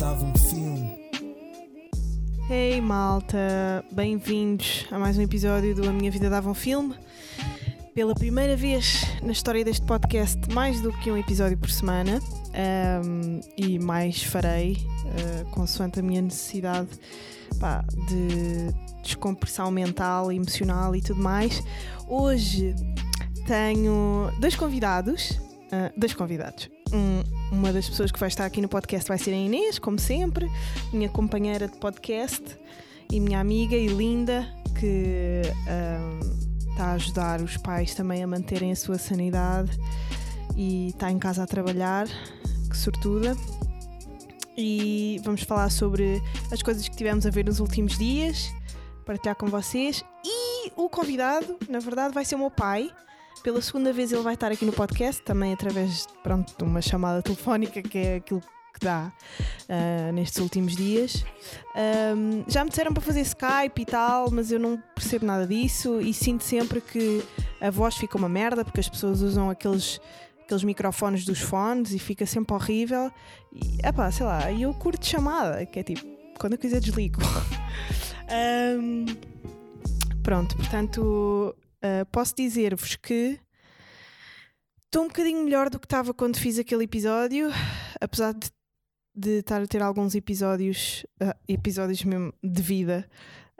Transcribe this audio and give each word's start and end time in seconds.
dava 0.00 0.24
um 0.24 0.34
filme. 0.34 0.98
Hey 2.48 2.80
malta, 2.80 3.84
bem-vindos 3.92 4.86
a 4.90 4.98
mais 4.98 5.18
um 5.18 5.20
episódio 5.20 5.74
do 5.74 5.86
A 5.86 5.92
Minha 5.92 6.10
Vida 6.10 6.30
Dava 6.30 6.48
um 6.48 6.54
Filme. 6.54 6.94
Pela 7.94 8.14
primeira 8.14 8.56
vez 8.56 9.04
na 9.22 9.30
história 9.30 9.62
deste 9.62 9.84
podcast, 9.84 10.38
mais 10.54 10.80
do 10.80 10.90
que 10.90 11.12
um 11.12 11.18
episódio 11.18 11.58
por 11.58 11.68
semana, 11.68 12.18
um, 13.04 13.40
e 13.58 13.78
mais 13.78 14.22
farei, 14.22 14.78
uh, 15.04 15.44
consoante 15.50 16.00
a 16.00 16.02
minha 16.02 16.22
necessidade 16.22 16.88
pá, 17.60 17.84
de 18.08 18.72
descompressão 19.02 19.70
mental, 19.70 20.32
emocional 20.32 20.96
e 20.96 21.02
tudo 21.02 21.22
mais. 21.22 21.62
Hoje 22.08 22.74
tenho 23.46 24.32
dois 24.40 24.56
convidados, 24.56 25.32
uh, 25.32 25.92
dois 25.94 26.14
convidados. 26.14 26.70
Um, 26.92 27.22
uma 27.52 27.72
das 27.72 27.88
pessoas 27.88 28.10
que 28.10 28.18
vai 28.18 28.28
estar 28.28 28.44
aqui 28.44 28.60
no 28.60 28.68
podcast 28.68 29.08
vai 29.08 29.18
ser 29.18 29.30
a 29.32 29.36
Inês, 29.36 29.78
como 29.78 29.98
sempre, 29.98 30.50
minha 30.92 31.08
companheira 31.08 31.68
de 31.68 31.76
podcast 31.78 32.42
e 33.10 33.20
minha 33.20 33.40
amiga 33.40 33.76
e 33.76 33.86
linda, 33.86 34.46
que 34.78 35.42
um, 35.68 36.70
está 36.70 36.86
a 36.86 36.92
ajudar 36.92 37.40
os 37.40 37.56
pais 37.56 37.94
também 37.94 38.22
a 38.22 38.26
manterem 38.26 38.72
a 38.72 38.76
sua 38.76 38.98
sanidade 38.98 39.70
e 40.56 40.88
está 40.88 41.10
em 41.10 41.18
casa 41.18 41.42
a 41.42 41.46
trabalhar, 41.46 42.08
que 42.68 42.76
sortuda. 42.76 43.36
E 44.56 45.20
vamos 45.24 45.42
falar 45.42 45.70
sobre 45.70 46.22
as 46.50 46.62
coisas 46.62 46.88
que 46.88 46.96
tivemos 46.96 47.24
a 47.24 47.30
ver 47.30 47.44
nos 47.44 47.60
últimos 47.60 47.96
dias, 47.96 48.52
partilhar 49.06 49.36
com 49.36 49.46
vocês. 49.46 50.04
E 50.24 50.72
o 50.76 50.88
convidado, 50.88 51.56
na 51.68 51.78
verdade, 51.78 52.12
vai 52.12 52.24
ser 52.24 52.34
o 52.34 52.38
meu 52.38 52.50
pai 52.50 52.90
pela 53.42 53.60
segunda 53.60 53.92
vez 53.92 54.12
ele 54.12 54.22
vai 54.22 54.34
estar 54.34 54.52
aqui 54.52 54.64
no 54.64 54.72
podcast, 54.72 55.22
também 55.22 55.52
através 55.52 56.06
pronto, 56.22 56.54
de 56.56 56.64
uma 56.64 56.80
chamada 56.80 57.22
telefónica, 57.22 57.82
que 57.82 57.98
é 57.98 58.16
aquilo 58.16 58.42
que 58.72 58.84
dá 58.84 59.12
uh, 59.68 60.12
nestes 60.12 60.40
últimos 60.40 60.76
dias. 60.76 61.24
Um, 62.16 62.44
já 62.48 62.62
me 62.64 62.70
disseram 62.70 62.92
para 62.92 63.02
fazer 63.02 63.20
Skype 63.20 63.82
e 63.82 63.84
tal, 63.84 64.30
mas 64.30 64.52
eu 64.52 64.58
não 64.58 64.82
percebo 64.94 65.26
nada 65.26 65.46
disso 65.46 66.00
e 66.00 66.12
sinto 66.14 66.44
sempre 66.44 66.80
que 66.80 67.22
a 67.60 67.70
voz 67.70 67.96
fica 67.96 68.16
uma 68.16 68.28
merda 68.28 68.64
porque 68.64 68.80
as 68.80 68.88
pessoas 68.88 69.20
usam 69.22 69.50
aqueles 69.50 70.00
aqueles 70.42 70.64
microfones 70.64 71.24
dos 71.24 71.38
fones 71.38 71.92
e 71.92 71.98
fica 71.98 72.26
sempre 72.26 72.54
horrível. 72.54 73.10
E, 73.52 73.78
epá, 73.86 74.10
sei 74.10 74.26
lá, 74.26 74.52
eu 74.52 74.74
curto 74.74 75.06
chamada, 75.06 75.64
que 75.64 75.78
é 75.78 75.82
tipo, 75.84 76.04
quando 76.38 76.54
eu 76.54 76.58
quiser 76.58 76.80
desligo. 76.80 77.20
um, 78.76 79.06
pronto, 80.24 80.56
portanto, 80.56 81.54
Uh, 81.82 82.04
posso 82.12 82.34
dizer-vos 82.36 82.96
que 82.96 83.40
estou 84.86 85.04
um 85.04 85.08
bocadinho 85.08 85.42
melhor 85.44 85.70
do 85.70 85.78
que 85.78 85.86
estava 85.86 86.12
quando 86.12 86.36
fiz 86.36 86.58
aquele 86.58 86.84
episódio, 86.84 87.48
apesar 88.00 88.34
de, 88.34 88.50
de 89.14 89.38
estar 89.38 89.62
a 89.62 89.66
ter 89.66 89.80
alguns 89.80 90.14
episódios, 90.14 91.06
uh, 91.22 91.34
episódios 91.48 92.04
mesmo 92.04 92.34
de 92.42 92.62
vida 92.62 93.08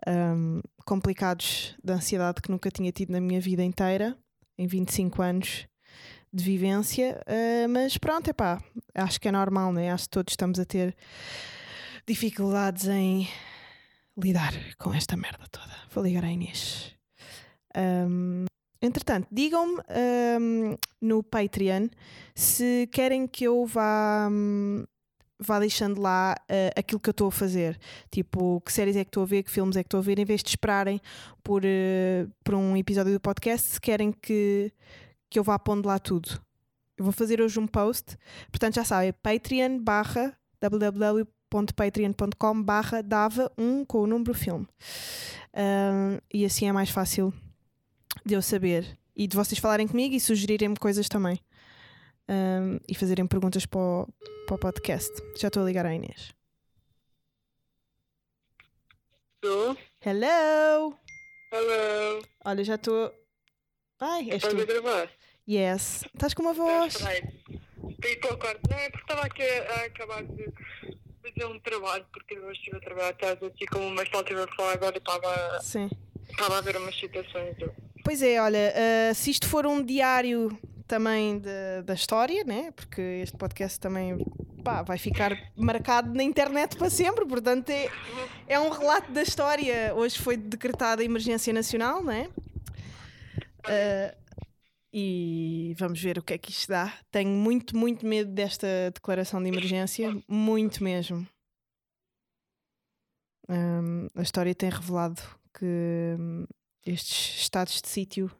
um, 0.06 0.60
complicados 0.84 1.74
de 1.82 1.92
ansiedade 1.92 2.41
que 2.42 2.50
nunca 2.50 2.70
tinha 2.70 2.92
tido 2.92 3.10
na 3.10 3.20
minha 3.20 3.41
vida 3.41 3.62
inteira, 3.62 4.16
em 4.58 4.66
25 4.66 5.22
anos 5.22 5.66
de 6.32 6.44
vivência, 6.44 7.20
uh, 7.26 7.68
mas 7.68 7.98
pronto, 7.98 8.28
é 8.28 8.32
pá, 8.32 8.62
acho 8.94 9.20
que 9.20 9.28
é 9.28 9.32
normal, 9.32 9.72
né? 9.72 9.91
acho 9.91 10.04
que 10.04 10.10
todos 10.10 10.32
estamos 10.32 10.58
a 10.58 10.64
ter 10.64 10.94
dificuldades 12.06 12.86
em 12.86 13.28
lidar 14.16 14.52
com 14.78 14.92
esta 14.92 15.16
merda 15.16 15.46
toda. 15.50 15.74
Vou 15.91 16.04
ligar 16.04 16.24
à 16.24 16.30
Inês. 16.30 17.00
Um, 17.76 18.46
entretanto, 18.80 19.28
digam-me 19.30 19.80
um, 20.40 20.76
no 21.00 21.22
Patreon 21.22 21.88
se 22.34 22.88
querem 22.92 23.26
que 23.26 23.44
eu 23.44 23.64
vá, 23.66 24.28
um, 24.31 24.84
vá 25.38 25.58
deixando 25.58 26.00
lá 26.00 26.36
uh, 26.42 26.72
aquilo 26.76 27.00
que 27.00 27.09
eu 27.09 27.12
estou 27.12 27.28
a 27.28 27.32
fazer. 27.32 27.78
Tipo, 28.10 28.60
que 28.60 28.72
séries 28.72 28.97
é 28.97 29.04
que 29.04 29.09
estou 29.09 29.22
a 29.22 29.26
ver, 29.26 29.42
que 29.42 29.50
filmes 29.50 29.76
é 29.76 29.82
que 29.82 29.86
estou 29.86 29.98
a 29.98 30.03
ver, 30.03 30.19
em 30.19 30.25
vez 30.25 30.42
de 30.42 30.50
esperarem 30.50 31.00
por, 31.42 31.62
uh, 31.64 32.30
por 32.44 32.54
um 32.54 32.76
episódio 32.76 33.12
do 33.12 33.20
podcast, 33.20 33.72
se 33.72 33.80
querem 33.80 34.12
que, 34.12 34.72
que 35.28 35.38
eu 35.38 35.44
vá 35.44 35.59
pondo 35.59 35.86
lá 35.86 35.98
tudo. 35.98 36.41
Eu 36.97 37.04
vou 37.04 37.12
fazer 37.12 37.41
hoje 37.41 37.59
um 37.59 37.66
post, 37.66 38.16
portanto 38.50 38.75
já 38.75 38.84
sabem, 38.84 39.12
patreon 39.22 39.78
barra 39.78 40.36
www.patreon.com 40.60 42.62
barra 42.62 43.03
dava 43.03 43.50
um 43.56 43.86
com 43.86 44.03
o 44.03 44.06
número 44.06 44.34
filme. 44.34 44.66
e 46.30 46.44
assim 46.44 46.69
é 46.69 46.72
mais 46.72 46.91
fácil 46.91 47.32
de 48.25 48.34
eu 48.34 48.43
saber 48.43 48.98
e 49.16 49.26
de 49.26 49.37
vocês 49.37 49.59
falarem 49.59 49.87
comigo 49.88 50.15
e 50.15 50.21
sugerirem-me 50.21 50.76
coisas 50.76 51.09
também. 51.09 51.38
Um, 52.28 52.78
e 52.88 52.94
fazerem 52.94 53.26
perguntas 53.26 53.66
para 53.66 53.81
o, 53.81 54.09
para 54.47 54.54
o 54.54 54.59
podcast. 54.59 55.10
Já 55.37 55.48
estou 55.48 55.62
a 55.62 55.66
ligar 55.66 55.84
à 55.84 55.93
Inês. 55.93 56.32
Estou? 59.43 59.76
Hello! 60.04 60.97
Hello! 61.53 62.22
Olha, 62.44 62.65
já 62.65 62.76
estou. 62.76 63.12
Ai, 63.98 64.31
és 64.31 64.37
Estás 64.44 64.60
a 64.60 64.65
gravar? 64.65 65.10
Yes. 65.48 66.04
Estás 66.15 66.34
com 66.34 66.42
uma 66.42 66.53
voz. 66.53 66.94
Espera 66.94 67.10
aí. 67.10 67.97
Para 67.97 68.10
ir 68.10 68.16
para 68.21 68.34
o 68.34 68.38
quarto. 68.38 68.60
Não, 68.71 68.78
é 68.78 68.91
porque 68.91 69.12
estava 69.12 69.27
aqui 69.27 69.42
a, 69.42 69.84
acabar 69.87 70.22
de 70.22 70.53
fazer 71.22 71.47
um 71.47 71.59
trabalho, 71.60 72.06
porque 72.12 72.34
eu 72.34 72.53
estive 72.53 72.77
a 72.77 72.81
trabalhar 72.81 73.09
atrás 73.09 73.42
aqui, 73.42 73.66
como 73.66 73.88
o 73.88 73.91
Marcelo 73.91 74.22
estive 74.22 74.42
a 74.42 74.54
falar 74.54 74.72
agora, 74.72 74.97
estava, 74.98 75.60
Sim. 75.60 75.91
estava 76.31 76.59
a 76.59 76.60
ver 76.60 76.77
umas 76.77 76.98
situações. 76.98 77.56
Eu- 77.59 77.75
Pois 78.05 78.22
é, 78.22 78.41
olha, 78.41 78.75
ah, 79.11 79.15
se 79.15 79.31
isto 79.31 79.47
for 79.49 79.66
um 79.66 79.83
diário 79.84 80.56
também 80.87 81.38
de- 81.38 81.83
da 81.84 81.94
história, 81.94 82.43
né? 82.44 82.71
Porque 82.72 83.00
este 83.00 83.37
podcast 83.37 83.78
também 83.78 84.19
pá, 84.65 84.83
vai 84.83 84.99
ficar 84.99 85.37
marcado 85.56 86.12
na 86.15 86.22
internet 86.22 86.77
para 86.77 86.91
sempre, 86.91 87.25
portanto 87.27 87.71
é, 87.71 87.89
é 88.49 88.59
um 88.60 88.71
relato 88.71 89.12
da 89.12 89.22
história. 89.22 89.94
Hoje 89.94 90.19
foi 90.19 90.37
decretada 90.37 91.03
a 91.03 91.05
emergência 91.05 91.53
nacional, 91.53 92.03
né? 92.03 92.28
Ah, 93.65 94.15
e 94.93 95.75
vamos 95.78 96.03
ver 96.03 96.19
o 96.19 96.22
que 96.22 96.33
é 96.34 96.39
que 96.39 96.50
isto 96.50 96.69
dá. 96.69 96.93
Tenho 97.12 97.31
muito, 97.31 97.77
muito 97.77 98.05
medo 98.05 98.33
desta 98.33 98.66
declaração 98.93 99.41
de 99.41 99.49
emergência, 99.49 100.10
muito 100.27 100.83
mesmo. 100.83 101.25
Ahm, 103.49 104.09
a 104.16 104.22
história 104.22 104.55
tem 104.55 104.71
revelado 104.71 105.21
que 105.56 106.16
estes 106.86 107.41
estados 107.42 107.80
de 107.80 107.88
sítio 107.88 108.30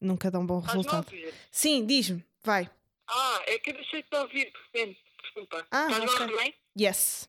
nunca 0.00 0.30
dão 0.30 0.46
bom 0.46 0.60
resultado. 0.60 1.12
Sim, 1.50 1.86
diz-me, 1.86 2.24
vai. 2.42 2.70
Ah, 3.08 3.42
é 3.46 3.58
que 3.58 3.70
eu 3.70 3.74
deixei 3.74 4.02
de 4.02 4.16
ouvir. 4.16 4.52
Desculpa. 5.22 5.66
Ah, 5.70 5.86
Estás-me 5.90 6.06
ok. 6.08 6.18
a 6.18 6.22
ouvir 6.22 6.36
bem? 6.36 6.54
Yes. 6.78 7.28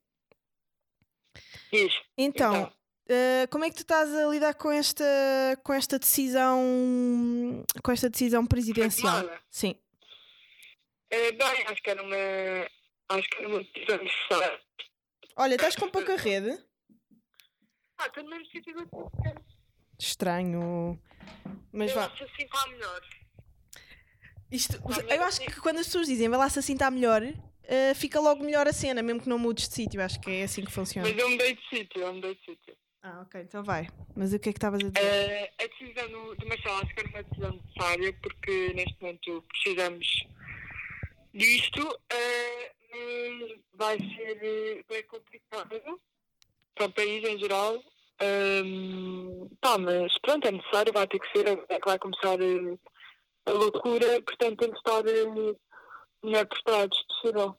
Diz. 1.72 1.94
Então, 2.18 2.53
Então. 2.56 2.74
uh, 3.09 3.47
como 3.50 3.66
é 3.66 3.69
que 3.69 3.75
tu 3.75 3.81
estás 3.81 4.13
a 4.13 4.28
lidar 4.28 4.53
com 4.56 4.72
esta, 4.72 5.03
com 5.63 5.74
esta 5.74 5.97
decisão 6.00 7.63
com 7.84 7.91
esta 7.91 8.09
decisão 8.09 8.45
presidencial? 8.45 9.30
Sim. 9.50 9.75
Eh, 11.09 11.31
bem, 11.31 11.63
acho 11.68 11.81
que 11.81 11.90
era 11.90 12.01
uma. 12.01 12.16
Acho 13.09 13.30
que 13.30 13.38
era 13.38 13.47
uma 13.47 13.63
decisão 13.63 13.97
necessária. 14.03 14.62
Olha, 15.35 15.56
estás 15.56 15.75
com 15.75 15.90
pouca 15.90 16.16
rede? 16.16 16.57
Ah, 17.97 18.07
estou 18.07 18.24
no 18.24 18.30
mesmo 18.30 18.45
sítio 18.47 18.74
Estranho. 19.98 21.00
Mas 21.72 21.92
eu 21.92 21.96
vá. 21.96 22.06
acho 22.06 22.24
assim 22.24 22.44
está 22.44 22.68
melhor. 22.68 23.02
Isto, 24.52 24.80
eu 25.09 25.24
acho 25.24 25.42
que 25.42 25.59
quando 25.59 25.80
as 25.80 25.88
pessoas 25.88 26.08
dizem 26.08 26.30
vai 26.30 26.38
lá 26.38 26.50
se 26.50 26.59
assim 26.59 26.74
está 26.74 26.92
melhor, 26.92 27.24
uh, 27.24 27.96
fica 27.96 28.20
logo 28.20 28.44
melhor 28.44 28.68
a 28.68 28.74
cena, 28.74 29.02
mesmo 29.02 29.22
que 29.22 29.30
não 29.30 29.40
mudes 29.40 29.68
de 29.68 29.76
sítio. 29.76 30.02
Acho 30.02 30.20
que 30.20 30.30
é 30.30 30.44
assim 30.44 30.64
que 30.64 30.72
funciona. 30.72 31.08
Mas 31.09 31.18
eu 31.18 31.30
mudei 31.30 31.56
de 31.56 31.70
sítio, 31.70 32.02
eu 32.02 32.14
mudei 32.14 32.36
de 32.36 32.42
sítio. 32.46 32.78
Ah, 33.02 33.22
ok, 33.22 33.42
então 33.42 33.64
vai. 33.64 33.88
Mas 34.16 34.31
o 34.31 34.40
que 34.40 34.50
é 34.50 34.54
que 34.54 34.58
estavas 34.58 34.80
a 34.80 34.90
dizer? 34.90 35.06
Eh, 35.06 35.51
a 35.60 35.68
decisão 35.68 36.07
do, 36.10 36.36
do 36.36 36.48
Marcelo 36.48 36.75
acho 36.75 36.94
que 36.94 37.00
era 37.01 37.10
uma 37.10 37.24
decisão 37.24 37.51
necessária 37.51 38.13
porque 38.22 38.74
neste 38.74 39.01
momento 39.01 39.44
precisamos 39.50 40.07
disto. 41.34 42.00
eh, 42.10 42.72
mas 42.94 43.60
vai 43.74 43.98
ser 43.98 44.86
bem 44.88 45.04
complicado 45.04 46.00
para 46.75 46.86
o 46.86 46.92
país 46.92 47.24
em 47.24 47.40
geral. 47.40 47.84
Ehm, 48.19 49.50
pá, 49.60 49.77
mas 49.77 50.18
pronto, 50.19 50.48
é 50.48 50.51
necessário, 50.51 50.94
vai 50.94 51.07
ter 51.07 51.19
que 51.19 51.31
ser, 51.31 51.48
é 51.69 51.80
que 51.80 51.86
vai 51.86 52.00
começar 52.00 52.39
eh, 52.42 52.77
a 53.45 53.51
loucura, 53.51 54.21
portanto 54.21 54.60
tem 54.60 54.71
que 54.71 54.77
estar 54.77 55.06
eh, 55.07 55.56
melhor 56.24 56.45
preparados 56.45 56.98
possível. 57.07 57.57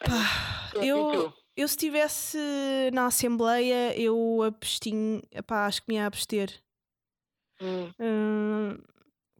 Pá, 0.00 0.70
eu, 0.82 1.32
eu 1.56 1.68
se 1.68 1.74
estivesse 1.74 2.38
na 2.92 3.06
Assembleia, 3.06 3.98
eu 3.98 4.42
abstinho. 4.42 5.22
Pá, 5.46 5.66
acho 5.66 5.82
que 5.82 5.88
me 5.88 5.94
ia 5.94 6.06
abster. 6.06 6.62
Hum, 7.60 7.92
Hum, 8.00 8.78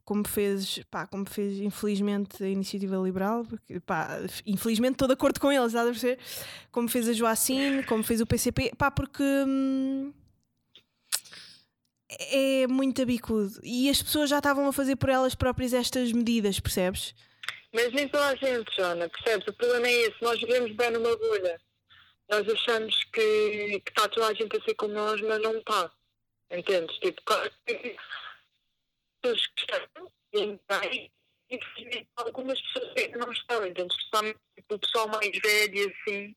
como 0.05 0.27
fez, 0.27 0.81
pá, 0.91 1.07
como 1.07 1.25
fez 1.29 1.59
infelizmente 1.59 2.43
a 2.43 2.47
Iniciativa 2.47 2.97
Liberal, 2.97 3.45
porque, 3.45 3.79
pá, 3.79 4.19
infelizmente 4.45 4.93
estou 4.93 5.07
de 5.07 5.13
acordo 5.13 5.39
com 5.39 5.51
eles, 5.51 5.67
estás 5.67 5.87
a 5.87 5.91
perceber? 5.91 6.19
Como 6.71 6.89
fez 6.89 7.07
a 7.07 7.13
Joacine, 7.13 7.83
como 7.83 8.03
fez 8.03 8.19
o 8.21 8.27
PCP, 8.27 8.73
pá, 8.77 8.91
porque 8.91 9.23
hum, 9.23 10.13
é 12.19 12.67
muito 12.67 13.01
abicudo 13.01 13.59
e 13.63 13.89
as 13.89 14.01
pessoas 14.01 14.29
já 14.29 14.37
estavam 14.37 14.67
a 14.67 14.73
fazer 14.73 14.95
por 14.97 15.09
elas 15.09 15.35
próprias 15.35 15.73
estas 15.73 16.11
medidas, 16.11 16.59
percebes? 16.59 17.15
Mas 17.73 17.91
nem 17.93 18.07
toda 18.07 18.27
a 18.27 18.35
gente, 18.35 18.75
Jona, 18.75 19.09
percebes? 19.09 19.47
O 19.47 19.53
problema 19.53 19.87
é 19.87 19.93
esse, 19.93 20.21
nós 20.21 20.39
vivemos 20.39 20.71
bem 20.75 20.91
numa 20.91 21.17
bolha. 21.17 21.59
Nós 22.29 22.47
achamos 22.47 23.03
que, 23.13 23.81
está 23.87 24.07
toda 24.09 24.27
a 24.27 24.33
gente 24.33 24.55
a 24.55 24.61
ser 24.61 24.75
como 24.75 24.93
nós, 24.93 25.19
mas 25.21 25.41
não 25.41 25.57
está. 25.57 25.91
Entendes? 26.51 26.95
Tipo, 26.99 27.21
pessoas 29.23 29.47
que 29.47 29.61
estão 29.61 30.59
bem, 30.67 31.11
infelizmente 31.49 32.07
algumas 32.17 32.59
pessoas 32.61 32.93
ainda 32.97 33.17
não 33.19 33.31
estão, 33.31 33.65
entendes? 33.65 33.95
Especialmente 33.95 34.39
tipo, 34.55 34.75
o 34.75 34.79
pessoal 34.79 35.07
mais 35.07 35.39
velho 35.39 35.75
e 35.75 35.91
assim. 35.91 36.35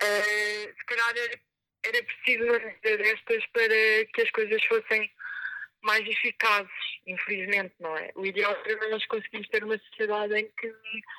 eh, 0.00 0.74
se 0.78 0.84
calhar 0.86 1.16
era, 1.16 1.40
era 1.84 2.04
preciso 2.04 2.44
uma 2.44 2.58
destas 2.82 3.46
para 3.48 4.06
que 4.14 4.22
as 4.22 4.30
coisas 4.30 4.64
fossem 4.64 5.10
mais 5.82 6.06
eficazes, 6.06 6.70
infelizmente, 7.06 7.74
não 7.80 7.96
é? 7.96 8.10
O 8.14 8.26
ideal 8.26 8.54
seria 8.62 8.88
nós 8.90 9.04
conseguirmos 9.06 9.48
ter 9.48 9.64
uma 9.64 9.78
sociedade 9.78 10.34
em 10.34 10.50
que 10.58 10.74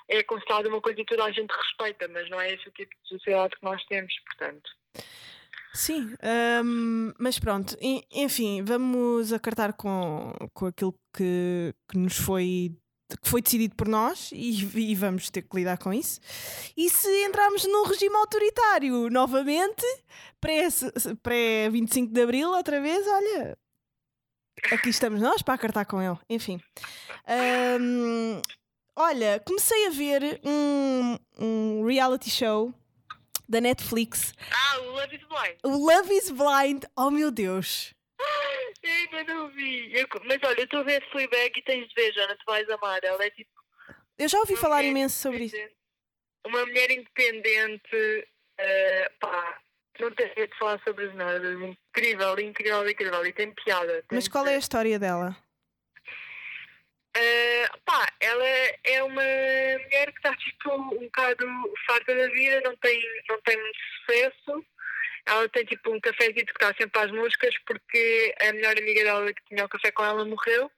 é 0.09 0.23
considerada 0.23 0.69
uma 0.69 0.81
coisa 0.81 0.97
que 0.97 1.06
toda 1.06 1.25
a 1.25 1.31
gente 1.31 1.50
respeita, 1.50 2.07
mas 2.07 2.29
não 2.29 2.39
é 2.39 2.53
esse 2.53 2.68
o 2.68 2.71
tipo 2.71 2.95
de 3.01 3.09
sociedade 3.09 3.56
que 3.56 3.63
nós 3.63 3.83
temos, 3.85 4.13
portanto. 4.19 4.69
Sim, 5.73 6.13
hum, 6.65 7.13
mas 7.18 7.39
pronto, 7.39 7.77
en- 7.79 8.03
enfim, 8.12 8.62
vamos 8.63 9.31
acartar 9.31 9.73
com, 9.73 10.33
com 10.53 10.65
aquilo 10.65 10.94
que, 11.15 11.73
que 11.89 11.97
nos 11.97 12.18
foi 12.18 12.75
que 13.21 13.27
foi 13.29 13.41
decidido 13.41 13.75
por 13.75 13.89
nós 13.89 14.29
e, 14.31 14.63
e 14.91 14.95
vamos 14.95 15.29
ter 15.29 15.41
que 15.41 15.57
lidar 15.57 15.77
com 15.77 15.91
isso. 15.94 16.19
E 16.77 16.89
se 16.89 17.09
entrarmos 17.25 17.65
num 17.65 17.83
regime 17.83 18.15
autoritário 18.15 19.09
novamente, 19.09 19.83
pré-25 20.39 21.18
pré 21.21 21.69
25 21.69 22.13
de 22.13 22.21
Abril, 22.21 22.50
outra 22.51 22.79
vez, 22.79 23.06
olha, 23.06 23.57
aqui 24.71 24.89
estamos 24.89 25.19
nós 25.19 25.41
para 25.41 25.56
acartar 25.56 25.83
com 25.85 26.01
ele. 26.01 26.18
Enfim. 26.29 26.62
Hum, 27.81 28.41
olha, 28.95 29.41
comecei 29.45 29.88
a 29.88 29.89
ver 29.89 30.39
um, 30.45 31.18
um 31.38 31.85
reality 31.85 32.29
show 32.29 32.73
da 33.51 33.62
Netflix 33.62 34.33
Ah, 34.51 34.80
o 34.80 34.92
Love 34.92 35.15
is 35.15 35.24
Blind. 35.27 35.57
o 35.63 35.69
Love 35.69 36.13
is 36.13 36.31
Blind, 36.31 36.83
oh 36.98 37.12
meu 37.12 37.30
Deus! 37.30 37.94
Eu 38.83 38.92
ainda 39.19 39.33
não 39.33 39.50
vi. 39.51 39.94
Eu- 39.95 40.07
mas 40.25 40.39
olha, 40.44 40.59
eu 40.59 40.63
estou 40.63 40.80
a 40.80 40.83
ver 40.83 41.07
Fleabag 41.12 41.51
e 41.59 41.62
tens 41.63 41.88
de 41.88 41.94
ver, 41.94 42.12
Jana, 42.13 42.36
tu 42.36 42.44
vais 42.48 42.68
amar. 42.69 43.03
Ela 43.03 43.24
é 43.25 43.30
tipo 43.30 43.50
Eu 44.18 44.27
já 44.27 44.39
ouvi 44.39 44.56
falar 44.56 44.83
imenso 44.83 45.19
sobre 45.19 45.45
isso. 45.45 45.56
Uma 46.45 46.65
mulher 46.65 46.89
independente, 46.89 48.27
eh, 48.57 49.12
pá, 49.19 49.59
não 50.00 50.12
tem 50.12 50.27
jeito 50.36 50.51
de 50.51 50.57
falar 50.57 50.81
sobre 50.83 51.12
nada. 51.13 51.47
Incrível, 51.54 52.39
incrível, 52.39 52.89
incrível. 52.89 53.25
E 53.25 53.33
tem 53.33 53.54
piada. 53.54 54.04
tem 54.07 54.15
Mas 54.18 54.27
qual 54.27 54.47
é 54.47 54.56
a 54.56 54.59
história 54.59 54.97
dela? 54.97 55.36
Eh, 57.15 57.67
pá, 57.85 58.07
ela 58.19 58.45
é 58.83 59.03
uma 59.03 59.21
mulher 59.21 60.11
que 60.11 60.17
está 60.17 60.33
tipo 60.35 60.73
um 60.73 60.99
bocado 60.99 61.45
farta 61.85 62.15
da 62.15 62.27
vida, 62.27 62.61
não 62.63 62.75
tem, 62.77 63.01
não 63.29 63.41
tem 63.41 63.57
muito 63.57 63.79
sucesso. 63.99 64.65
Ela 65.25 65.49
tem 65.49 65.65
tipo 65.65 65.91
um 65.91 65.99
cafezinho 65.99 66.45
que 66.45 66.51
está 66.51 66.73
sempre 66.73 66.99
às 67.01 67.11
moscas 67.11 67.53
porque 67.65 68.33
a 68.41 68.53
melhor 68.53 68.77
amiga 68.77 69.03
dela 69.03 69.33
que 69.33 69.43
tinha 69.45 69.65
o 69.65 69.69
café 69.69 69.91
com 69.91 70.03
ela 70.03 70.25
morreu. 70.25 70.71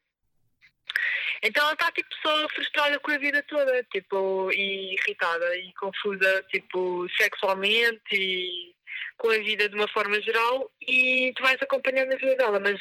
Então 1.41 1.63
ela 1.63 1.73
está 1.73 1.91
tipo 1.91 2.09
só 2.21 2.49
frustrada 2.49 2.99
com 2.99 3.11
a 3.11 3.17
vida 3.17 3.43
toda, 3.43 3.83
tipo, 3.91 4.51
e 4.51 4.95
irritada 4.95 5.57
e 5.57 5.73
confusa, 5.73 6.45
tipo, 6.49 7.07
sexualmente 7.17 8.13
e 8.13 8.73
com 9.17 9.29
a 9.29 9.37
vida 9.39 9.69
de 9.69 9.75
uma 9.75 9.87
forma 9.87 10.19
geral 10.21 10.71
e 10.81 11.31
tu 11.35 11.43
vais 11.43 11.61
acompanhando 11.61 12.13
a 12.13 12.17
vida 12.17 12.35
dela, 12.35 12.59
mas 12.59 12.79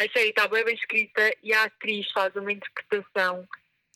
a 0.00 0.12
série 0.12 0.30
está 0.30 0.48
bem, 0.48 0.64
bem 0.64 0.74
escrita 0.74 1.34
e 1.42 1.52
a 1.52 1.64
atriz 1.64 2.10
faz 2.12 2.34
uma 2.36 2.52
interpretação 2.52 3.46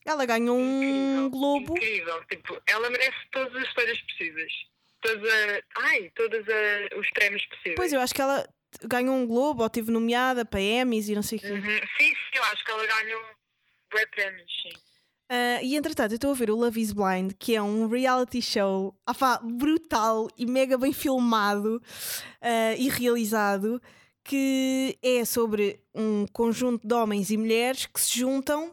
Ela 0.06 0.25
ganhou 0.26 0.56
um 0.56 0.82
incrível, 0.82 1.31
globo. 1.31 1.76
incrível. 1.76 2.25
Tipo, 2.26 2.62
ela 2.67 2.91
merece 2.91 3.17
todas 3.32 3.55
as 3.56 3.69
histórias 3.69 4.00
possíveis. 4.03 4.53
Todas 5.00 5.32
a, 5.32 5.62
ai, 5.88 6.11
todos 6.15 6.41
os 6.97 7.11
prémios 7.11 7.44
possíveis. 7.47 7.76
Pois 7.76 7.93
eu 7.93 8.00
acho 8.00 8.15
que 8.15 8.20
ela 8.23 8.49
ganhou 8.85 9.15
um 9.15 9.26
globo 9.26 9.62
ou 9.62 9.70
teve 9.70 9.91
nomeada 9.91 10.44
para 10.44 10.61
Emmys 10.61 11.09
e 11.09 11.15
não 11.15 11.23
sei 11.23 11.38
o 11.38 11.41
quê. 11.41 11.49
Uhum. 11.49 11.62
Sim, 11.62 12.15
sim, 12.15 12.15
eu 12.35 12.43
acho 12.44 12.65
que 12.65 12.70
ela 12.70 12.87
ganhou 12.87 13.23
bué 13.93 14.06
prémios, 14.06 14.50
sim. 14.62 14.88
Ah, 15.31 15.63
e 15.63 15.77
entretanto, 15.77 16.13
eu 16.13 16.17
estou 16.17 16.31
a 16.31 16.35
ver 16.35 16.51
o 16.51 16.57
Love 16.57 16.81
is 16.81 16.93
Blind, 16.93 17.33
que 17.39 17.55
é 17.55 17.63
um 17.63 17.87
reality 17.87 18.41
show 18.41 18.95
ah, 19.07 19.15
pá, 19.15 19.39
brutal 19.43 20.29
e 20.39 20.47
mega 20.47 20.79
bem 20.79 20.93
filmado 20.93 21.83
ah, 22.41 22.75
e 22.79 22.89
realizado, 22.89 23.81
que 24.25 24.99
é 25.03 25.25
sobre 25.25 25.81
um 25.95 26.27
conjunto 26.33 26.87
de 26.87 26.95
homens 26.95 27.31
e 27.31 27.37
mulheres 27.37 27.87
que 27.87 28.01
se 28.01 28.19
juntam 28.19 28.73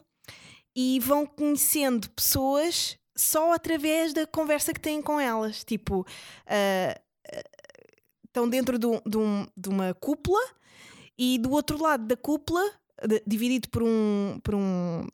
e 0.75 0.99
vão 1.01 1.25
conhecendo 1.25 2.09
pessoas 2.11 2.97
só 3.17 3.53
através 3.53 4.13
da 4.13 4.25
conversa 4.27 4.73
que 4.73 4.79
têm 4.79 5.01
com 5.01 5.19
elas. 5.19 5.63
Tipo, 5.63 6.05
ah, 6.47 6.97
ah, 7.33 7.43
estão 8.27 8.47
dentro 8.47 8.79
de, 8.79 8.85
um- 8.85 9.01
de 9.05 9.17
um- 9.17 9.47
de 9.57 9.69
uma 9.69 9.93
cúpula 9.93 10.39
e 11.17 11.37
do 11.37 11.51
outro 11.51 11.81
lado 11.81 12.05
da 12.05 12.15
cúpula, 12.17 12.61
dividido 13.27 13.69
por 13.69 13.83
um, 13.83 14.39
por 14.43 14.55
um, 14.55 15.05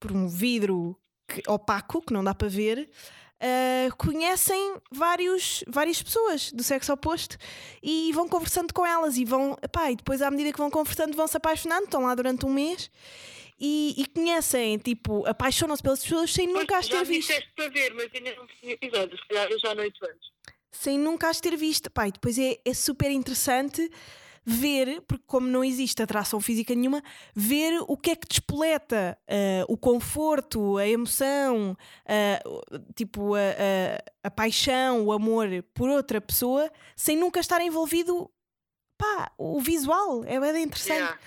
por 0.00 0.10
um 0.12 0.26
vidro 0.26 0.96
que- 1.28 1.42
opaco 1.46 2.00
que 2.02 2.12
não 2.12 2.24
dá 2.24 2.34
para 2.34 2.48
ver. 2.48 2.90
ah, 3.42 3.88
conhecem 3.96 4.76
vários, 4.92 5.64
várias 5.68 6.02
pessoas 6.02 6.52
do 6.52 6.62
sexo 6.62 6.92
oposto 6.92 7.38
e 7.82 8.12
vão 8.12 8.28
conversando 8.28 8.74
com 8.74 8.84
elas 8.84 9.16
e 9.16 9.24
vão, 9.24 9.56
epá, 9.62 9.90
e 9.90 9.96
depois 9.96 10.20
à 10.20 10.30
medida 10.30 10.52
que 10.52 10.58
vão 10.58 10.70
conversando 10.70 11.16
vão 11.16 11.26
se 11.26 11.36
apaixonando, 11.38 11.84
estão 11.84 12.02
lá 12.02 12.14
durante 12.14 12.44
um 12.44 12.52
mês 12.52 12.90
e, 13.58 13.94
e 13.96 14.06
conhecem, 14.06 14.76
tipo, 14.78 15.26
apaixonam-se 15.26 15.82
pelas 15.82 16.02
pessoas 16.02 16.32
sem 16.34 16.46
nunca 16.46 16.76
as 16.78 16.86
ter 16.86 16.96
já 16.96 17.02
visto. 17.02 17.28
disseste 17.28 17.50
para 17.56 17.68
ver, 17.70 17.94
mas 17.94 18.08
ainda 18.14 18.34
não 18.36 18.46
tinha 18.46 18.72
episódio. 18.74 19.16
Se 19.18 19.28
calhar 19.28 19.50
eu 19.50 19.58
já 19.58 19.74
noite 19.74 19.98
antes. 20.02 20.30
sem 20.70 20.98
nunca 20.98 21.28
as 21.30 21.40
ter 21.40 21.56
visto. 21.56 21.90
Pá, 21.90 22.08
e 22.08 22.12
depois 22.12 22.38
é, 22.38 22.58
é 22.64 22.74
super 22.74 23.10
interessante 23.10 23.90
ver, 24.50 25.00
porque 25.02 25.24
como 25.26 25.46
não 25.46 25.62
existe 25.64 26.02
atração 26.02 26.40
física 26.40 26.74
nenhuma, 26.74 27.02
ver 27.34 27.78
o 27.88 27.96
que 27.96 28.10
é 28.10 28.16
que 28.16 28.26
despoleta 28.28 29.18
ah, 29.28 29.64
o 29.68 29.76
conforto, 29.76 30.76
a 30.78 30.86
emoção, 30.86 31.76
o- 32.46 32.78
tipo 32.94 33.34
a, 33.34 33.38
a- 33.40 34.28
a 34.28 34.30
paixão, 34.30 35.04
o 35.06 35.12
amor 35.12 35.48
por 35.74 35.88
outra 35.88 36.20
pessoa, 36.20 36.70
sem 36.96 37.16
nunca 37.16 37.40
estar 37.40 37.60
envolvido. 37.60 38.30
Pá, 38.98 39.32
o 39.38 39.60
visual 39.60 40.22
é 40.24 40.38
bem 40.38 40.62
interessante. 40.64 40.98
Yeah. 40.98 41.18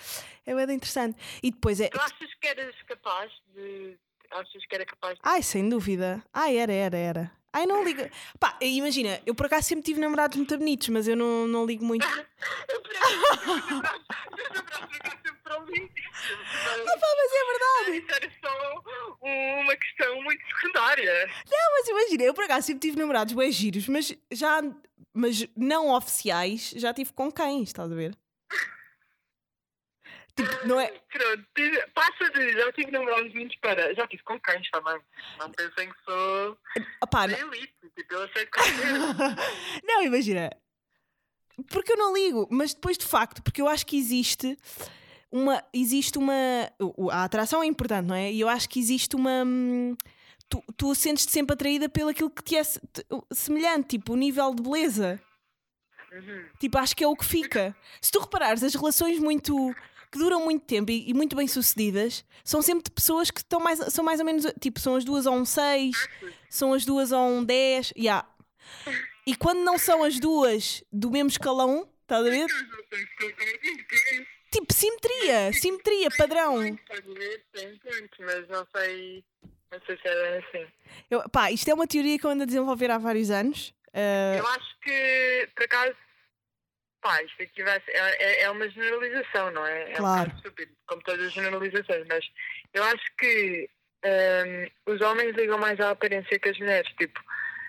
É 0.46 0.54
bem 0.66 0.76
interessante. 0.76 1.18
E 1.42 1.50
depois 1.52 1.80
é. 1.80 1.88
Tu 1.90 2.00
achas 2.00 2.34
que 2.40 2.48
eras 2.48 2.76
capaz 2.84 3.32
de. 3.56 3.98
Achas 4.30 4.66
que 4.68 4.76
era 4.76 4.86
capaz 4.86 5.14
de. 5.16 5.20
Ai, 5.24 5.42
sem 5.42 5.68
dúvida. 5.70 6.24
Ai, 6.34 6.58
era, 6.58 6.72
era, 6.74 6.98
era. 6.98 7.32
Ai, 7.54 7.66
não 7.68 7.84
ligo. 7.84 8.02
Pá, 8.40 8.58
imagina, 8.62 9.22
eu 9.26 9.36
por 9.36 9.46
acaso 9.46 9.68
sempre 9.68 9.84
tive 9.86 10.00
namorados 10.00 10.36
muito 10.38 10.58
bonitos, 10.58 10.90
mas 10.90 11.08
eu 11.08 11.16
não, 11.16 11.48
não 11.48 11.66
ligo 11.66 11.86
muito. 11.86 12.06
Eu 12.68 12.82
para 14.64 14.88
sempre 14.88 15.34
para 15.44 15.62
o 15.62 15.66
limpo. 15.66 15.94
Pá, 15.94 17.08
mas 17.18 17.32
é 17.32 17.44
verdade. 17.52 17.98
Isso 17.98 18.16
era 18.16 18.32
só 18.42 18.82
um- 19.24 19.62
uma 19.62 19.76
questão 19.76 20.22
muito 20.24 20.42
secundária. 20.48 21.30
Mas 21.50 21.88
imagina, 21.88 22.24
eu 22.24 22.34
por 22.34 22.44
acaso 22.44 22.68
sempre 22.68 22.82
tive 22.82 22.98
namorados 23.00 23.34
bem 23.34 23.52
giros, 23.52 23.88
mas 23.88 24.14
já 24.32 24.62
mas 25.14 25.46
não 25.56 25.90
oficiais, 25.96 26.74
já 26.76 26.92
tive 26.94 27.14
com 27.14 27.32
cães, 27.32 27.70
estás 27.70 27.92
a 27.92 27.96
ver? 27.96 28.16
Tipo, 30.36 30.68
não 30.68 30.80
é. 30.80 30.88
Pronto, 31.12 31.46
passa 31.94 32.30
de. 32.32 32.54
Já 32.54 32.72
tive 32.74 32.92
namorados 32.92 33.34
muitos 33.34 33.56
para. 33.58 33.94
Já 33.94 34.08
tive 34.08 34.24
com 34.24 34.40
cães 34.40 34.68
também. 34.72 35.00
Não 35.40 35.52
pensem 35.52 35.90
que 35.92 35.96
sou 36.06 36.58
Opá, 37.04 37.28
da 37.28 37.38
não, 37.38 37.54
elite. 37.54 37.74
Tipo, 37.96 38.14
eu 38.16 38.30
não, 39.84 40.04
imagina. 40.04 40.50
Porque 41.70 41.92
eu 41.94 41.98
não 41.98 42.14
ligo, 42.14 42.48
mas 42.50 42.74
depois 42.74 42.98
de 42.98 43.06
facto, 43.06 43.44
porque 43.44 43.62
eu 43.62 43.68
acho 43.68 43.86
que 43.86 43.96
existe 43.98 44.58
uma. 45.32 45.64
Existe 45.72 46.18
uma. 46.18 46.34
A 47.12 47.24
atração 47.24 47.62
é 47.62 47.68
importante, 47.68 48.08
não 48.08 48.16
é? 48.16 48.32
E 48.32 48.40
eu 48.42 48.50
acho 48.50 48.68
que 48.70 48.80
existe 48.80 49.16
uma. 49.16 49.44
hum, 49.46 49.96
Tu, 50.50 50.62
tu 50.78 50.94
sentes-te 50.94 51.32
sempre 51.32 51.54
atraída 51.54 51.90
pelo 51.90 52.10
aquilo 52.10 52.30
que 52.30 52.44
te 52.44 52.56
é 52.56 52.64
se- 52.64 52.80
te- 52.92 53.04
semelhante, 53.32 53.98
tipo, 53.98 54.14
o 54.14 54.16
nível 54.16 54.54
de 54.54 54.62
beleza. 54.62 55.20
Uhum. 56.12 56.46
Tipo, 56.60 56.78
acho 56.78 56.96
que 56.96 57.04
é 57.04 57.08
o 57.08 57.16
que 57.16 57.26
fica. 57.26 57.76
Se 58.00 58.12
tu 58.12 58.20
reparares, 58.20 58.62
as 58.62 58.76
relações 58.76 59.18
muito 59.18 59.74
que 60.14 60.20
duram 60.20 60.44
muito 60.44 60.64
tempo 60.64 60.92
e, 60.92 61.10
e 61.10 61.14
muito 61.14 61.36
bem 61.36 61.48
sucedidas 61.48 62.24
são 62.44 62.62
sempre 62.62 62.84
de 62.84 62.92
pessoas 62.92 63.32
que 63.32 63.40
estão 63.40 63.60
mais, 63.60 63.80
são 63.92 64.06
mais 64.06 64.20
ou 64.20 64.26
menos 64.26 64.46
tipo, 64.60 64.80
são 64.80 64.96
as 64.96 65.04
duas 65.04 65.26
a 65.26 65.32
um 65.32 65.44
6, 65.44 66.08
são 66.48 66.72
as 66.74 66.86
duas 66.86 67.12
a 67.12 67.20
um 67.20 67.44
10, 67.44 67.94
yeah. 67.98 68.28
e 69.26 69.36
quando 69.36 69.64
não 69.64 69.78
são 69.80 70.04
as 70.04 70.20
duas 70.20 70.84
do 70.92 71.10
mesmo 71.10 71.30
escalão, 71.30 71.90
estás 72.04 72.26
a 72.26 72.30
ver? 72.30 72.48
Tipo, 74.52 74.72
simetria, 74.72 75.52
simetria, 75.52 76.10
padrão. 76.16 76.58
Mas 78.20 78.48
não 78.50 78.68
sei. 78.76 79.24
Não 79.72 79.82
sei 79.88 79.98
se 79.98 80.08
era 80.08 80.38
assim. 80.38 80.68
Eu, 81.10 81.28
pá, 81.28 81.52
isto 81.52 81.68
é 81.68 81.74
uma 81.74 81.88
teoria 81.88 82.20
que 82.20 82.26
eu 82.26 82.30
ando 82.30 82.44
a 82.44 82.46
desenvolver 82.46 82.92
há 82.92 83.00
vários 83.00 83.32
anos. 83.32 83.74
Ah, 83.92 84.36
Eu 84.38 84.46
acho 84.46 84.80
que, 84.80 85.50
por 85.56 85.64
acaso, 85.64 85.96
pá, 87.04 87.22
isto 87.22 87.44
aqui 87.44 87.62
vai 87.62 87.80
ser, 87.82 87.92
é, 87.92 88.42
é- 88.44 88.50
uma 88.50 88.68
generalização, 88.70 89.52
não 89.52 89.66
é? 89.66 89.92
É 89.92 89.96
Claro. 89.96 90.32
um 90.32 90.36
estúpido, 90.38 90.72
como 90.88 91.02
todas 91.04 91.28
as 91.28 91.34
generalizações, 91.34 92.08
mas 92.08 92.26
eu 92.74 92.84
acho 92.86 93.04
que 93.20 93.70
os 94.86 95.00
homens 95.02 95.36
ligam 95.36 95.58
mais 95.58 95.80
à 95.80 95.92
aparência 95.92 96.40
que 96.40 96.50
as 96.50 96.58
mulheres, 96.58 96.92
tipo. 96.98 97.22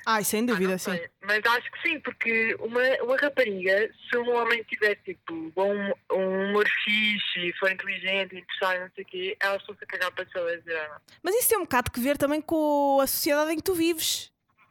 Ai, 0.06 0.22
sem 0.22 0.42
ah, 0.42 0.46
dúvida, 0.46 0.72
não 0.72 0.78
sim. 0.78 1.00
Mas 1.22 1.40
acho 1.44 1.70
que 1.72 1.88
sim, 1.88 2.00
porque 2.00 2.54
uma, 2.58 2.82
uma 3.02 3.16
rapariga, 3.16 3.90
se 4.10 4.18
um 4.18 4.34
homem 4.34 4.62
tiver 4.64 4.96
tipo 4.96 5.32
um, 5.32 5.92
um 6.12 6.50
humor 6.50 6.66
fixe, 6.84 7.52
for 7.58 7.70
inteligente, 7.70 8.36
interessado, 8.36 8.80
não 8.80 8.90
sei 8.94 9.04
o 9.04 9.06
quê, 9.06 9.36
elas 9.40 9.60
estão-se 9.62 9.82
a 9.82 9.86
cagar 9.86 10.12
para 10.12 10.24
a 10.24 10.56
dizer, 10.56 10.76
ah, 10.76 10.88
não. 10.88 11.00
Mas 11.22 11.34
isso 11.36 11.48
tem 11.48 11.58
um 11.58 11.62
bocado 11.62 11.90
que 11.90 12.00
ver 12.00 12.18
também 12.18 12.40
com 12.42 12.98
a 13.00 13.06
sociedade 13.06 13.52
em 13.52 13.56
que 13.56 13.62
tu 13.62 13.74
vives 13.74 14.30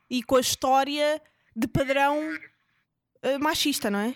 e 0.09 0.21
com 0.21 0.35
a 0.35 0.41
história 0.41 1.19
de 1.55 1.67
padrão 1.67 2.37
eh, 3.23 3.37
machista, 3.39 3.89
não 3.89 3.99
é? 3.99 4.15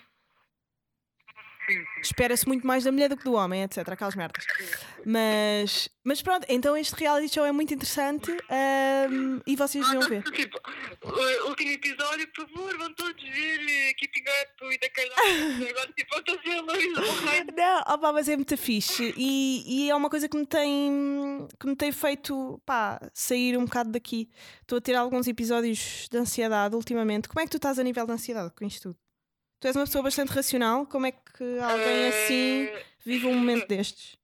Espera-se 2.02 2.48
muito 2.48 2.66
mais 2.66 2.84
da 2.84 2.92
mulher 2.92 3.10
do 3.10 3.18
que 3.18 3.24
do 3.24 3.34
homem, 3.34 3.64
etc. 3.64 3.88
Aquelas 3.90 4.16
merdas. 4.16 4.46
Mas, 5.06 5.90
mas 6.04 6.22
pronto, 6.22 6.46
então 6.50 6.76
este 6.76 6.96
reality 6.96 7.34
show 7.34 7.46
é 7.46 7.52
muito 7.52 7.74
interessante 7.74 8.32
ahm, 8.50 9.40
e 9.46 9.56
vocês 9.56 9.86
Ah, 9.86 9.92
deviam 9.94 10.10
ver. 10.10 10.24
tipo, 10.32 10.58
último 11.48 11.72
episódio, 11.72 12.28
por 12.34 12.48
favor, 12.50 12.78
vão 12.78 12.94
todos 12.94 13.24
ver 13.24 13.60
eh, 13.70 13.94
Keeping 13.94 14.24
Up 14.24 14.74
e 14.74 14.80
da 14.80 14.90
Kardashian. 14.90 15.70
Agora, 15.70 15.94
tipo, 15.96 16.16
vão 16.16 16.24
todos 16.24 16.44
ver. 16.44 17.46
Não, 17.56 17.80
opá, 17.94 18.12
mas 18.14 18.28
é 18.30 18.36
muito 18.36 18.58
fixe 18.58 19.14
e, 19.18 19.86
e 19.86 19.90
é 19.90 19.96
uma 19.96 20.10
coisa 20.10 20.28
que 20.28 20.38
me 20.38 20.46
tem 20.46 21.48
que 21.60 21.68
me 21.68 21.76
tem 21.76 21.92
feito 21.92 22.62
pá, 22.66 23.00
sair 23.14 23.58
um 23.58 23.66
bocado 23.66 23.92
daqui. 23.92 24.30
Estou 24.62 24.78
a 24.78 24.82
ter 24.82 24.96
alguns 24.96 25.28
episódios 25.28 26.08
de 26.12 26.18
ansiedade 26.18 26.76
ultimamente. 26.76 27.28
Como 27.28 27.40
é 27.40 27.44
que 27.46 27.52
tu 27.52 27.58
estás 27.58 27.80
a 27.80 27.84
nível 27.84 28.06
de 28.06 28.12
ansiedade 28.12 28.54
com 28.56 28.66
isto 28.66 28.90
tudo? 28.90 28.98
Tu 29.60 29.68
és 29.68 29.76
uma 29.76 29.86
pessoa 29.86 30.04
bastante 30.04 30.30
racional, 30.34 30.86
como 30.86 31.08
é 31.08 31.12
que 31.12 31.60
alguém 31.60 32.08
assim 32.08 32.66
Eh, 32.66 32.86
vive 33.06 33.26
um 33.26 33.34
momento 33.34 33.68
destes? 33.68 34.18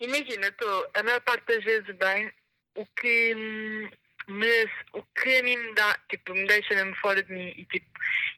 Imagina, 0.00 0.48
estou 0.48 0.90
a 0.94 1.02
maior 1.02 1.20
parte 1.20 1.44
das 1.46 1.62
vezes 1.62 1.94
bem, 1.96 2.32
o 2.74 2.86
que 2.86 3.34
hum, 3.36 3.90
me, 4.28 4.64
o 4.94 5.02
que 5.14 5.36
a 5.36 5.42
mim 5.42 5.56
me 5.56 5.74
dá, 5.74 5.98
tipo, 6.08 6.34
me 6.34 6.46
deixa 6.46 6.74
mesmo 6.74 6.94
fora 6.96 7.22
de 7.22 7.32
mim 7.32 7.52
e 7.56 7.64
tipo, 7.66 7.86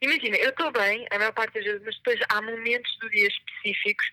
imagina, 0.00 0.36
eu 0.36 0.50
estou 0.50 0.70
bem 0.72 1.06
a 1.10 1.18
maior 1.18 1.32
parte 1.32 1.54
das 1.54 1.64
vezes, 1.64 1.82
mas 1.84 1.96
depois 1.96 2.20
há 2.28 2.42
momentos 2.42 2.98
do 2.98 3.08
dia 3.10 3.28
específicos 3.28 4.06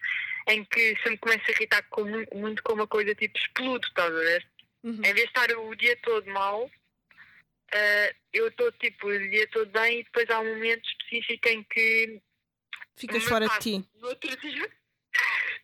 em 0.48 0.64
que 0.66 0.96
se 1.02 1.10
me 1.10 1.18
começa 1.18 1.44
a 1.48 1.52
irritar 1.52 1.84
com, 1.90 2.06
muito, 2.06 2.38
muito 2.38 2.64
com 2.64 2.74
uma 2.74 2.88
coisa 2.88 3.14
tipo 3.16 3.38
explodo, 3.38 3.86
estás 3.88 4.14
a 4.14 4.20
ver? 4.20 4.48
Uhum. 4.84 5.02
Em 5.04 5.14
vez 5.14 5.16
de 5.16 5.24
estar 5.24 5.52
o 5.58 5.76
dia 5.76 5.98
todo 5.98 6.30
mal, 6.32 6.70
eh, 7.72 8.16
eu 8.34 8.48
estou 8.48 8.72
tipo 8.74 9.08
o 9.08 9.30
dia 9.30 9.48
todo 9.50 9.70
bem 9.72 10.00
e 10.00 10.04
depois 10.04 10.30
há 10.30 10.40
um 10.40 10.56
momento 10.56 10.84
específico 10.86 11.48
em 11.50 11.64
que 11.64 12.22
Ficas 13.00 13.24
fora 13.24 13.48
de 13.48 13.60
ti. 13.60 13.90
dia, 14.42 14.72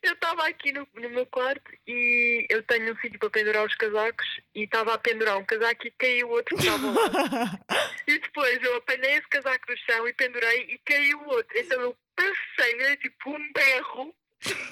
eu 0.02 0.14
estava 0.14 0.48
aqui 0.48 0.72
no, 0.72 0.88
no 0.94 1.10
meu 1.10 1.26
quarto 1.26 1.70
e 1.86 2.46
eu 2.50 2.64
tenho 2.64 2.94
um 2.94 2.98
sítio 2.98 3.20
para 3.20 3.30
pendurar 3.30 3.66
os 3.66 3.76
casacos 3.76 4.26
e 4.54 4.64
estava 4.64 4.94
a 4.94 4.98
pendurar 4.98 5.38
um 5.38 5.46
casaco 5.46 5.86
e 5.86 5.92
caiu 5.92 6.30
o 6.30 6.32
outro 6.32 6.56
que 6.56 6.64
estava 6.64 6.92
lá. 6.92 7.60
e 8.08 8.20
depois 8.20 8.64
eu 8.64 8.78
apanhei 8.78 9.18
esse 9.18 9.28
casaco 9.28 9.68
do 9.68 9.78
chão 9.78 10.08
e 10.08 10.14
pendurei 10.14 10.62
e 10.70 10.78
caiu 10.80 11.20
o 11.20 11.30
outro. 11.30 11.58
Então 11.58 11.82
eu 11.82 11.98
passei, 12.16 12.78
dei 12.78 12.98
tipo 12.98 13.32
um 13.32 13.52
berro 13.52 14.16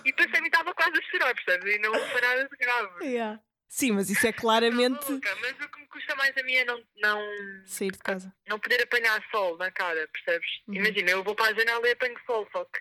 e 0.06 0.14
passei-me 0.14 0.48
estava 0.48 0.74
quase 0.74 0.98
a 0.98 1.02
chorar, 1.02 1.36
percebes? 1.36 1.76
E 1.76 1.80
não 1.80 1.94
foi 1.94 2.22
nada 2.22 2.48
de 2.48 2.58
grave. 2.58 3.06
Yeah. 3.06 3.42
Sim, 3.76 3.94
mas 3.94 4.08
isso 4.08 4.28
é 4.28 4.32
claramente 4.34 5.10
louca, 5.12 5.36
Mas 5.42 5.52
o 5.60 5.68
que 5.70 5.80
me 5.80 5.88
custa 5.88 6.14
mais 6.16 6.38
a 6.38 6.44
mim 6.44 6.54
é 6.54 6.64
não, 6.66 6.80
não, 6.98 7.20
sair 7.66 7.92
de 7.92 7.98
casa. 7.98 8.32
não 8.48 8.60
poder 8.60 8.84
apanhar 8.84 9.20
sol 9.32 9.58
na 9.58 9.72
cara, 9.72 10.08
percebes? 10.14 10.48
Uhum. 10.68 10.76
Imagina, 10.76 11.10
eu 11.10 11.24
vou 11.24 11.34
para 11.36 11.52
a 11.52 11.54
janela 11.58 11.88
e 11.88 11.92
apanho 11.92 12.16
sol, 12.28 12.48
só 12.52 12.64
que 12.66 12.80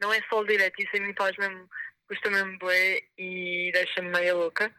não 0.00 0.10
é 0.14 0.22
sol 0.30 0.46
direto, 0.46 0.80
isso 0.80 0.96
a 0.96 1.00
mim 1.00 1.12
faz 1.16 1.36
mesmo, 1.36 1.68
custa 2.08 2.30
mesmo 2.30 2.58
bué 2.58 3.02
e 3.18 3.70
deixa-me 3.74 4.08
meio 4.08 4.38
louca. 4.38 4.74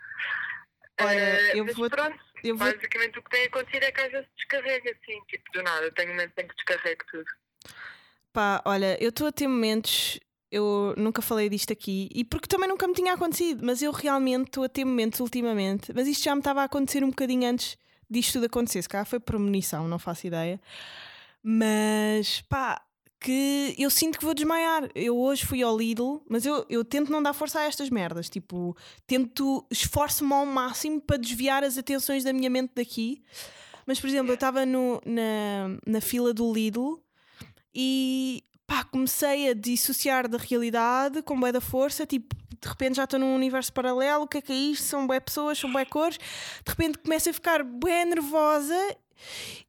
Olha, 1.00 1.20
Eh, 1.20 1.60
eu 1.60 1.66
mas 1.66 1.76
vou- 1.78 1.90
pronto, 1.92 2.20
Eu 2.44 2.58
vou 2.58 2.68
basicamente 2.68 3.20
o 3.20 3.24
que 3.24 3.30
tem 3.30 3.46
acontecido 3.46 3.84
é 3.84 3.92
que 3.92 4.02
às 4.02 4.12
vezes 4.12 4.28
descarrega 4.36 4.92
assim, 4.92 5.22
tipo, 5.28 5.52
do 5.52 5.62
nada, 5.62 5.86
eu 5.86 5.94
tenho 5.94 6.10
um 6.10 6.16
momento 6.16 6.34
em 6.40 6.48
que 6.48 6.56
descarrego 6.56 7.04
tudo. 7.12 7.32
Pá, 8.34 8.62
olha, 8.66 8.98
eu 9.04 9.10
estou 9.10 9.28
a 9.28 9.32
ter 9.32 9.46
momentos, 9.48 10.20
eu 10.52 10.94
nunca 10.98 11.22
falei 11.22 11.50
disto 11.50 11.72
aqui, 11.72 12.10
e 12.14 12.24
porque 12.24 12.48
também 12.48 12.68
nunca 12.68 12.88
me 12.88 12.94
tinha 12.94 13.14
acontecido, 13.14 13.66
mas 13.66 13.82
eu 13.82 13.92
realmente 13.92 14.48
estou 14.48 14.64
a 14.64 14.70
ter 14.70 14.84
momentos 14.84 15.20
ultimamente, 15.20 15.94
mas 15.94 16.08
isto 16.08 16.24
já 16.24 16.36
me 16.36 16.42
estava 16.42 16.62
a 16.62 16.66
acontecer 16.66 17.04
um 17.04 17.10
bocadinho 17.10 17.50
antes 17.50 17.78
disto 18.10 18.34
tudo 18.34 18.46
acontecer, 18.48 18.82
se 18.82 18.90
calhar 18.90 19.06
foi 19.06 19.20
premonição, 19.20 19.88
não 19.88 19.98
faço 19.98 20.28
ideia, 20.28 20.60
mas 21.42 22.42
pá, 22.42 22.82
que 23.22 23.76
eu 23.78 23.90
sinto 23.92 24.18
que 24.18 24.26
vou 24.26 24.34
desmaiar. 24.34 24.90
Eu 24.96 25.18
hoje 25.18 25.46
fui 25.46 25.62
ao 25.62 25.78
Lidl, 25.78 26.22
mas 26.28 26.44
eu, 26.44 26.66
eu 26.68 26.84
tento 26.84 27.12
não 27.12 27.22
dar 27.22 27.34
força 27.34 27.60
a 27.60 27.64
estas 27.64 27.90
merdas, 27.90 28.28
tipo, 28.28 28.76
tento, 29.06 29.66
esforço-me 29.70 30.34
ao 30.34 30.46
máximo 30.46 31.00
para 31.00 31.18
desviar 31.18 31.64
as 31.64 31.78
atenções 31.78 32.24
da 32.24 32.34
minha 32.34 32.50
mente 32.50 32.72
daqui. 32.76 33.22
Mas, 33.86 34.00
por 34.00 34.08
exemplo, 34.08 34.32
eu 34.32 34.36
estava 34.36 34.66
na, 34.66 35.78
na 35.86 36.02
fila 36.02 36.34
do 36.34 36.52
Lidl 36.52 37.00
e 37.74 38.44
pá, 38.72 38.86
comecei 38.86 39.50
a 39.50 39.54
dissociar 39.54 40.30
da 40.30 40.38
realidade 40.38 41.22
com 41.24 41.38
bué 41.38 41.52
da 41.52 41.60
força, 41.60 42.06
tipo, 42.08 42.34
de 42.34 42.70
repente 42.70 42.96
já 42.96 43.04
estou 43.04 43.20
num 43.20 43.36
universo 43.36 43.74
paralelo, 43.74 44.24
o 44.24 44.28
que 44.28 44.38
é 44.38 44.42
que 44.42 44.54
é 44.54 44.56
isto? 44.56 44.86
São 44.86 45.06
bué 45.06 45.20
pessoas, 45.20 45.58
são 45.58 45.70
bué 45.70 45.84
cores, 45.84 46.18
de 46.18 46.70
repente 46.70 46.98
começo 47.00 47.30
a 47.30 47.34
ficar 47.34 47.64
bué 47.64 48.06
nervosa, 48.06 48.98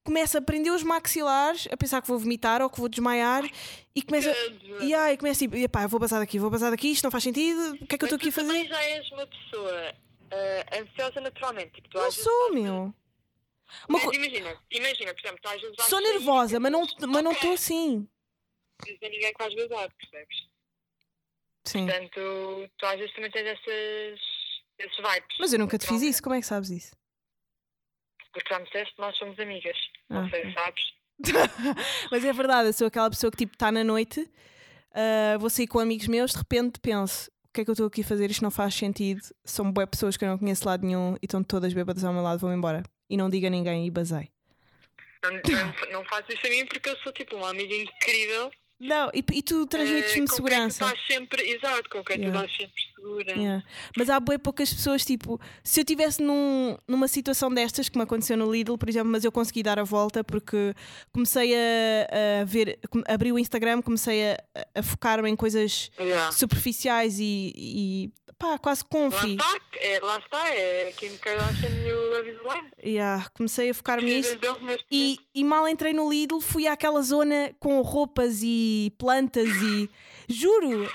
começo 0.05 0.39
a 0.39 0.41
prender 0.41 0.73
os 0.73 0.85
maxilares, 0.85 1.67
a 1.73 1.77
pensar 1.77 2.01
que 2.01 2.07
vou 2.07 2.17
vomitar 2.17 2.63
ou 2.63 2.71
que 2.71 2.79
vou 2.79 2.89
desmaiar 2.89 3.45
e 3.93 4.03
começo 4.03 4.31
a... 4.31 4.85
E 4.85 4.95
aí 4.95 5.17
começo 5.19 5.41
tipo, 5.41 5.57
eu 5.57 5.89
vou 5.89 5.99
passar 5.99 6.21
daqui, 6.21 6.39
vou 6.39 6.51
passar 6.51 6.71
daqui, 6.71 6.93
isto 6.93 7.03
não 7.03 7.11
faz 7.11 7.25
sentido, 7.25 7.75
o 7.75 7.87
que 7.89 7.97
é 7.97 7.99
que 7.99 8.05
eu 8.05 8.07
estou 8.07 8.17
aqui 8.17 8.29
a 8.29 8.33
fazer? 8.33 8.69
já 8.69 8.83
és 8.85 9.11
uma 9.11 9.27
pessoa 9.27 9.95
ah, 10.31 10.79
ansiosa 10.79 11.21
naturalmente, 11.21 11.73
tipo, 11.73 11.89
tu 11.89 11.99
Não 11.99 12.13
sou, 12.13 12.53
meu. 12.55 12.95
Uma 13.89 13.99
Mas 13.99 14.15
imagina, 14.15 14.57
imagina, 14.71 15.13
por 15.13 15.21
exemplo, 15.21 15.39
tu 15.43 15.49
às 15.49 15.61
vezes 15.61 15.77
Sou 15.87 16.01
nervosa, 16.01 16.61
mas 16.61 16.71
não 16.71 16.87
pensas, 16.87 17.09
mas 17.09 17.25
não 17.25 17.33
"Ok, 17.33 17.41
estou 17.41 17.53
assim. 17.55 18.07
Diz 18.85 18.99
a 19.03 19.09
ninguém 19.09 19.33
que 19.33 19.43
vais 19.43 19.55
gozar, 19.55 19.89
percebes? 19.95 20.37
Sim. 21.65 21.87
Portanto, 21.87 22.71
tu 22.79 22.87
às 22.87 22.99
vezes 22.99 23.15
também 23.15 23.31
tens 23.31 23.47
essas, 23.47 24.21
esses 24.79 24.97
vibes. 24.97 25.37
Mas 25.39 25.53
eu 25.53 25.59
nunca 25.59 25.79
te 25.79 25.87
fiz 25.87 26.03
isso, 26.03 26.23
como 26.23 26.35
é 26.35 26.41
que 26.41 26.47
sabes 26.47 26.71
isso? 26.71 26.97
Porque 28.33 28.49
já 28.53 28.59
me 28.59 28.65
disseste 28.65 28.95
nós 28.99 29.17
somos 29.17 29.39
amigas. 29.39 29.77
Não 30.09 30.25
Ah, 30.25 30.31
sei 30.31 30.41
ok. 30.41 30.51
se 30.51 30.55
sabes. 30.59 30.93
Mas 32.11 32.25
é 32.25 32.33
verdade, 32.33 32.69
eu 32.69 32.73
sou 32.73 32.87
aquela 32.87 33.09
pessoa 33.11 33.31
que 33.31 33.37
tipo 33.37 33.53
está 33.55 33.71
na 33.71 33.85
noite, 33.85 34.29
ah, 34.93 35.37
vou 35.39 35.49
sair 35.51 35.67
com 35.69 35.79
amigos 35.79 36.09
meus, 36.09 36.33
de 36.33 36.39
repente 36.39 36.81
penso, 36.81 37.31
o 37.49 37.53
que 37.53 37.61
é 37.61 37.65
que 37.65 37.71
eu 37.71 37.75
estou 37.75 37.87
aqui 37.87 38.01
a 38.01 38.05
fazer? 38.05 38.31
Isto 38.31 38.43
não 38.43 38.51
faz 38.51 38.75
sentido. 38.75 39.21
São 39.45 39.71
boas 39.71 39.89
pessoas 39.91 40.17
que 40.17 40.25
eu 40.25 40.29
não 40.29 40.39
conheço 40.39 40.63
de 40.63 40.67
lado 40.69 40.87
nenhum 40.87 41.15
e 41.17 41.27
estão 41.27 41.45
todas 41.45 41.73
bêbadas 41.75 42.03
ao 42.03 42.13
meu 42.13 42.23
lado, 42.23 42.41
vou 42.41 42.53
embora. 42.53 42.83
E 43.11 43.17
não 43.17 43.29
diga 43.29 43.47
a 43.49 43.51
ninguém 43.51 43.87
e 43.87 43.91
basei. 43.91 44.31
Não, 45.23 45.31
não, 45.31 45.93
não 45.93 46.05
faço 46.07 46.33
isso 46.33 46.45
a 46.47 46.51
mim 46.51 46.65
porque 46.67 46.89
eu 46.89 46.97
sou 46.99 47.13
tipo 47.13 47.37
uma 47.37 47.51
amiga 47.51 47.75
incrível. 47.75 48.51
Não, 48.83 49.11
e, 49.15 49.25
e 49.33 49.43
tu 49.43 49.63
eh, 49.63 49.67
transmites-me 49.67 50.27
com 50.27 50.35
segurança. 50.35 50.85
Quem 50.85 50.89
tu 50.89 50.95
estás 50.97 51.07
sempre, 51.07 51.43
exato, 51.51 51.89
com 51.89 52.03
quem 52.05 52.17
Yeah. 52.19 52.41
tu 52.41 52.45
estás 52.45 52.57
sempre 52.61 52.83
segura. 52.97 53.33
Yeah. 53.33 53.65
Mas 53.97 54.11
há 54.11 54.19
bem 54.19 54.39
poucas 54.39 54.73
pessoas, 54.75 55.05
tipo, 55.05 55.41
se 55.63 55.79
eu 55.81 55.83
estivesse 55.83 56.21
num, 56.23 56.77
numa 56.89 57.07
situação 57.07 57.53
destas, 57.53 57.89
que 57.89 57.97
me 57.97 58.03
aconteceu 58.05 58.37
no 58.37 58.51
Lidl, 58.53 58.77
por 58.77 58.89
exemplo, 58.89 59.11
mas 59.11 59.25
eu 59.25 59.31
consegui 59.31 59.63
dar 59.63 59.79
a 59.79 59.85
volta 59.85 60.25
porque 60.25 60.75
comecei 61.13 61.55
a, 61.55 62.41
a 62.41 62.45
ver, 62.45 62.79
abri 63.07 63.31
o 63.33 63.39
Instagram, 63.39 63.83
comecei 63.83 64.33
a, 64.33 64.39
a 64.75 64.83
focar-me 64.83 65.31
em 65.31 65.37
coisas 65.37 65.91
Yeah. 66.01 66.33
superficiais 66.33 67.19
e, 67.21 67.53
e 67.55 68.13
pá, 68.43 68.59
quase 68.59 68.83
Lá 68.83 68.89
confi. 68.91 69.33
está, 69.37 69.61
é, 69.77 70.01
lá 70.01 70.19
está, 70.19 70.49
é 70.49 70.93
Kim 70.97 71.17
Kardashian 71.17 71.71
e 71.71 71.93
o 71.93 72.43
Love. 72.43 72.63
Yeah, 72.85 73.31
comecei 73.35 73.71
a 73.71 73.75
focar-me 73.75 74.05
nisso. 74.17 74.37
E, 74.91 75.19
e 75.33 75.45
mal 75.45 75.69
entrei 75.69 75.93
no 75.93 76.11
Lidl, 76.11 76.41
fui 76.41 76.67
àquela 76.67 77.01
zona 77.03 77.55
com 77.61 77.81
roupas 77.83 78.41
e 78.43 78.93
plantas 78.99 79.49
e. 79.49 79.89
Juro, 80.29 80.89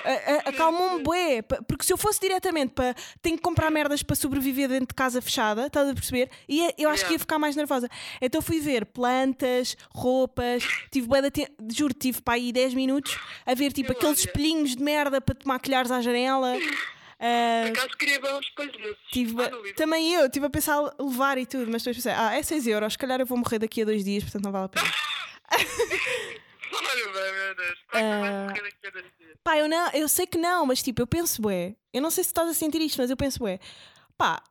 acalmou-me 0.45 1.03
bué. 1.03 1.41
Porque 1.41 1.85
se 1.85 1.93
eu 1.93 1.97
fosse 1.97 2.19
diretamente 2.19 2.73
para. 2.73 2.95
Tenho 3.21 3.37
que 3.37 3.43
comprar 3.43 3.69
merdas 3.69 4.01
para 4.03 4.15
sobreviver 4.15 4.67
dentro 4.69 4.87
de 4.87 4.93
casa 4.95 5.21
fechada, 5.21 5.67
estás 5.67 5.87
a 5.89 5.93
perceber? 5.93 6.29
E 6.47 6.65
é, 6.65 6.73
eu 6.77 6.89
acho 6.89 7.03
que 7.03 7.07
Yeah. 7.07 7.13
ia 7.13 7.19
ficar 7.19 7.39
mais 7.39 7.55
nervosa. 7.55 7.87
Então 8.21 8.41
fui 8.41 8.59
ver 8.59 8.85
plantas, 8.85 9.77
roupas, 9.93 10.63
tive 10.91 11.07
bué 11.07 11.21
de 11.21 11.47
Juro, 11.73 11.93
tive 11.93 12.21
para 12.21 12.33
aí 12.33 12.51
10 12.51 12.73
minutos 12.73 13.17
a 13.45 13.53
ver 13.53 13.71
tipo 13.71 13.91
aqueles 13.93 14.19
espelhinhos 14.19 14.75
de 14.75 14.83
merda 14.83 15.21
para 15.21 15.35
tomar 15.35 15.59
colheres 15.59 15.91
à 15.91 16.01
janela. 16.01 16.53
Ah, 17.19 17.63
Por 17.65 17.71
acaso 17.71 17.97
queria 17.97 18.19
ver 18.21 18.33
uns 18.35 18.49
palhaços. 18.51 18.97
Ah, 19.39 19.73
também 19.75 20.13
eu, 20.13 20.25
estive 20.27 20.45
a 20.45 20.49
pensar 20.49 20.79
levar 20.99 21.37
e 21.37 21.45
tudo, 21.45 21.69
mas 21.71 21.81
depois 21.81 21.97
pensei, 21.97 22.11
ah, 22.11 22.35
é 22.35 22.43
6 22.43 22.67
euros, 22.67 22.93
se 22.93 22.99
calhar 22.99 23.19
eu 23.19 23.25
vou 23.25 23.37
morrer 23.37 23.59
daqui 23.59 23.81
a 23.81 23.85
dois 23.85 24.03
dias, 24.03 24.23
portanto 24.23 24.43
não 24.43 24.51
vale 24.51 24.65
a 24.65 24.69
pena. 24.69 24.85
Olha, 26.73 27.31
meu 27.31 27.55
Deus. 27.55 27.79
Ah. 27.93 28.53
dias. 29.19 29.37
Pá, 29.43 29.57
eu, 29.57 29.67
não, 29.67 29.89
eu 29.91 30.07
sei 30.07 30.27
que 30.27 30.37
não, 30.37 30.65
mas 30.65 30.83
tipo, 30.83 31.01
eu 31.01 31.07
penso, 31.07 31.41
bué, 31.41 31.75
eu 31.93 32.01
não 32.01 32.11
sei 32.11 32.23
se 32.23 32.29
estás 32.29 32.49
a 32.49 32.53
sentir 32.53 32.81
isto, 32.81 32.97
mas 33.01 33.09
eu 33.09 33.17
penso, 33.17 33.39
bué, 33.39 33.59
pá. 34.17 34.43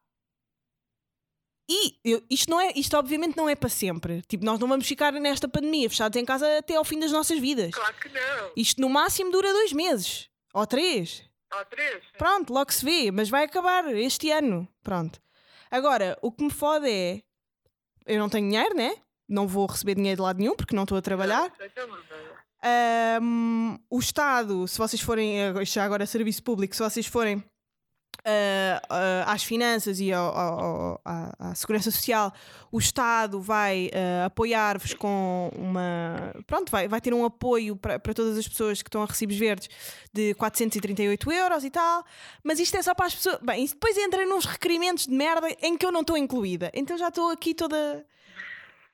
E 1.68 1.98
eu- 2.04 2.24
isto, 2.30 2.48
não 2.48 2.60
é, 2.60 2.72
isto 2.76 2.96
obviamente 2.96 3.36
não 3.36 3.48
é 3.48 3.54
para 3.56 3.68
sempre. 3.68 4.22
Tipo, 4.22 4.44
nós 4.44 4.58
não 4.58 4.68
vamos 4.68 4.86
ficar 4.86 5.12
nesta 5.12 5.48
pandemia 5.48 5.90
fechados 5.90 6.16
em 6.20 6.24
casa 6.24 6.58
até 6.58 6.76
ao 6.76 6.84
fim 6.84 6.98
das 6.98 7.10
nossas 7.10 7.38
vidas. 7.40 7.72
Claro 7.74 7.94
que 7.94 8.08
não. 8.08 8.52
Isto 8.56 8.80
no 8.80 8.88
máximo 8.88 9.30
dura 9.32 9.52
dois 9.52 9.72
meses. 9.72 10.28
Ou 10.54 10.64
três. 10.66 11.24
Há 11.50 11.64
três. 11.64 12.02
Pronto, 12.18 12.52
logo 12.52 12.72
se 12.72 12.84
vê, 12.84 13.10
mas 13.10 13.28
vai 13.28 13.44
acabar 13.44 13.86
este 13.94 14.30
ano. 14.30 14.68
Pronto. 14.82 15.20
Agora, 15.70 16.18
o 16.22 16.30
que 16.32 16.44
me 16.44 16.50
fode 16.50 16.88
é. 16.88 17.20
Eu 18.04 18.18
não 18.18 18.28
tenho 18.28 18.48
dinheiro, 18.48 18.74
né? 18.74 18.96
Não 19.28 19.48
vou 19.48 19.66
receber 19.66 19.94
dinheiro 19.96 20.16
de 20.16 20.22
lado 20.22 20.38
nenhum 20.38 20.54
porque 20.54 20.76
não 20.76 20.84
estou 20.84 20.96
a 20.98 21.02
trabalhar. 21.02 21.52
Ahm, 22.62 23.76
o 23.90 23.98
Estado, 23.98 24.66
se 24.68 24.78
vocês 24.78 25.02
forem, 25.02 25.40
eh, 25.40 25.64
já 25.64 25.84
agora 25.84 26.06
serviço 26.06 26.42
público, 26.42 26.74
se 26.74 26.82
vocês 26.82 27.06
forem 27.06 27.44
às 29.26 29.42
finanças 29.44 30.00
e 30.00 30.12
ao- 30.12 30.36
ao- 30.36 31.00
à, 31.04 31.50
à 31.50 31.54
segurança 31.54 31.90
social, 31.90 32.32
o 32.72 32.78
Estado 32.78 33.40
vai 33.40 33.90
ah, 33.94 34.26
apoiar-vos 34.26 34.94
com 34.94 35.50
uma. 35.56 36.32
Pronto, 36.46 36.70
vai, 36.70 36.88
vai 36.88 37.00
ter 37.00 37.14
um 37.14 37.24
apoio 37.24 37.76
para, 37.76 37.98
todas 37.98 38.36
as 38.36 38.46
pessoas 38.48 38.82
que 38.82 38.88
estão 38.88 39.02
a 39.02 39.06
recibos 39.06 39.36
verdes 39.36 39.68
de 40.12 40.34
438 40.34 41.30
euros 41.32 41.64
e 41.64 41.70
tal, 41.70 42.04
mas 42.42 42.58
isto 42.58 42.76
é 42.76 42.82
só 42.82 42.94
para 42.94 43.06
as 43.06 43.14
pessoas. 43.14 43.38
Bem, 43.42 43.64
isso 43.64 43.74
depois 43.74 43.96
entra 43.96 44.24
nos 44.26 44.44
requerimentos 44.44 45.06
de 45.06 45.14
merda 45.14 45.48
em 45.62 45.76
que 45.76 45.86
eu 45.86 45.92
não 45.92 46.00
estou 46.00 46.16
incluída. 46.16 46.70
Então 46.74 46.96
já 46.98 47.08
estou 47.08 47.30
aqui 47.30 47.54
toda. 47.54 48.04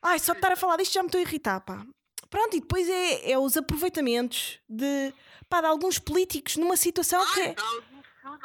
Ai, 0.02 0.18
só 0.18 0.32
de 0.32 0.38
estar 0.38 0.52
a 0.52 0.56
falar 0.56 0.76
disto 0.76 0.92
já 0.94 1.02
me 1.02 1.08
estou 1.08 1.18
a 1.18 1.22
irritar, 1.22 1.60
pá. 1.60 1.84
Pronto, 2.28 2.56
e 2.56 2.60
depois 2.60 2.88
é, 2.88 3.30
é 3.32 3.38
os 3.38 3.56
aproveitamentos 3.56 4.58
de, 4.68 5.12
pá, 5.50 5.60
de 5.60 5.66
alguns 5.66 5.98
políticos 5.98 6.56
numa 6.56 6.76
situação 6.76 7.20
que 7.34 7.54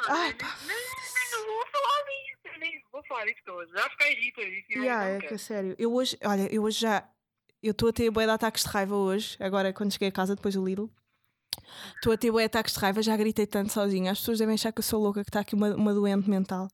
Ai, 0.06 0.34
pá. 0.34 0.56
Não 1.32 1.46
vou 1.46 1.66
falar 1.66 2.04
disso, 2.04 2.58
nem 2.60 2.82
vou 2.92 3.02
falar 3.04 3.24
disso 3.26 3.50
hoje. 3.50 3.72
Já 3.72 3.90
fiquei 3.90 4.12
irrita 4.12 4.44
disso. 4.44 4.66
eu 4.70 4.82
Yeah, 4.82 5.08
é 5.10 5.18
que 5.20 5.34
é 5.34 5.38
sério. 5.38 5.74
Eu 5.78 5.92
hoje, 5.92 6.18
olha, 6.24 6.52
eu 6.52 6.62
hoje 6.62 6.80
já. 6.80 7.08
Eu 7.62 7.72
estou 7.72 7.88
a 7.88 7.92
ter 7.92 8.10
bué 8.10 8.24
de 8.24 8.30
ataques 8.30 8.62
de 8.62 8.68
raiva 8.68 8.94
hoje, 8.94 9.36
agora 9.40 9.72
quando 9.72 9.92
cheguei 9.92 10.08
a 10.08 10.12
casa 10.12 10.36
depois 10.36 10.54
do 10.54 10.64
Lidl. 10.64 10.88
Estou 11.96 12.12
a 12.12 12.16
ter 12.16 12.30
bué 12.30 12.42
de 12.42 12.46
ataques 12.46 12.74
de 12.74 12.80
raiva, 12.80 13.02
já 13.02 13.16
gritei 13.16 13.46
tanto 13.46 13.72
sozinha. 13.72 14.12
As 14.12 14.20
pessoas 14.20 14.38
devem 14.38 14.54
achar 14.54 14.72
que 14.72 14.78
eu 14.78 14.84
sou 14.84 15.02
louca, 15.02 15.24
que 15.24 15.30
está 15.30 15.40
aqui 15.40 15.54
uma, 15.54 15.74
uma 15.74 15.92
doente 15.92 16.30
mental. 16.30 16.68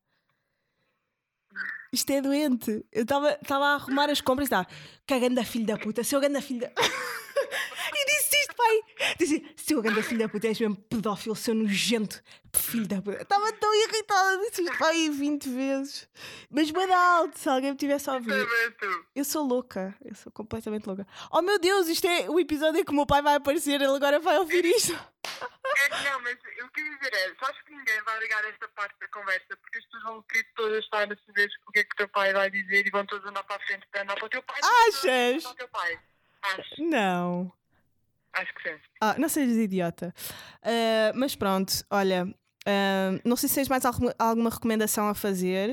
Isto 1.91 2.11
é 2.13 2.21
doente. 2.21 2.85
Eu 2.93 3.03
estava 3.03 3.39
a 3.41 3.75
arrumar 3.75 4.11
as 4.11 4.21
compras 4.21 4.47
e 4.47 4.53
estava 4.53 4.67
cagando 5.07 5.41
a 5.41 5.45
filho 5.45 5.65
da 5.65 5.79
puta, 5.79 6.05
seu 6.05 6.21
ganda 6.21 6.43
filho 6.43 6.61
da. 6.61 6.67
e 6.77 8.07
disse 8.07 8.34
pai. 8.55 8.81
Disse, 9.19 9.45
seu 9.57 9.83
ganda 9.83 10.03
filho 10.03 10.21
da 10.21 10.29
puta, 10.29 10.47
és 10.47 10.59
mesmo 10.59 10.77
pedófilo, 10.77 11.37
seu 11.37 11.55
nojento 11.55 12.23
filho 12.53 12.87
da 12.87 13.01
puta. 13.03 13.23
Estava 13.23 13.53
tão 13.53 13.75
irritada, 13.75 14.39
disse 14.39 14.63
isto 14.63 14.79
pai 14.79 15.09
20 15.11 15.49
vezes. 15.49 16.09
Mas 16.51 16.71
bué 16.71 16.87
de 16.87 16.93
alto, 16.93 17.39
se 17.39 17.49
alguém 17.49 17.73
me 17.73 17.77
tivesse 17.77 18.09
a 18.09 18.15
ouvir. 18.15 18.47
Eu 19.15 19.25
sou 19.25 19.45
louca, 19.47 19.95
eu 20.05 20.15
sou 20.15 20.33
completamente 20.33 20.87
louca. 20.87 21.07
Oh 21.31 21.43
meu 21.43 21.59
Deus, 21.59 21.89
isto 21.89 22.07
é 22.07 22.29
o 22.29 22.39
episódio 22.39 22.81
em 22.81 22.85
que 22.85 22.91
o 22.91 22.95
meu 22.95 23.07
pai 23.07 23.23
vai 23.23 23.35
aparecer, 23.35 23.81
ele 23.81 23.87
agora 23.87 24.19
vai 24.21 24.39
ouvir 24.39 24.65
isto. 24.65 24.93
É 24.93 25.89
que 25.89 26.11
não, 26.11 26.21
mas 26.21 26.37
eu 26.57 26.69
queria 26.69 26.97
dizer 26.97 27.15
é, 27.15 27.35
sabes 27.41 27.61
que 27.63 27.75
ninguém 27.75 28.03
vai 28.05 28.19
ligar 28.21 28.45
esta 28.45 28.69
parte 28.69 28.95
da 29.01 29.09
conversa 29.09 29.57
porque 29.57 29.79
as 29.79 29.85
pessoas 29.87 30.03
vão 30.05 30.23
querer 30.23 30.47
todas 30.55 30.85
estar 30.85 31.13
a 31.13 31.17
saber 31.27 31.51
o 31.67 31.73
que 31.73 31.79
é 31.81 31.85
que 31.85 31.93
o 31.95 31.97
teu 31.97 32.09
pai 32.09 32.33
vai 32.33 32.51
dizer 32.51 32.87
e 32.87 32.91
vão 32.91 33.05
todos 33.07 33.27
andar 33.27 33.43
para 33.45 33.57
a 33.57 33.67
frente 33.67 33.87
para 33.91 34.03
andar 34.03 34.15
para 34.17 34.27
o 34.27 34.29
teu 34.29 34.43
pai. 34.43 34.61
Achas? 34.89 35.43
Para 35.43 35.53
o 35.53 35.55
teu 35.55 35.69
pai. 35.69 36.01
Acho, 36.43 36.83
Não. 36.85 37.53
Acho 38.35 38.55
que 38.55 38.63
sim. 38.71 38.77
Ah, 39.01 39.15
não 39.19 39.29
sejas 39.29 39.57
idiota. 39.57 40.15
Ah, 40.63 41.13
mas 41.15 41.35
pronto, 41.37 41.73
olha, 41.91 42.27
ah, 42.67 43.21
não 43.25 43.37
sei 43.37 43.49
se 43.49 43.55
tens 43.57 43.69
mais 43.69 43.85
alguma, 43.85 44.15
alguma 44.19 44.51
recomendação 44.51 45.09
a 45.09 45.15
fazer. 45.15 45.71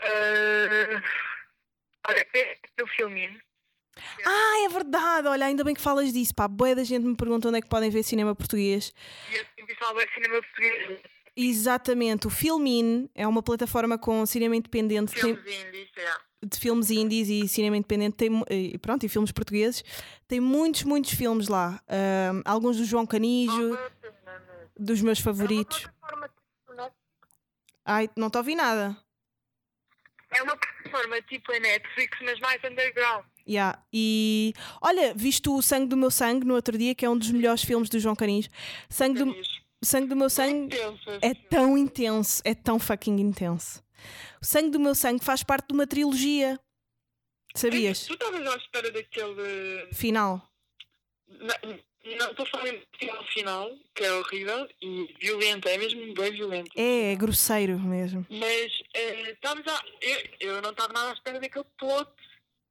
Uh, 0.00 1.02
olha, 2.08 2.26
é 2.34 2.82
o 2.82 2.86
filminho. 2.86 3.40
Ah, 4.24 4.64
é 4.64 4.68
verdade, 4.68 5.26
olha, 5.26 5.46
ainda 5.46 5.64
bem 5.64 5.74
que 5.74 5.80
falas 5.80 6.12
disso, 6.12 6.32
pá. 6.34 6.46
Boa 6.46 6.74
da 6.74 6.84
gente 6.84 7.04
me 7.04 7.16
pergunta 7.16 7.48
onde 7.48 7.58
é 7.58 7.60
que 7.60 7.68
podem 7.68 7.90
ver 7.90 8.04
cinema 8.04 8.34
português. 8.34 8.92
E 9.32 9.34
assim, 9.38 9.66
pessoal, 9.66 9.98
é 10.00 10.06
cinema 10.14 10.40
português. 10.40 11.00
Exatamente, 11.36 12.26
o 12.26 12.30
Filmin 12.30 13.08
é 13.14 13.26
uma 13.26 13.42
plataforma 13.42 13.98
com 13.98 14.24
cinema 14.26 14.54
independente. 14.56 15.12
tem- 15.14 15.34
Filmes 15.34 15.66
indies, 15.66 15.88
é. 15.96 16.27
De 16.44 16.58
filmes 16.58 16.90
indies 16.90 17.28
e 17.28 17.48
cinema 17.48 17.76
independente 17.76 18.14
tem, 18.16 18.30
e 18.50 18.78
pronto, 18.78 19.04
e 19.04 19.08
filmes 19.08 19.32
portugueses 19.32 19.82
tem 20.26 20.40
muitos, 20.40 20.84
muitos 20.84 21.12
filmes 21.12 21.48
lá. 21.48 21.80
Ahm, 21.88 22.42
alguns 22.44 22.76
do 22.76 22.84
João 22.84 23.06
Canijo 23.06 23.76
dos 24.78 25.00
meus 25.02 25.18
favoritos. 25.18 25.78
É 25.78 26.28
tipo 26.28 26.74
Net- 26.76 26.92
ai, 27.84 28.10
não 28.16 28.30
te 28.30 28.38
ouvi 28.38 28.54
nada. 28.54 28.96
É 30.30 30.42
uma 30.42 30.56
plataforma 30.56 31.20
tipo 31.22 31.50
a 31.52 31.58
Netflix, 31.58 32.18
mas 32.22 32.38
mais 32.40 32.62
underground. 32.62 33.24
Yeah. 33.48 33.82
e 33.90 34.52
olha, 34.82 35.14
viste 35.14 35.48
o 35.48 35.62
Sangue 35.62 35.86
do 35.88 35.96
Meu 35.96 36.10
Sangue 36.10 36.44
no 36.46 36.54
outro 36.54 36.76
dia 36.76 36.94
que 36.94 37.06
é 37.06 37.08
um 37.08 37.16
dos 37.16 37.30
melhores 37.30 37.64
filmes 37.64 37.88
do 37.88 37.98
João 37.98 38.14
Canijo. 38.14 38.50
Sangue 38.90 39.24
do, 39.24 39.34
Sangue 39.82 40.06
do 40.08 40.14
Meu 40.16 40.28
Sangue 40.28 40.66
Intenso, 40.76 41.10
é 41.22 41.28
assim. 41.28 41.42
tão 41.48 41.78
intenso 41.78 42.42
é 42.44 42.54
tão 42.54 42.78
fucking 42.78 43.16
intenso 43.18 43.82
o 44.40 44.44
Sangue 44.44 44.70
do 44.70 44.80
Meu 44.80 44.94
Sangue 44.94 45.24
faz 45.24 45.42
parte 45.42 45.68
de 45.68 45.74
uma 45.74 45.86
trilogia 45.86 46.58
sabias? 47.54 48.06
Tu 48.06 48.14
estavas 48.14 48.46
à 48.46 48.56
espera 48.56 48.90
daquele. 48.90 49.88
final 49.92 50.48
Não, 51.28 52.30
estou 52.30 52.46
a 52.46 52.48
falar 52.48 52.68
em 52.68 52.82
final 53.32 53.70
que 53.94 54.04
é 54.04 54.12
horrível 54.12 54.68
e 54.80 55.14
violento, 55.20 55.68
é 55.68 55.76
mesmo 55.76 56.14
bem 56.14 56.32
violento. 56.32 56.70
é, 56.74 57.12
é 57.12 57.16
grosseiro 57.16 57.78
mesmo 57.78 58.24
Mas 58.30 58.72
a. 59.68 59.84
Eu, 60.00 60.28
eu 60.40 60.62
não 60.62 60.70
estava 60.70 60.92
nada 60.92 61.10
à 61.10 61.12
espera 61.12 61.40
daquele 61.40 61.66
plot 61.76 62.10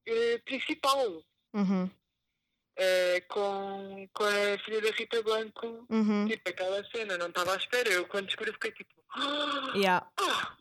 eh, 0.08 0.40
principal. 0.46 1.24
uhum, 1.54 1.90
eh, 2.78 3.22
com, 3.28 4.08
com 4.14 4.24
a 4.24 4.58
filha 4.64 4.82
da 4.82 4.92
Rita 4.92 5.22
Blanco. 5.24 5.86
uhum. 5.90 6.28
Tipo, 6.28 6.50
aquela 6.50 6.84
cena, 6.96 7.18
não 7.18 7.28
estava 7.28 7.54
à 7.54 7.58
espera. 7.58 7.90
Eu 7.90 8.06
quando 8.08 8.28
descobri 8.28 8.52
fiquei 8.54 8.72
tipo. 8.72 8.90
"Ah, 9.16 9.72
Yeah. 9.76 10.06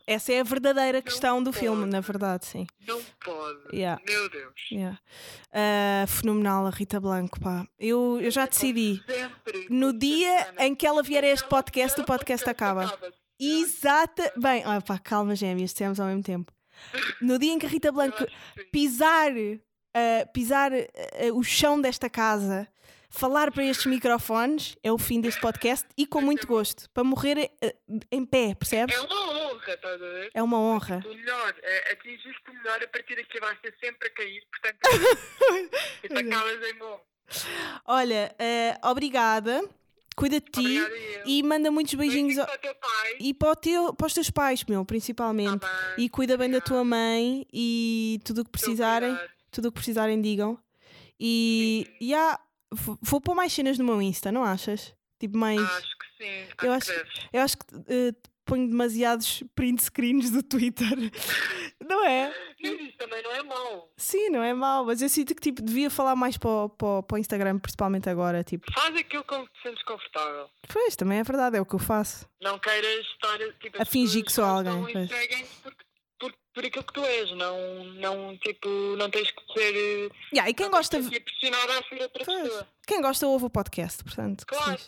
Essa 0.07 0.33
é 0.33 0.39
a 0.39 0.43
verdadeira 0.43 1.01
questão 1.01 1.43
do 1.43 1.51
filme, 1.53 1.85
na 1.85 1.99
verdade, 1.99 2.45
sim. 2.45 2.65
Não 2.87 3.01
pode. 3.23 3.75
Yeah. 3.75 4.01
Meu 4.07 4.29
Deus. 4.29 4.53
Yeah. 4.71 4.99
Ah, 5.53 6.05
fenomenal 6.07 6.65
a 6.65 6.69
Rita 6.69 6.99
Blanco, 6.99 7.39
pá. 7.39 7.67
Eu, 7.79 8.19
eu 8.21 8.31
já 8.31 8.45
decidi. 8.45 9.03
Sempre. 9.05 9.67
No 9.69 9.91
dia 9.93 10.53
em 10.59 10.73
que 10.75 10.87
ela 10.87 11.03
vier 11.03 11.23
a 11.23 11.27
este 11.27 11.47
podcast, 11.47 11.99
o 11.99 12.05
podcast 12.05 12.49
acaba. 12.49 12.97
Exata. 13.39 14.31
Bem, 14.37 14.63
pá, 14.85 14.97
calma, 14.97 15.35
gêmeas, 15.35 15.71
dissemos 15.71 15.99
ao 15.99 16.07
mesmo 16.07 16.23
tempo. 16.23 16.51
No 17.21 17.37
dia 17.37 17.51
em 17.53 17.59
que 17.59 17.65
a 17.65 17.69
Rita 17.69 17.91
Blanco 17.91 18.25
pisar, 18.71 19.31
ah, 19.97 20.25
pisar 20.27 20.71
ah, 20.73 20.85
o 21.33 21.43
chão 21.43 21.79
desta 21.81 22.09
casa, 22.09 22.67
falar 23.09 23.51
para 23.51 23.63
estes 23.63 23.85
microfones, 23.87 24.75
é 24.83 24.91
o 24.91 24.97
fim 24.97 25.19
deste 25.21 25.41
podcast 25.41 25.87
e 25.97 26.05
com 26.05 26.21
muito 26.21 26.45
gosto. 26.45 26.89
Para 26.91 27.03
morrer 27.03 27.49
ah, 27.63 27.73
em 28.11 28.25
pé, 28.25 28.53
percebes? 28.53 28.95
É 28.95 28.99
uma 29.01 29.31
honra, 29.31 29.73
estás 29.73 29.93
a 30.01 30.05
ver? 30.05 30.31
É 30.33 30.43
uma 30.43 30.59
honra. 30.59 31.03
O 31.05 31.15
melhor, 31.15 31.55
é, 31.63 31.91
atingiste 31.93 32.43
o 32.49 32.53
melhor, 32.53 32.83
a 32.83 32.87
partir 32.87 33.15
daqui 33.15 33.39
vais 33.39 33.57
ser 33.61 33.73
sempre 33.83 34.07
a 34.07 34.11
cair, 34.11 34.43
portanto, 34.51 34.79
é. 36.03 36.19
acabas 36.19 36.69
em 36.69 36.77
bom. 36.77 37.01
Olha, 37.85 38.35
obrigada. 38.83 39.61
Cuida 40.15 40.41
de 40.41 40.49
ti 40.49 40.79
e 41.27 41.43
manda 41.43 41.69
muitos 41.69 41.93
beijinhos 41.93 42.35
Beijinhos 42.35 42.39
ao- 42.39 42.47
para 42.47 42.55
o 42.55 42.59
teu 42.59 42.73
pai. 42.73 43.15
e 43.19 43.33
para, 43.35 43.55
teu, 43.55 43.93
para 43.93 44.07
os 44.07 44.13
teus 44.15 44.31
pais, 44.31 44.63
meu, 44.63 44.83
principalmente. 44.83 45.59
Tá. 45.59 45.93
E 45.95 46.09
cuida 46.09 46.35
bem 46.35 46.49
da 46.49 46.59
tua 46.59 46.83
mãe 46.83 47.45
e 47.53 48.19
tudo 48.25 48.41
o 48.41 48.43
que 48.43 48.49
precisarem. 48.49 49.15
Tudo 49.57 49.67
o 49.69 49.71
que 49.71 49.75
precisarem, 49.79 50.21
digam. 50.21 50.57
E, 51.19 51.87
e 51.99 52.13
há- 52.13 52.39
vou 53.01 53.19
pôr 53.19 53.33
mais 53.35 53.51
cenas 53.51 53.77
no 53.77 53.85
meu 53.85 54.01
Insta, 54.01 54.31
não 54.31 54.43
achas? 54.43 54.93
Tipo, 55.19 55.37
mais. 55.37 55.59
Acho 55.59 55.97
que 55.97 56.23
sim. 56.23 56.47
Eu 56.63 56.71
acho 56.71 56.91
acho- 56.91 56.99
que 56.99 57.05
deves. 57.05 57.27
Eu 57.33 57.41
acho 57.41 57.57
que 57.57 57.65
eh, 57.87 58.13
ponho 58.45 58.67
demasiados 58.69 59.43
print 59.55 59.81
screens 59.83 60.29
do 60.31 60.41
Twitter, 60.43 60.87
não 61.85 62.05
é? 62.05 62.33
Mas 62.61 62.71
isso 62.81 62.97
também 62.97 63.21
não 63.23 63.31
é 63.31 63.43
mau. 63.43 63.91
Sim, 63.97 64.29
não 64.29 64.43
é 64.43 64.53
mau, 64.53 64.85
mas 64.85 65.01
eu 65.01 65.09
sinto 65.09 65.33
que 65.35 65.41
tipo, 65.41 65.61
devia 65.61 65.89
falar 65.89 66.15
mais 66.15 66.37
para, 66.37 66.49
o- 66.49 66.69
para, 66.69 67.03
para 67.03 67.15
o 67.15 67.17
Instagram, 67.17 67.57
principalmente 67.59 68.07
agora. 68.09 68.43
Tipo, 68.43 68.71
Faz 68.71 68.95
aquilo 68.95 69.23
com 69.23 69.45
que 69.47 69.53
te 69.53 69.63
sentes 69.63 69.83
confortável. 69.83 70.47
pois, 70.71 70.95
também 70.95 71.17
é 71.19 71.23
verdade, 71.23 71.57
é 71.57 71.61
o 71.61 71.65
que 71.65 71.75
eu 71.75 71.79
faço. 71.79 72.29
Não 72.41 72.59
queiras 72.59 73.05
estar 73.07 73.37
tipo, 73.59 73.81
A 73.81 73.85
fingir 73.85 74.23
que 74.23 74.31
sou 74.31 74.43
alguém, 74.45 74.83
e 74.89 74.93
pois. 74.93 75.09
seguem-te 75.09 75.49
por, 76.19 76.33
por, 76.53 76.65
aquilo 76.65 76.83
que 76.83 76.93
tu 76.93 77.03
és. 77.03 77.31
Não, 77.31 77.83
não, 77.95 78.37
tipo, 78.37 78.69
não 78.97 79.09
tens 79.09 79.31
que 79.31 79.53
ser. 79.53 80.11
Yeah, 80.33 80.49
e 80.49 80.53
quem 80.53 80.69
gosta, 80.69 80.99
que 80.99 81.07
a 81.07 81.83
ser 81.83 82.01
outra 82.01 82.25
Pois. 82.25 82.41
pessoa. 82.43 82.67
quem 82.87 83.01
gosta 83.01 83.27
ouve 83.27 83.45
o 83.45 83.49
podcast, 83.49 84.03
portanto. 84.03 84.45
Claro. 84.45 84.81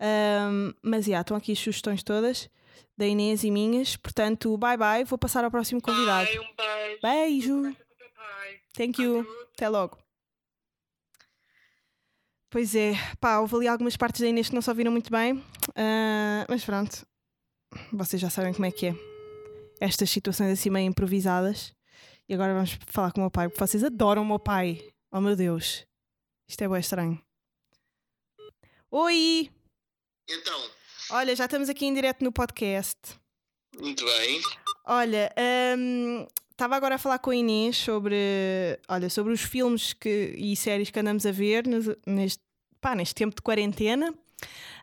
Ahm, 0.00 0.72
mas 0.82 1.06
já, 1.06 1.20
estão 1.20 1.36
aqui 1.36 1.52
as 1.52 1.58
sugestões 1.58 2.02
todas 2.02 2.48
da 2.96 3.06
Inês 3.06 3.44
e 3.44 3.50
minhas. 3.50 3.96
Portanto, 3.96 4.56
bye 4.58 4.76
bye. 4.76 5.04
Vou 5.04 5.18
passar 5.18 5.44
ao 5.44 5.50
próximo 5.50 5.80
convidado. 5.80 6.26
Pai, 6.26 6.38
um 6.38 6.54
beijo. 6.56 7.00
Beijo. 7.02 7.54
Conversa 7.54 7.84
com 7.84 7.94
o 7.94 7.98
teu 7.98 8.08
pai. 8.16 8.60
Thank 8.74 9.02
you. 9.02 9.26
Até 9.54 9.68
logo. 9.68 9.98
Pois 12.50 12.74
é, 12.74 12.94
pá, 13.20 13.40
houve 13.40 13.56
ali 13.56 13.68
algumas 13.68 13.96
partes 13.96 14.22
da 14.22 14.26
Inês 14.26 14.48
que 14.48 14.54
não 14.54 14.62
se 14.62 14.70
ouviram 14.70 14.90
muito 14.90 15.10
bem, 15.10 15.44
ah, 15.76 16.46
mas 16.48 16.64
pronto, 16.64 17.06
vocês 17.92 18.22
já 18.22 18.30
sabem 18.30 18.54
como 18.54 18.64
é 18.64 18.70
que 18.70 18.86
é. 18.86 19.17
Estas 19.80 20.10
situações 20.10 20.52
assim 20.52 20.70
meio 20.70 20.88
improvisadas. 20.88 21.72
E 22.28 22.34
agora 22.34 22.52
vamos 22.54 22.78
falar 22.88 23.12
com 23.12 23.20
o 23.20 23.24
meu 23.24 23.30
pai, 23.30 23.48
porque 23.48 23.64
vocês 23.64 23.82
adoram 23.82 24.22
o 24.22 24.26
meu 24.26 24.38
pai. 24.38 24.86
Oh 25.10 25.20
meu 25.20 25.34
Deus, 25.34 25.86
isto 26.48 26.62
é 26.62 26.68
bem 26.68 26.78
estranho. 26.80 27.20
Oi! 28.90 29.50
Então, 30.28 30.70
Olha, 31.10 31.34
já 31.34 31.46
estamos 31.46 31.68
aqui 31.70 31.86
em 31.86 31.94
direto 31.94 32.22
no 32.22 32.30
podcast. 32.30 32.98
muito 33.78 34.04
bem. 34.04 34.42
Olha, 34.84 35.32
estava 36.50 36.76
agora 36.76 36.96
a 36.96 36.98
falar 36.98 37.18
com 37.18 37.30
a 37.30 37.36
Inês 37.36 37.76
sobre, 37.78 38.78
olha, 38.88 39.08
sobre 39.08 39.32
os 39.32 39.40
filmes 39.40 39.94
que, 39.94 40.34
e 40.36 40.54
séries 40.54 40.90
que 40.90 40.98
andamos 40.98 41.24
a 41.24 41.32
ver 41.32 41.64
neste, 42.06 42.42
pá, 42.80 42.94
neste 42.94 43.14
tempo 43.14 43.34
de 43.34 43.42
quarentena. 43.42 44.14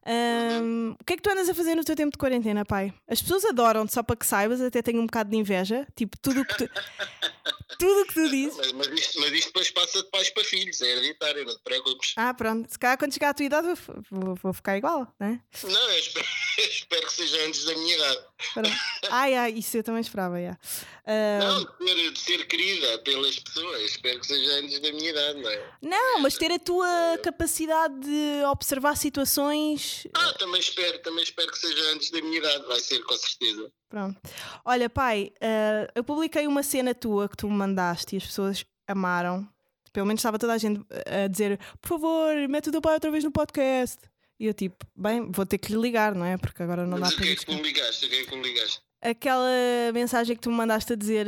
Um, 0.07 0.95
o 0.99 1.03
que 1.03 1.13
é 1.13 1.15
que 1.15 1.23
tu 1.23 1.31
andas 1.31 1.49
a 1.49 1.55
fazer 1.55 1.73
no 1.73 1.83
teu 1.83 1.95
tempo 1.95 2.11
de 2.11 2.17
quarentena, 2.17 2.63
pai? 2.63 2.93
As 3.07 3.21
pessoas 3.21 3.43
adoram-te, 3.45 3.93
só 3.93 4.03
para 4.03 4.15
que 4.15 4.25
saibas, 4.25 4.61
até 4.61 4.81
tenho 4.81 5.01
um 5.01 5.07
bocado 5.07 5.31
de 5.31 5.37
inveja. 5.37 5.87
Tipo, 5.95 6.17
tudo 6.19 6.41
o 6.41 6.45
que 6.45 6.57
tu. 6.57 6.69
tudo 7.79 8.01
o 8.01 8.05
que 8.05 8.13
tu 8.13 8.29
dizes. 8.29 8.57
Mas, 8.57 8.71
mas, 8.73 8.87
isto, 8.87 9.19
mas 9.19 9.31
isto 9.33 9.47
depois 9.47 9.71
passa 9.71 10.03
de 10.03 10.09
pais 10.09 10.29
para 10.29 10.43
filhos, 10.43 10.79
é 10.81 10.91
hereditário, 10.91 11.45
não 11.45 11.55
te 11.55 11.63
preocupes. 11.63 12.13
Ah, 12.17 12.33
pronto. 12.33 12.71
Se 12.71 12.77
calhar 12.77 12.97
quando 12.97 13.13
chegar 13.13 13.29
à 13.29 13.33
tua 13.33 13.45
idade 13.45 13.67
vou, 13.67 14.03
vou, 14.11 14.35
vou 14.35 14.53
ficar 14.53 14.77
igual, 14.77 15.07
não 15.19 15.27
é? 15.27 15.39
Não, 15.63 15.91
eu 15.91 15.99
espero, 15.99 16.25
eu 16.59 16.65
espero, 16.65 17.05
que 17.07 17.13
seja 17.13 17.45
antes 17.45 17.65
da 17.65 17.73
minha 17.73 17.95
idade. 17.95 18.19
Pronto. 18.53 18.69
Ai, 19.09 19.33
ai, 19.35 19.51
isso 19.53 19.77
eu 19.77 19.83
também 19.83 20.01
esperava, 20.01 20.39
já. 20.39 20.57
Uh... 21.05 21.39
Não, 21.39 21.63
de 21.63 21.93
ser, 21.93 22.11
de 22.11 22.19
ser 22.19 22.47
querida 22.47 22.99
pelas 22.99 23.39
pessoas, 23.39 23.81
espero 23.81 24.19
que 24.19 24.27
seja 24.27 24.51
antes 24.53 24.79
da 24.79 24.91
minha 24.91 25.09
idade, 25.09 25.41
não 25.41 25.49
é? 25.49 25.63
Não, 25.81 26.19
mas 26.19 26.35
ter 26.35 26.51
a 26.51 26.59
tua 26.59 27.19
capacidade 27.23 27.99
de 27.99 28.43
observar 28.45 28.95
situações. 28.95 29.94
Ah, 30.13 30.33
também 30.33 30.59
espero, 30.59 30.99
também 30.99 31.23
espero 31.23 31.51
que 31.51 31.57
seja 31.57 31.81
antes 31.91 32.09
da 32.11 32.21
minha 32.21 32.37
idade, 32.37 32.65
vai 32.65 32.79
ser 32.79 33.03
com 33.03 33.15
certeza. 33.15 33.71
Pronto. 33.89 34.19
Olha, 34.63 34.89
pai, 34.89 35.31
uh, 35.37 35.91
eu 35.95 36.03
publiquei 36.03 36.47
uma 36.47 36.63
cena 36.63 36.93
tua 36.93 37.29
que 37.29 37.37
tu 37.37 37.49
me 37.49 37.55
mandaste 37.55 38.15
e 38.15 38.17
as 38.17 38.25
pessoas 38.25 38.65
amaram. 38.87 39.47
Pelo 39.91 40.05
menos 40.05 40.19
estava 40.19 40.37
toda 40.37 40.53
a 40.53 40.57
gente 40.57 40.81
a 41.05 41.27
dizer: 41.27 41.59
por 41.81 41.89
favor, 41.89 42.35
mete 42.49 42.69
o 42.69 42.71
teu 42.71 42.81
pai 42.81 42.95
outra 42.95 43.11
vez 43.11 43.23
no 43.23 43.31
podcast. 43.31 43.99
E 44.37 44.47
eu, 44.47 44.53
tipo, 44.53 44.85
bem, 44.95 45.31
vou 45.31 45.45
ter 45.45 45.57
que 45.57 45.71
lhe 45.71 45.79
ligar, 45.79 46.13
não 46.13 46.25
é? 46.25 46.37
Porque 46.37 46.61
agora 46.61 46.85
não 46.85 46.97
Mas 46.99 47.11
dá 47.11 47.15
para. 47.15 47.23
O 47.23 47.27
que 47.27 47.31
é 47.31 47.35
que 47.35 47.55
me 47.55 47.61
ligaste? 47.61 48.05
O 48.05 48.09
que 48.09 48.15
é 48.15 48.23
que 48.25 48.35
me 48.35 48.43
ligaste? 48.43 48.81
Aquela 49.01 49.49
mensagem 49.93 50.35
que 50.35 50.41
tu 50.41 50.49
me 50.49 50.57
mandaste 50.57 50.91
a 50.91 50.95
dizer. 50.95 51.27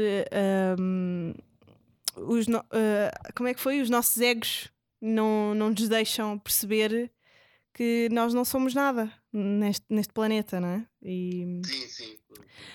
Um, 0.80 1.34
os 2.18 2.48
no, 2.48 2.60
uh, 2.60 3.34
como 3.36 3.48
é 3.48 3.54
que 3.54 3.60
foi? 3.60 3.80
Os 3.80 3.90
nossos 3.90 4.20
egos 4.20 4.70
não, 5.02 5.54
não 5.54 5.70
nos 5.70 5.88
deixam 5.88 6.38
perceber 6.40 7.12
que 7.78 8.10
nós 8.12 8.34
não 8.34 8.44
somos 8.44 8.74
nada 8.74 9.14
neste, 9.32 9.86
neste 9.88 10.12
planeta, 10.12 10.60
não 10.60 10.68
é? 10.68 10.88
E... 11.04 11.62
Sim, 11.64 11.88
sim. 11.88 12.18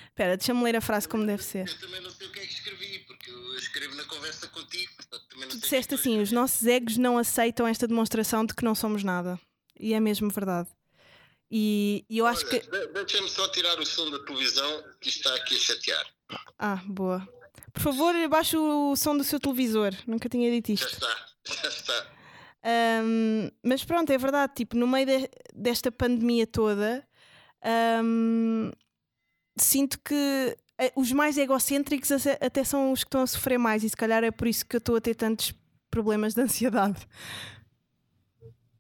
Espera, 0.07 0.37
deixa-me 0.37 0.63
ler 0.63 0.77
a 0.77 0.81
frase 0.81 1.09
como 1.09 1.27
deve 1.27 1.43
ser. 1.43 1.69
Eu 1.69 1.81
também 1.81 2.01
não 2.01 2.11
sei 2.11 2.29
o 2.29 2.31
que 2.31 2.39
é 2.39 2.47
que 2.47 2.53
escrevi, 2.53 3.01
porque 3.01 3.29
eu 3.29 3.57
escrevo 3.57 3.97
na 3.97 4.05
conversa 4.05 4.47
contigo. 4.47 4.93
Portanto, 4.95 5.25
também 5.29 5.49
não 5.49 5.57
tu 5.57 5.59
disseste 5.59 5.95
assim: 5.95 6.21
os 6.21 6.31
nossos 6.31 6.65
egos 6.67 6.97
não 6.97 7.19
aceitam 7.19 7.67
esta 7.67 7.89
demonstração 7.89 8.47
de 8.47 8.55
que 8.55 8.65
não 8.65 8.77
somos 8.77 9.03
nada. 9.03 9.41
E 9.81 9.93
é 9.93 9.99
mesmo 9.99 10.31
verdade. 10.31 10.69
E, 11.51 12.05
e 12.09 12.19
eu 12.19 12.27
acho 12.27 12.47
Olha, 12.47 12.61
que. 12.61 12.71
Deixa-me 12.93 13.29
só 13.29 13.49
tirar 13.49 13.81
o 13.81 13.85
som 13.85 14.09
da 14.09 14.21
televisão 14.21 14.85
que 15.01 15.09
está 15.09 15.35
aqui 15.35 15.57
a 15.57 15.59
chatear. 15.59 16.07
Ah, 16.57 16.81
boa. 16.87 17.27
Por 17.73 17.83
favor, 17.83 18.15
baixe 18.29 18.57
o 18.57 18.95
som 18.95 19.17
do 19.17 19.25
seu 19.25 19.41
televisor. 19.41 19.93
Nunca 20.07 20.29
tinha 20.29 20.49
dito 20.49 20.71
isto. 20.71 20.89
Já 21.45 21.59
está, 21.59 21.63
já 21.63 21.69
está. 21.69 22.22
Um, 22.65 23.51
mas 23.63 23.85
pronto, 23.85 24.11
é 24.11 24.19
verdade, 24.19 24.53
tipo, 24.55 24.77
no 24.77 24.87
meio 24.87 25.07
de, 25.07 25.31
desta 25.55 25.91
pandemia 25.91 26.47
toda, 26.47 27.07
um, 28.05 28.71
sinto 29.57 29.99
que 29.99 30.57
eh, 30.79 30.93
os 30.95 31.11
mais 31.13 31.37
egocêntricos 31.37 32.11
até 32.41 32.63
são 32.65 32.93
os 32.93 33.03
que 33.03 33.09
estão 33.09 33.23
a 33.23 33.27
sofrer 33.27 33.59
mais, 33.59 33.83
e 33.83 33.89
se 33.89 33.97
calhar 33.97 34.23
é 34.23 34.31
por 34.31 34.47
isso 34.47 34.65
que 34.65 34.77
eu 34.77 34.79
estou 34.79 34.97
a 34.97 35.01
ter 35.01 35.15
tantos 35.15 35.53
problemas 35.91 36.35
de 36.35 36.43
ansiedade. 36.43 37.01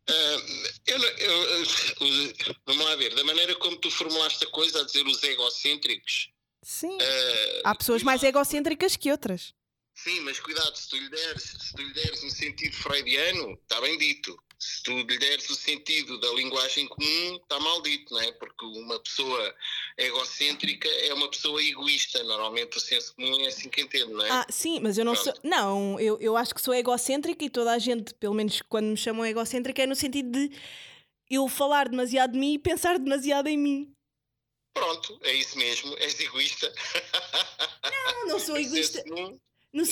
Uh, 0.08 0.72
eu, 0.86 0.98
eu, 0.98 1.42
eu, 1.60 2.56
vamos 2.66 2.84
lá 2.84 2.96
ver, 2.96 3.14
da 3.14 3.24
maneira 3.24 3.54
como 3.56 3.76
tu 3.76 3.90
formulaste 3.90 4.44
a 4.44 4.50
coisa, 4.50 4.80
a 4.80 4.84
dizer 4.84 5.06
os 5.06 5.22
egocêntricos. 5.22 6.30
Sim. 6.62 6.96
Uh, 6.96 7.60
Há 7.64 7.74
pessoas 7.74 8.02
mais 8.02 8.22
egocêntricas 8.22 8.96
que 8.96 9.10
outras. 9.10 9.54
Sim, 9.94 10.20
mas 10.20 10.40
cuidado, 10.40 10.74
se 10.76 10.88
tu 10.88 10.96
lhe 10.96 11.08
deres, 11.08 11.42
se 11.42 11.72
tu 11.74 11.82
lhe 11.82 11.92
deres 11.92 12.24
um 12.24 12.30
sentido 12.30 12.74
freudiano, 12.74 13.52
está 13.62 13.80
bem 13.80 13.96
dito. 13.98 14.36
Se 14.58 14.82
tu 14.84 14.92
lhe 14.92 15.18
deres 15.18 15.50
o 15.50 15.54
sentido 15.54 16.18
da 16.20 16.32
linguagem 16.34 16.86
comum, 16.86 17.36
está 17.36 17.58
mal 17.58 17.82
dito, 17.82 18.14
não 18.14 18.20
é? 18.20 18.32
Porque 18.32 18.64
uma 18.64 18.98
pessoa 19.00 19.54
egocêntrica 19.98 20.88
é 20.88 21.12
uma 21.12 21.28
pessoa 21.28 21.62
egoísta. 21.62 22.22
Normalmente 22.22 22.76
o 22.76 22.80
senso 22.80 23.14
comum 23.14 23.44
é 23.44 23.48
assim 23.48 23.68
que 23.68 23.80
entende, 23.80 24.12
não 24.12 24.24
é? 24.24 24.30
Ah, 24.30 24.46
sim, 24.48 24.80
mas 24.80 24.96
eu 24.96 25.04
não 25.04 25.14
Pronto. 25.14 25.24
sou. 25.24 25.34
Não, 25.42 26.00
eu, 26.00 26.18
eu 26.20 26.36
acho 26.36 26.54
que 26.54 26.62
sou 26.62 26.74
egocêntrica 26.74 27.44
e 27.44 27.50
toda 27.50 27.72
a 27.72 27.78
gente, 27.78 28.14
pelo 28.14 28.34
menos 28.34 28.62
quando 28.62 28.86
me 28.86 28.96
chamam 28.96 29.26
egocêntrica, 29.26 29.82
é 29.82 29.86
no 29.86 29.96
sentido 29.96 30.30
de 30.30 30.56
eu 31.28 31.48
falar 31.48 31.88
demasiado 31.88 32.32
de 32.32 32.38
mim 32.38 32.54
e 32.54 32.58
pensar 32.58 32.98
demasiado 32.98 33.48
em 33.48 33.58
mim. 33.58 33.92
Pronto, 34.74 35.18
é 35.22 35.34
isso 35.34 35.58
mesmo, 35.58 35.96
és 35.98 36.18
egoísta. 36.18 36.72
Não, 37.84 38.26
não 38.28 38.38
sou 38.38 38.56
egoísta. 38.58 39.02
No. 39.72 39.84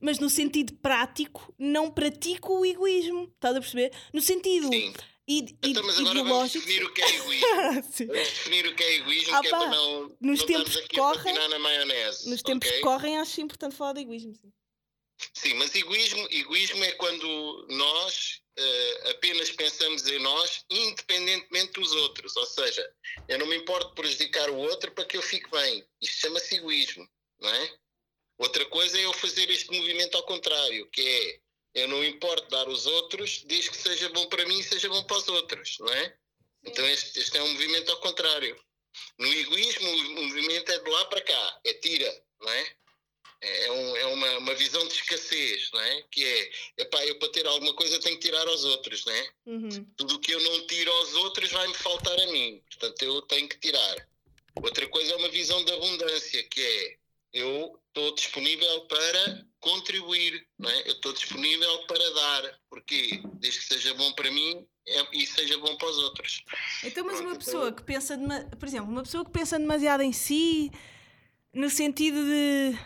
Mas 0.00 0.18
no 0.18 0.30
sentido 0.30 0.74
prático, 0.74 1.52
não 1.58 1.90
pratico 1.90 2.60
o 2.60 2.66
egoísmo. 2.66 3.24
Estás 3.34 3.56
a 3.56 3.60
perceber? 3.60 3.92
No 4.12 4.20
sentido. 4.20 4.68
Sim. 4.68 4.94
então, 5.26 5.82
mas 5.84 5.98
agora 5.98 6.22
vamos 6.22 6.52
definir 6.52 6.84
o 6.84 6.92
que 6.92 7.02
é 7.02 7.16
egoísmo. 7.16 7.48
vamos 8.06 8.28
definir 8.28 8.66
o 8.66 8.74
que 8.76 8.84
é 8.84 8.94
egoísmo, 8.96 9.34
ah, 9.34 9.40
que 9.40 9.46
é 9.48 9.50
para 9.50 9.70
não, 9.70 10.16
nos 10.20 10.40
não 10.40 10.46
tempos 10.46 10.76
que 10.76 10.96
correm, 10.96 11.34
na 11.34 11.58
maionese. 11.58 12.30
Nos 12.30 12.42
tempos 12.42 12.68
okay? 12.68 12.78
que 12.78 12.84
correm, 12.84 13.18
acho 13.18 13.40
importante 13.40 13.74
falar 13.74 13.94
de 13.94 14.00
egoísmo. 14.02 14.34
Sim, 14.34 14.52
sim 15.34 15.54
mas 15.54 15.74
egoísmo, 15.74 16.28
egoísmo 16.30 16.84
é 16.84 16.92
quando 16.92 17.66
nós 17.70 18.40
uh, 18.58 19.10
apenas 19.10 19.50
pensamos 19.50 20.06
em 20.06 20.20
nós, 20.20 20.64
independentemente 20.70 21.72
dos 21.72 21.90
outros. 21.92 22.36
Ou 22.36 22.46
seja, 22.46 22.88
eu 23.26 23.38
não 23.38 23.46
me 23.46 23.56
importo 23.56 23.94
prejudicar 23.94 24.48
o 24.50 24.56
outro 24.56 24.92
para 24.92 25.04
que 25.04 25.16
eu 25.16 25.22
fique 25.22 25.50
bem. 25.50 25.84
Isto 26.00 26.20
chama-se 26.20 26.54
egoísmo, 26.54 27.08
não 27.40 27.50
é? 27.50 27.78
Outra 28.38 28.64
coisa 28.66 28.98
é 28.98 29.04
eu 29.04 29.12
fazer 29.12 29.50
este 29.50 29.70
movimento 29.70 30.16
ao 30.16 30.22
contrário, 30.22 30.86
que 30.90 31.00
é 31.02 31.40
eu 31.82 31.88
não 31.88 32.04
importo 32.04 32.48
dar 32.48 32.66
aos 32.66 32.86
outros, 32.86 33.42
desde 33.44 33.70
que 33.70 33.76
seja 33.76 34.08
bom 34.10 34.26
para 34.26 34.46
mim 34.46 34.58
e 34.58 34.64
seja 34.64 34.88
bom 34.88 35.02
para 35.04 35.18
os 35.18 35.28
outros, 35.28 35.76
não 35.80 35.92
é? 35.92 36.16
Então 36.64 36.86
este, 36.86 37.18
este 37.18 37.36
é 37.36 37.42
um 37.42 37.52
movimento 37.52 37.90
ao 37.90 38.00
contrário. 38.00 38.58
No 39.18 39.26
egoísmo, 39.26 39.88
o 39.88 40.22
movimento 40.24 40.70
é 40.70 40.78
de 40.78 40.90
lá 40.90 41.04
para 41.06 41.20
cá, 41.20 41.60
é 41.64 41.74
tira, 41.74 42.22
não 42.40 42.50
é? 42.50 42.76
É, 43.40 43.66
é, 43.66 43.72
um, 43.72 43.96
é 43.96 44.06
uma, 44.06 44.38
uma, 44.38 44.54
visão 44.54 44.84
de 44.88 44.94
escassez, 44.94 45.70
não 45.72 45.80
é? 45.80 46.02
Que 46.10 46.24
é, 46.24 46.50
epá, 46.78 47.04
eu 47.06 47.18
para 47.20 47.30
ter 47.30 47.46
alguma 47.46 47.72
coisa 47.74 48.00
tenho 48.00 48.18
que 48.18 48.26
tirar 48.26 48.46
aos 48.48 48.64
outros, 48.64 49.04
não 49.04 49.12
é? 49.12 49.30
Uhum. 49.46 49.86
Tudo 49.96 50.16
o 50.16 50.20
que 50.20 50.32
eu 50.32 50.40
não 50.40 50.66
tiro 50.66 50.90
aos 50.90 51.14
outros 51.14 51.50
vai-me 51.50 51.74
faltar 51.74 52.18
a 52.18 52.26
mim, 52.26 52.60
portanto 52.68 53.02
eu 53.02 53.22
tenho 53.22 53.48
que 53.48 53.58
tirar. 53.60 54.08
Outra 54.56 54.88
coisa 54.88 55.12
é 55.12 55.16
uma 55.16 55.28
visão 55.28 55.64
de 55.64 55.72
abundância, 55.72 56.42
que 56.48 56.60
é, 56.60 56.98
eu 57.32 57.78
estou 57.88 58.14
disponível 58.14 58.80
para 58.86 59.44
contribuir, 59.60 60.46
não 60.58 60.70
é? 60.70 60.80
eu 60.88 60.92
estou 60.92 61.12
disponível 61.12 61.86
para 61.86 62.10
dar, 62.14 62.60
porque 62.70 63.20
desde 63.34 63.60
que 63.60 63.66
seja 63.66 63.94
bom 63.94 64.12
para 64.12 64.30
mim 64.30 64.66
é, 64.86 65.06
e 65.12 65.26
seja 65.26 65.58
bom 65.58 65.76
para 65.76 65.88
os 65.88 65.98
outros. 65.98 66.44
Então, 66.84 67.04
mas 67.04 67.20
uma 67.20 67.36
pessoa 67.36 67.72
que 67.72 67.82
pensa, 67.82 68.18
por 68.58 68.66
exemplo, 68.68 68.90
uma 68.90 69.02
pessoa 69.02 69.24
que 69.24 69.30
pensa 69.30 69.58
demasiado 69.58 70.02
em 70.02 70.12
si, 70.12 70.70
no 71.52 71.68
sentido 71.68 72.24
de, 72.24 72.78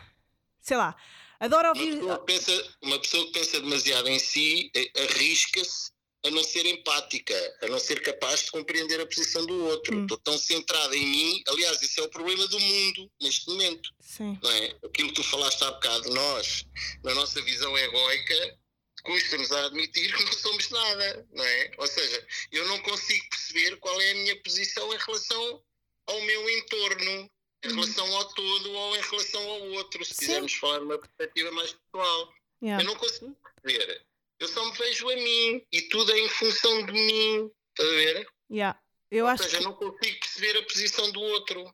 sei 0.60 0.76
lá, 0.76 0.96
adora 1.38 1.68
ouvir. 1.68 1.94
Uma 1.94 2.18
pessoa, 2.18 2.54
pensa, 2.54 2.76
uma 2.82 2.98
pessoa 2.98 3.26
que 3.26 3.32
pensa 3.32 3.60
demasiado 3.60 4.08
em 4.08 4.18
si 4.18 4.72
arrisca-se 4.96 5.91
a 6.24 6.30
não 6.30 6.44
ser 6.44 6.64
empática, 6.66 7.34
a 7.62 7.66
não 7.66 7.78
ser 7.78 8.00
capaz 8.00 8.44
de 8.44 8.50
compreender 8.52 9.00
a 9.00 9.06
posição 9.06 9.44
do 9.44 9.66
outro. 9.66 9.96
Hum. 9.96 10.02
Estou 10.02 10.18
tão 10.18 10.38
centrada 10.38 10.96
em 10.96 11.04
mim. 11.04 11.42
Aliás, 11.48 11.82
esse 11.82 11.98
é 11.98 12.02
o 12.02 12.08
problema 12.08 12.46
do 12.46 12.60
mundo 12.60 13.10
neste 13.20 13.48
momento. 13.48 13.90
Sim. 14.00 14.38
Não 14.42 14.50
é? 14.50 14.76
Aquilo 14.84 15.08
que 15.08 15.14
tu 15.14 15.24
falaste 15.24 15.62
há 15.62 15.70
bocado, 15.72 16.10
nós, 16.10 16.64
na 17.02 17.14
nossa 17.14 17.42
visão 17.42 17.76
egóica, 17.76 18.58
custa-nos 19.02 19.50
a 19.50 19.66
admitir 19.66 20.14
que 20.16 20.24
não 20.24 20.32
somos 20.32 20.70
nada, 20.70 21.26
não 21.32 21.44
é? 21.44 21.70
Ou 21.78 21.86
seja, 21.88 22.26
eu 22.52 22.68
não 22.68 22.78
consigo 22.82 23.28
perceber 23.28 23.76
qual 23.78 24.00
é 24.00 24.10
a 24.12 24.14
minha 24.14 24.42
posição 24.42 24.94
em 24.94 24.98
relação 24.98 25.62
ao 26.06 26.20
meu 26.22 26.50
entorno, 26.58 27.30
em 27.64 27.68
hum. 27.68 27.74
relação 27.74 28.16
ao 28.16 28.32
todo 28.32 28.70
ou 28.70 28.96
em 28.96 29.00
relação 29.00 29.42
ao 29.42 29.62
outro, 29.70 30.04
se 30.04 30.14
Sim. 30.14 30.20
quisermos 30.20 30.54
falar 30.54 30.82
uma 30.82 30.98
perspectiva 30.98 31.50
mais 31.50 31.72
pessoal. 31.72 32.32
Yeah. 32.62 32.84
Eu 32.84 32.86
não 32.86 32.96
consigo 32.96 33.36
perceber. 33.42 34.06
Eu 34.42 34.48
só 34.48 34.64
me 34.64 34.76
vejo 34.76 35.08
a 35.08 35.14
mim 35.14 35.64
e 35.70 35.82
tudo 35.82 36.10
é 36.10 36.18
em 36.18 36.28
função 36.28 36.84
de 36.84 36.92
mim. 36.92 37.48
Estás 37.70 37.88
a 37.88 37.92
ver? 37.92 38.26
Yeah. 38.50 38.80
Eu 39.08 39.24
Ou 39.24 39.30
acho 39.30 39.44
seja, 39.44 39.58
que... 39.58 39.62
não 39.62 39.72
consigo 39.74 40.18
perceber 40.18 40.58
a 40.58 40.62
posição 40.64 41.12
do 41.12 41.20
outro. 41.20 41.72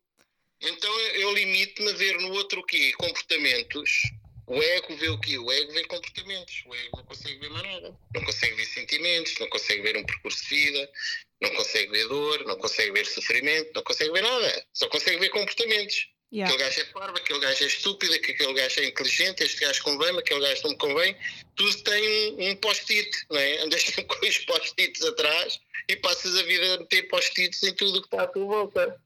Então 0.61 1.01
eu 1.15 1.33
limito-me 1.33 1.89
a 1.89 1.95
ver 1.95 2.21
no 2.21 2.31
outro 2.35 2.61
o 2.61 2.67
quê? 2.67 2.93
Comportamentos. 2.99 4.03
O 4.47 4.63
ego 4.63 4.97
vê 4.99 5.09
o 5.09 5.19
quê? 5.19 5.39
O 5.39 5.51
ego 5.51 5.73
vê 5.73 5.83
comportamentos. 5.87 6.63
O 6.67 6.75
ego 6.75 6.99
não 6.99 7.05
consegue 7.07 7.39
ver 7.39 7.49
mais 7.49 7.67
nada. 7.67 7.99
Não 8.15 8.23
consegue 8.23 8.55
ver 8.55 8.67
sentimentos, 8.67 9.39
não 9.39 9.49
consegue 9.49 9.81
ver 9.81 9.97
um 9.97 10.05
percurso 10.05 10.43
de 10.43 10.49
vida, 10.51 10.93
não 11.41 11.51
consegue 11.55 11.91
ver 11.91 12.07
dor, 12.07 12.45
não 12.45 12.59
consegue 12.59 12.93
ver 12.93 13.07
sofrimento, 13.07 13.71
não 13.75 13.83
consegue 13.83 14.13
ver 14.13 14.23
nada. 14.23 14.67
Só 14.75 14.87
consegue 14.91 15.19
ver 15.19 15.31
comportamentos. 15.31 16.11
Yeah. 16.31 16.53
Aquele 16.53 16.69
gajo 16.69 16.81
é 16.81 16.85
parvo, 16.93 17.17
aquele 17.17 17.41
gajo 17.41 17.64
é 17.64 17.67
estúpido, 17.67 18.12
aquele 18.12 18.53
gajo 18.53 18.81
é 18.81 18.85
inteligente, 18.87 19.43
este 19.43 19.61
gajo 19.61 19.83
convém, 19.83 20.19
aquele 20.19 20.41
gajo 20.41 20.62
não 20.64 20.71
me 20.73 20.77
convém. 20.77 21.17
Tudo 21.57 21.83
tem 21.85 22.35
um, 22.35 22.51
um 22.51 22.57
post-it, 22.57 23.11
não 23.31 23.38
é? 23.38 23.62
Andas 23.62 23.85
com 23.85 24.27
os 24.27 24.38
post-its 24.38 25.03
atrás 25.05 25.59
e 25.88 25.97
passas 25.97 26.37
a 26.37 26.43
vida 26.43 26.75
a 26.75 26.79
meter 26.79 27.09
post-its 27.09 27.62
em 27.62 27.75
tudo 27.75 27.99
o 27.99 28.03
que 28.03 28.09
está 28.09 28.25
à 28.25 28.27
tua 28.27 28.45
volta. 28.45 29.01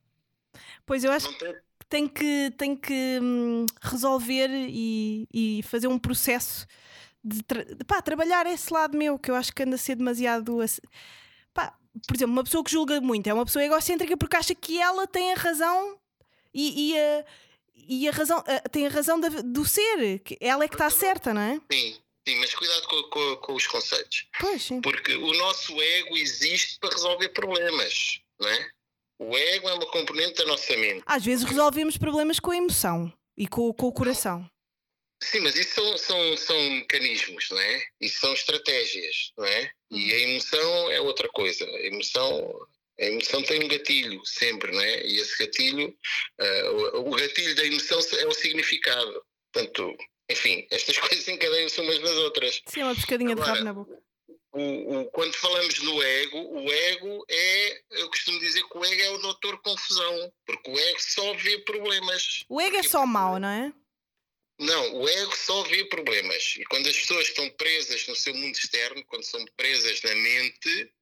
Pois 0.84 1.04
eu 1.04 1.12
acho. 1.12 1.28
tem 1.88 2.08
que, 2.08 2.52
tem 2.58 2.74
que 2.74 3.20
hum, 3.22 3.66
resolver 3.80 4.48
e, 4.50 5.28
e 5.32 5.62
fazer 5.62 5.86
um 5.86 5.98
processo 5.98 6.66
de 7.24 7.40
tra 7.44 7.64
pá, 7.86 8.02
trabalhar 8.02 8.46
esse 8.46 8.72
lado 8.72 8.98
meu 8.98 9.16
que 9.16 9.30
eu 9.30 9.36
acho 9.36 9.54
que 9.54 9.62
anda 9.62 9.76
a 9.76 9.78
ser 9.78 9.94
demasiado. 9.94 10.58
Pá, 11.54 11.72
por 12.04 12.16
exemplo, 12.16 12.32
uma 12.32 12.42
pessoa 12.42 12.64
que 12.64 12.72
julga 12.72 13.00
muito 13.00 13.28
é 13.28 13.32
uma 13.32 13.44
pessoa 13.46 13.64
egocêntrica 13.64 14.16
porque 14.16 14.36
acha 14.36 14.56
que 14.56 14.80
ela 14.80 15.06
tem 15.06 15.32
a 15.32 15.36
razão 15.36 16.01
e, 16.54 16.90
e 16.92 16.98
a, 16.98 17.24
e 17.74 18.08
a 18.08 18.12
razão 18.12 18.44
a, 18.46 18.68
tem 18.68 18.86
a 18.86 18.90
razão 18.90 19.18
da, 19.18 19.28
do 19.28 19.64
ser, 19.64 20.20
que 20.20 20.36
ela 20.40 20.64
é 20.64 20.68
que 20.68 20.74
está 20.74 20.90
certa, 20.90 21.32
não 21.32 21.40
é? 21.40 21.60
Sim, 21.70 21.96
sim, 22.26 22.36
mas 22.36 22.54
cuidado 22.54 22.86
com, 22.88 23.02
com, 23.04 23.36
com 23.36 23.54
os 23.54 23.66
conceitos. 23.66 24.26
Pois, 24.38 24.62
sim. 24.62 24.80
Porque 24.80 25.14
o 25.14 25.32
nosso 25.34 25.80
ego 25.80 26.16
existe 26.16 26.78
para 26.78 26.90
resolver 26.90 27.28
problemas, 27.30 28.20
não 28.40 28.48
é? 28.48 28.70
O 29.18 29.36
ego 29.36 29.68
é 29.68 29.74
uma 29.74 29.86
componente 29.86 30.34
da 30.34 30.46
nossa 30.46 30.76
mente. 30.76 31.02
Às 31.06 31.24
vezes 31.24 31.44
resolvemos 31.44 31.96
problemas 31.96 32.40
com 32.40 32.50
a 32.50 32.56
emoção 32.56 33.12
e 33.36 33.46
com, 33.46 33.72
com 33.72 33.86
o 33.86 33.92
coração. 33.92 34.48
Sim, 35.22 35.40
mas 35.40 35.54
isso 35.54 35.74
são, 35.74 35.98
são, 35.98 36.36
são 36.36 36.70
mecanismos, 36.70 37.48
não 37.50 37.60
é? 37.60 37.84
Isso 38.00 38.18
são 38.18 38.32
estratégias, 38.34 39.32
não 39.38 39.44
é? 39.44 39.70
E 39.92 40.12
a 40.12 40.18
emoção 40.18 40.90
é 40.90 41.00
outra 41.00 41.28
coisa. 41.28 41.64
A 41.64 41.86
emoção, 41.86 42.66
a 43.02 43.06
emoção 43.06 43.42
tem 43.42 43.64
um 43.64 43.68
gatilho 43.68 44.24
sempre, 44.24 44.70
não 44.72 44.80
é? 44.80 45.04
E 45.06 45.18
esse 45.18 45.36
gatilho, 45.38 45.88
uh, 46.40 46.98
o, 46.98 47.08
o 47.08 47.10
gatilho 47.16 47.54
da 47.56 47.64
emoção 47.64 47.98
é 47.98 48.26
o 48.26 48.32
significado. 48.32 49.24
Portanto, 49.52 49.96
enfim, 50.30 50.66
estas 50.70 50.96
coisas 50.98 51.26
encadeiam-se 51.26 51.80
umas 51.80 51.98
nas 51.98 52.16
outras. 52.18 52.62
Sim, 52.66 52.80
é 52.80 52.84
uma 52.84 52.94
pescadinha 52.94 53.32
Agora, 53.32 53.44
de 53.44 53.50
rabo 53.52 53.64
na 53.64 53.72
boca. 53.72 53.98
O, 54.54 55.00
o, 55.00 55.10
quando 55.10 55.34
falamos 55.34 55.78
no 55.82 56.02
ego, 56.02 56.38
o 56.38 56.70
ego 56.70 57.24
é, 57.28 57.82
eu 57.92 58.08
costumo 58.08 58.38
dizer 58.38 58.62
que 58.62 58.78
o 58.78 58.84
ego 58.84 59.02
é 59.02 59.10
o 59.10 59.18
doutor 59.18 59.58
confusão, 59.62 60.32
porque 60.44 60.70
o 60.70 60.78
ego 60.78 61.00
só 61.00 61.34
vê 61.34 61.58
problemas. 61.60 62.44
O 62.48 62.60
ego 62.60 62.76
é 62.76 62.82
só 62.82 63.06
mau, 63.06 63.38
não 63.38 63.48
é? 63.48 63.72
Não, 64.60 65.00
o 65.00 65.08
ego 65.08 65.34
só 65.34 65.62
vê 65.62 65.86
problemas. 65.86 66.54
E 66.58 66.64
quando 66.66 66.86
as 66.86 66.96
pessoas 66.96 67.28
estão 67.28 67.48
presas 67.50 68.06
no 68.06 68.14
seu 68.14 68.34
mundo 68.34 68.54
externo, 68.54 69.02
quando 69.06 69.24
são 69.24 69.42
presas 69.56 70.02
na 70.02 70.14
mente, 70.14 70.92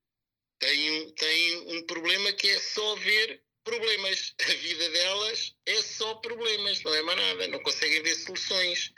têm, 0.60 1.10
têm 1.12 1.76
um 1.76 1.82
problema 1.86 2.32
que 2.32 2.48
é 2.48 2.60
só 2.60 2.94
ver 2.96 3.42
problemas. 3.64 4.34
A 4.40 4.54
vida 4.54 4.90
delas 4.90 5.54
é 5.66 5.82
só 5.82 6.14
problemas, 6.16 6.82
não 6.82 6.94
é 6.94 7.02
mais 7.02 7.18
nada. 7.18 7.48
Não 7.48 7.62
conseguem 7.62 8.02
ver 8.02 8.14
soluções. 8.14 8.92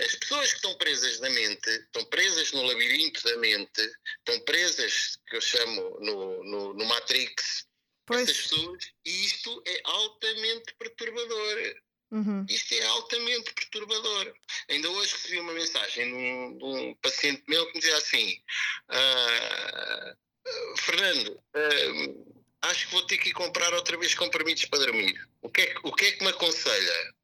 As 0.00 0.14
pessoas 0.16 0.50
que 0.50 0.56
estão 0.56 0.74
presas 0.76 1.20
na 1.20 1.30
mente, 1.30 1.70
estão 1.70 2.04
presas 2.06 2.52
no 2.52 2.62
labirinto 2.62 3.22
da 3.22 3.36
mente, 3.38 3.80
estão 4.18 4.38
presas, 4.40 5.18
que 5.28 5.36
eu 5.36 5.40
chamo 5.40 5.98
no, 6.00 6.44
no, 6.44 6.74
no 6.74 6.84
Matrix, 6.84 7.66
pois. 8.06 8.22
essas 8.22 8.42
pessoas, 8.42 8.84
e 9.04 9.24
isto 9.24 9.62
é 9.66 9.80
altamente 9.84 10.74
perturbador. 10.78 11.76
Uhum. 12.10 12.46
Isto 12.48 12.74
é 12.74 12.86
altamente 12.86 13.52
perturbador. 13.54 14.34
Ainda 14.68 14.88
hoje 14.88 15.12
recebi 15.14 15.40
uma 15.40 15.52
mensagem 15.52 16.06
de 16.06 16.14
um, 16.14 16.58
de 16.58 16.64
um 16.64 16.94
paciente 16.96 17.42
meu 17.48 17.66
que 17.66 17.74
me 17.74 17.80
dizia 17.80 17.96
assim: 17.96 18.40
ah, 18.88 20.16
Fernando, 20.78 21.40
ah, 21.54 22.68
acho 22.68 22.86
que 22.86 22.92
vou 22.92 23.06
ter 23.06 23.18
que 23.18 23.30
ir 23.30 23.32
comprar 23.32 23.72
outra 23.74 23.96
vez 23.96 24.14
comprimidos 24.14 24.64
para 24.66 24.80
dormir. 24.80 25.18
O 25.42 25.50
que, 25.50 25.62
é 25.62 25.66
que, 25.66 25.80
o 25.82 25.92
que 25.92 26.04
é 26.06 26.12
que 26.12 26.24
me 26.24 26.30
aconselha? 26.30 27.14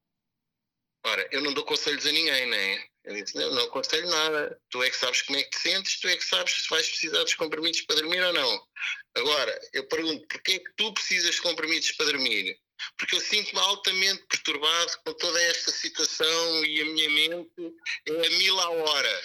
Ora, 1.05 1.29
eu 1.33 1.41
não 1.41 1.53
dou 1.53 1.65
conselhos 1.65 2.07
a 2.07 2.13
ninguém, 2.13 2.47
não 2.47 2.57
é? 2.57 2.87
Eu 3.05 3.15
disse, 3.15 3.35
não, 3.35 3.51
não 3.55 3.63
aconselho 3.65 4.09
nada. 4.09 4.61
Tu 4.69 4.83
é 4.83 4.91
que 4.91 4.97
sabes 4.97 5.23
como 5.23 5.39
é 5.39 5.43
que 5.43 5.51
te 5.51 5.59
sentes, 5.59 5.99
tu 6.01 6.09
é 6.09 6.17
que 6.17 6.25
sabes 6.25 6.63
se 6.63 6.69
vais 6.69 6.87
precisar 6.89 7.23
dos 7.23 7.35
comprimidos 7.35 7.81
para 7.83 7.97
dormir 7.97 8.23
ou 8.23 8.33
não. 8.33 8.67
Agora, 9.15 9.61
eu 9.73 9.87
pergunto, 9.89 10.27
porquê 10.29 10.53
é 10.53 10.59
que 10.59 10.73
tu 10.77 10.93
precisas 10.93 11.35
de 11.35 11.43
comprimidos 11.43 11.93
para 11.93 12.07
dormir? 12.07 12.59
porque 12.97 13.17
eu 13.17 13.21
sinto-me 13.21 13.61
altamente 13.61 14.23
perturbado 14.27 14.93
com 15.05 15.13
toda 15.15 15.43
esta 15.43 15.71
situação 15.71 16.65
e 16.65 16.81
a 16.81 16.85
minha 16.87 17.11
mente 17.11 17.75
é 18.07 18.27
a 18.27 18.31
mil 18.31 18.61
a 18.61 18.71
hora. 18.71 19.23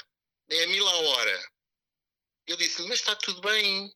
É 0.50 0.64
a 0.64 0.68
mil 0.68 0.88
a 0.88 0.96
hora. 0.96 1.52
Eu 2.48 2.58
disse 2.58 2.82
mas 2.84 3.00
está 3.00 3.16
tudo 3.16 3.42
bem. 3.42 3.94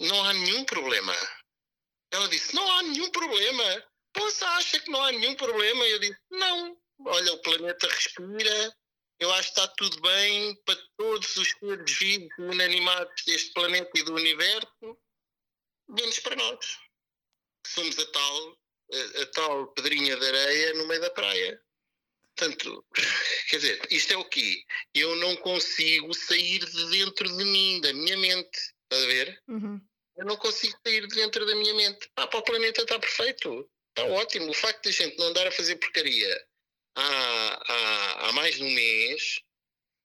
Não 0.00 0.24
há 0.24 0.32
nenhum 0.32 0.64
problema. 0.64 1.14
Ela 2.12 2.28
disse, 2.28 2.54
não 2.54 2.70
há 2.72 2.82
nenhum 2.82 3.10
problema. 3.10 3.84
Você 4.16 4.44
acha 4.44 4.80
que 4.80 4.90
não 4.90 5.02
há 5.02 5.12
nenhum 5.12 5.34
problema? 5.34 5.84
Eu 5.86 5.98
disse, 5.98 6.20
não. 6.30 6.78
Olha, 7.06 7.32
o 7.32 7.42
planeta 7.42 7.88
respira. 7.88 8.76
Eu 9.18 9.32
acho 9.32 9.52
que 9.52 9.60
está 9.60 9.68
tudo 9.76 10.00
bem 10.00 10.54
para 10.64 10.76
todos 10.96 11.36
os 11.36 11.48
seres 11.50 11.98
vivos 11.98 12.30
e 12.38 12.42
inanimados 12.42 13.24
deste 13.24 13.52
planeta 13.52 13.90
e 13.94 14.02
do 14.02 14.14
universo, 14.14 14.98
menos 15.88 16.18
para 16.18 16.36
nós 16.36 16.84
somos 17.66 17.98
a 17.98 18.06
tal, 18.12 18.58
a, 18.92 19.22
a 19.22 19.26
tal 19.26 19.66
pedrinha 19.68 20.16
de 20.16 20.26
areia 20.26 20.74
no 20.74 20.86
meio 20.86 21.00
da 21.00 21.10
praia. 21.10 21.62
Portanto, 22.36 22.84
quer 23.48 23.56
dizer, 23.56 23.80
isto 23.90 24.12
é 24.12 24.16
o 24.16 24.24
quê? 24.24 24.64
Eu 24.92 25.14
não 25.16 25.36
consigo 25.36 26.12
sair 26.14 26.64
de 26.64 26.90
dentro 26.90 27.28
de 27.36 27.44
mim, 27.44 27.80
da 27.80 27.92
minha 27.92 28.16
mente. 28.16 28.58
Estás 28.84 29.04
a 29.04 29.06
ver? 29.06 29.42
Uhum. 29.48 29.80
Eu 30.16 30.24
não 30.26 30.36
consigo 30.36 30.76
sair 30.86 31.06
de 31.06 31.14
dentro 31.14 31.46
da 31.46 31.54
minha 31.54 31.74
mente. 31.74 32.10
Ah, 32.16 32.26
para 32.26 32.40
o 32.40 32.42
planeta 32.42 32.82
está 32.82 32.98
perfeito. 32.98 33.68
Está 33.96 34.08
ótimo. 34.10 34.50
O 34.50 34.54
facto 34.54 34.82
de 34.82 34.88
a 34.88 34.92
gente 34.92 35.16
não 35.18 35.26
andar 35.26 35.46
a 35.46 35.52
fazer 35.52 35.76
porcaria 35.76 36.44
há, 36.96 37.62
há, 37.72 38.28
há 38.28 38.32
mais 38.32 38.56
de 38.56 38.62
um 38.62 38.70
mês 38.70 39.40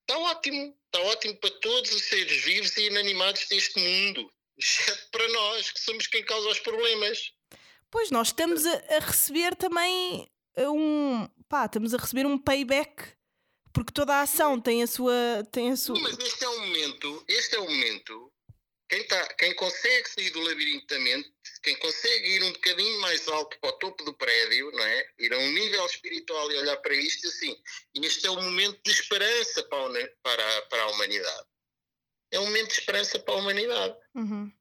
está 0.10 0.18
ótimo. 0.18 0.76
Está 0.86 1.08
ótimo 1.08 1.36
para 1.36 1.52
todos 1.60 1.92
os 1.92 2.04
seres 2.04 2.44
vivos 2.44 2.76
e 2.78 2.88
inanimados 2.88 3.48
deste 3.48 3.80
mundo. 3.80 4.32
Exceto 4.58 5.08
para 5.12 5.28
nós, 5.30 5.72
que 5.72 5.80
somos 5.80 6.08
quem 6.08 6.24
causa 6.26 6.50
os 6.50 6.60
problemas. 6.60 7.32
Pois 7.92 8.12
nós 8.12 8.28
estamos 8.28 8.66
a, 8.66 8.74
a 8.96 9.00
receber 9.00 9.56
também 9.56 10.30
um. 10.68 11.28
pá, 11.48 11.66
estamos 11.66 11.94
a 11.94 11.98
receber 11.98 12.26
um 12.26 12.38
payback. 12.38 13.18
Porque 13.72 13.94
toda 13.94 14.16
a 14.16 14.22
ação 14.22 14.60
tem 14.60 14.82
a 14.82 14.88
sua. 14.88 15.14
Tem 15.52 15.72
a 15.72 15.78
sua... 15.78 16.00
Mas 16.00 16.18
este 16.18 16.44
é 16.44 16.50
o 16.50 16.60
momento, 16.60 17.24
este 17.28 17.56
é 17.56 17.60
o 17.60 17.70
momento. 17.70 18.34
Quem, 18.90 19.04
tá, 19.04 19.34
quem 19.36 19.54
consegue 19.54 20.10
sair 20.10 20.32
do 20.32 20.42
labirinto 20.42 20.88
da 20.88 21.00
mente, 21.00 21.32
quem 21.62 21.76
consegue 21.78 22.28
ir 22.28 22.44
um 22.44 22.52
bocadinho 22.52 23.00
mais 23.02 23.28
alto 23.28 23.56
para 23.60 23.70
o 23.70 23.74
topo 23.74 24.04
do 24.04 24.16
prédio, 24.16 24.72
não 24.72 24.84
é? 24.84 25.10
Ir 25.20 25.32
a 25.32 25.38
um 25.38 25.52
nível 25.52 25.86
espiritual 25.86 26.52
e 26.52 26.58
olhar 26.58 26.78
para 26.78 26.96
isto 26.96 27.28
assim, 27.28 27.56
este 28.02 28.26
é 28.26 28.32
o 28.32 28.42
momento 28.42 28.82
de 28.84 28.90
esperança 28.90 29.62
para 29.66 29.86
a, 29.86 30.08
para, 30.24 30.62
para 30.64 30.84
a 30.84 30.88
humanidade. 30.88 31.48
É 32.32 32.40
um 32.40 32.46
momento 32.46 32.70
de 32.70 32.80
esperança 32.80 33.20
para 33.20 33.36
a 33.36 33.38
humanidade. 33.38 33.96
Uhum. 34.16 34.52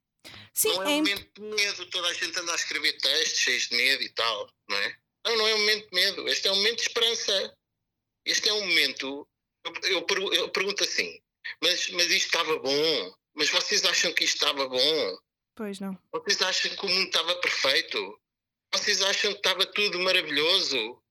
Sim, 0.53 0.75
não 0.75 0.83
é, 0.83 0.85
é 0.85 0.89
um 0.89 0.97
momento 0.99 1.31
de 1.33 1.41
medo, 1.41 1.87
toda 1.87 2.09
a 2.09 2.13
gente 2.13 2.39
anda 2.39 2.53
a 2.53 2.57
escrever 2.57 2.93
textos 2.99 3.39
cheios 3.39 3.69
de 3.69 3.77
medo 3.77 4.03
e 4.03 4.11
tal, 4.11 4.53
não 4.69 4.77
é? 4.77 4.99
Não, 5.25 5.37
não 5.37 5.49
é 5.49 5.55
um 5.55 5.59
momento 5.59 5.91
de 5.91 5.95
medo, 5.95 6.29
este 6.29 6.49
é 6.49 6.53
um 6.53 6.57
momento 6.57 6.77
de 6.77 6.83
esperança. 6.83 7.57
Este 8.25 8.49
é 8.49 8.53
um 8.53 8.67
momento. 8.67 9.29
Eu, 9.65 10.07
eu, 10.09 10.33
eu 10.33 10.49
pergunto 10.51 10.85
assim, 10.85 11.21
mas, 11.63 11.89
mas 11.91 12.07
isto 12.11 12.27
estava 12.27 12.59
bom? 12.59 13.15
Mas 13.35 13.51
vocês 13.51 13.85
acham 13.85 14.13
que 14.13 14.25
isto 14.25 14.35
estava 14.35 14.69
bom? 14.69 15.19
Pois 15.55 15.81
não. 15.81 15.99
Vocês 16.13 16.41
acham 16.43 16.77
que 16.77 16.87
o 16.87 16.89
mundo 16.89 17.07
estava 17.07 17.35
perfeito? 17.37 18.21
Vocês 18.73 19.03
acham 19.03 19.33
que 19.33 19.39
estava 19.39 19.67
tudo 19.67 19.99
maravilhoso? 20.01 21.03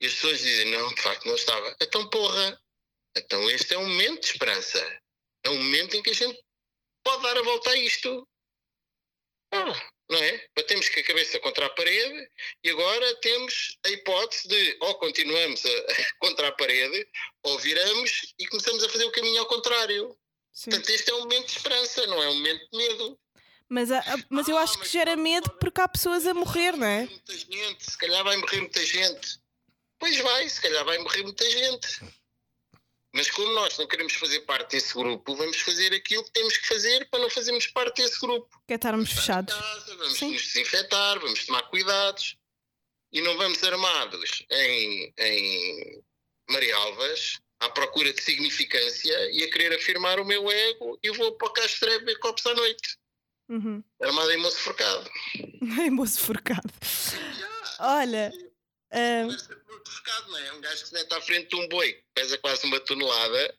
E 0.00 0.06
as 0.06 0.14
pessoas 0.14 0.40
dizem, 0.40 0.70
não, 0.70 0.94
de 0.94 1.02
facto 1.02 1.26
não 1.26 1.34
estava. 1.34 1.76
Então, 1.80 2.08
porra, 2.08 2.60
então 3.16 3.50
este 3.50 3.74
é 3.74 3.78
um 3.78 3.86
momento 3.86 4.20
de 4.20 4.26
esperança. 4.26 5.00
É 5.44 5.50
um 5.50 5.56
momento 5.56 5.94
em 5.94 6.02
que 6.02 6.10
a 6.10 6.14
gente 6.14 6.42
pode 7.04 7.22
dar 7.22 7.36
a 7.36 7.42
volta 7.42 7.70
a 7.70 7.76
isto. 7.76 8.26
Ah, 9.52 9.90
não 10.10 10.18
é? 10.18 10.44
Batemos 10.56 10.88
com 10.88 11.00
a 11.00 11.04
cabeça 11.04 11.38
contra 11.38 11.66
a 11.66 11.70
parede 11.70 12.28
e 12.64 12.70
agora 12.70 13.14
temos 13.16 13.78
a 13.86 13.88
hipótese 13.88 14.48
de 14.48 14.76
ou 14.80 14.94
continuamos 14.96 15.64
a, 15.64 15.70
contra 16.18 16.48
a 16.48 16.52
parede 16.52 17.08
ou 17.44 17.58
viramos 17.58 18.34
e 18.38 18.46
começamos 18.48 18.82
a 18.82 18.88
fazer 18.88 19.04
o 19.04 19.12
caminho 19.12 19.40
ao 19.40 19.46
contrário. 19.46 20.16
Sim. 20.52 20.70
Portanto, 20.70 20.90
este 20.90 21.10
é 21.10 21.14
um 21.14 21.20
momento 21.20 21.46
de 21.46 21.52
esperança, 21.52 22.06
não 22.08 22.22
é 22.22 22.28
um 22.28 22.34
momento 22.34 22.68
de 22.70 22.76
medo. 22.76 23.18
Mas, 23.68 23.88
mas 24.28 24.48
eu 24.48 24.58
ah, 24.58 24.62
acho 24.62 24.80
que 24.80 24.88
gera 24.88 25.14
medo 25.14 25.48
porque 25.60 25.80
há 25.80 25.86
pessoas 25.86 26.26
a 26.26 26.34
morrer, 26.34 26.76
não 26.76 26.86
é? 26.86 27.06
Muita 27.06 27.38
gente, 27.38 27.88
se 27.88 27.96
calhar 27.96 28.24
vai 28.24 28.36
morrer 28.36 28.60
muita 28.60 28.84
gente. 28.84 29.38
Pois 29.96 30.16
vai, 30.18 30.48
se 30.48 30.60
calhar 30.60 30.84
vai 30.84 30.98
morrer 30.98 31.22
muita 31.22 31.48
gente. 31.48 32.00
Mas 33.12 33.30
como 33.30 33.52
nós 33.52 33.76
não 33.76 33.88
queremos 33.88 34.14
fazer 34.14 34.40
parte 34.40 34.72
desse 34.72 34.94
grupo, 34.94 35.34
vamos 35.34 35.60
fazer 35.60 35.92
aquilo 35.92 36.22
que 36.24 36.30
temos 36.30 36.56
que 36.56 36.68
fazer 36.68 37.08
para 37.10 37.20
não 37.20 37.30
fazermos 37.30 37.66
parte 37.66 38.02
desse 38.02 38.20
grupo. 38.20 38.48
Que 38.66 38.74
é 38.74 38.76
estarmos 38.76 39.12
fechados. 39.12 39.54
Casa, 39.54 39.96
vamos 39.96 40.18
Sim. 40.18 40.32
nos 40.32 40.42
desinfetar, 40.42 41.18
vamos 41.18 41.44
tomar 41.44 41.62
cuidados 41.62 42.36
e 43.12 43.20
não 43.20 43.36
vamos 43.36 43.62
armados 43.64 44.44
em, 44.50 45.12
em 45.18 46.02
Marialvas 46.48 47.40
à 47.58 47.68
procura 47.68 48.12
de 48.12 48.22
significância 48.22 49.30
e 49.32 49.42
a 49.42 49.50
querer 49.50 49.74
afirmar 49.74 50.20
o 50.20 50.24
meu 50.24 50.50
ego 50.50 50.98
e 51.02 51.10
vou 51.10 51.32
para 51.32 51.48
o 51.48 51.52
Castro 51.52 51.90
beber 52.00 52.18
copos 52.20 52.46
à 52.46 52.54
noite. 52.54 52.96
Uhum. 53.48 53.82
Armado 54.00 54.30
em 54.30 54.36
moço 54.36 54.58
forcado. 54.58 55.10
em 55.34 55.90
moço 55.90 56.20
forcado. 56.20 56.72
Olha. 57.80 58.32
Um 58.92 59.28
não 60.28 60.38
é? 60.38 60.52
Um 60.52 60.60
gajo 60.60 60.84
que 60.84 60.96
está 60.96 61.16
à 61.16 61.20
frente 61.20 61.48
de 61.48 61.56
um 61.56 61.68
boi 61.68 61.92
que 61.92 62.04
pesa 62.14 62.38
quase 62.38 62.66
uma 62.66 62.80
tonelada 62.80 63.54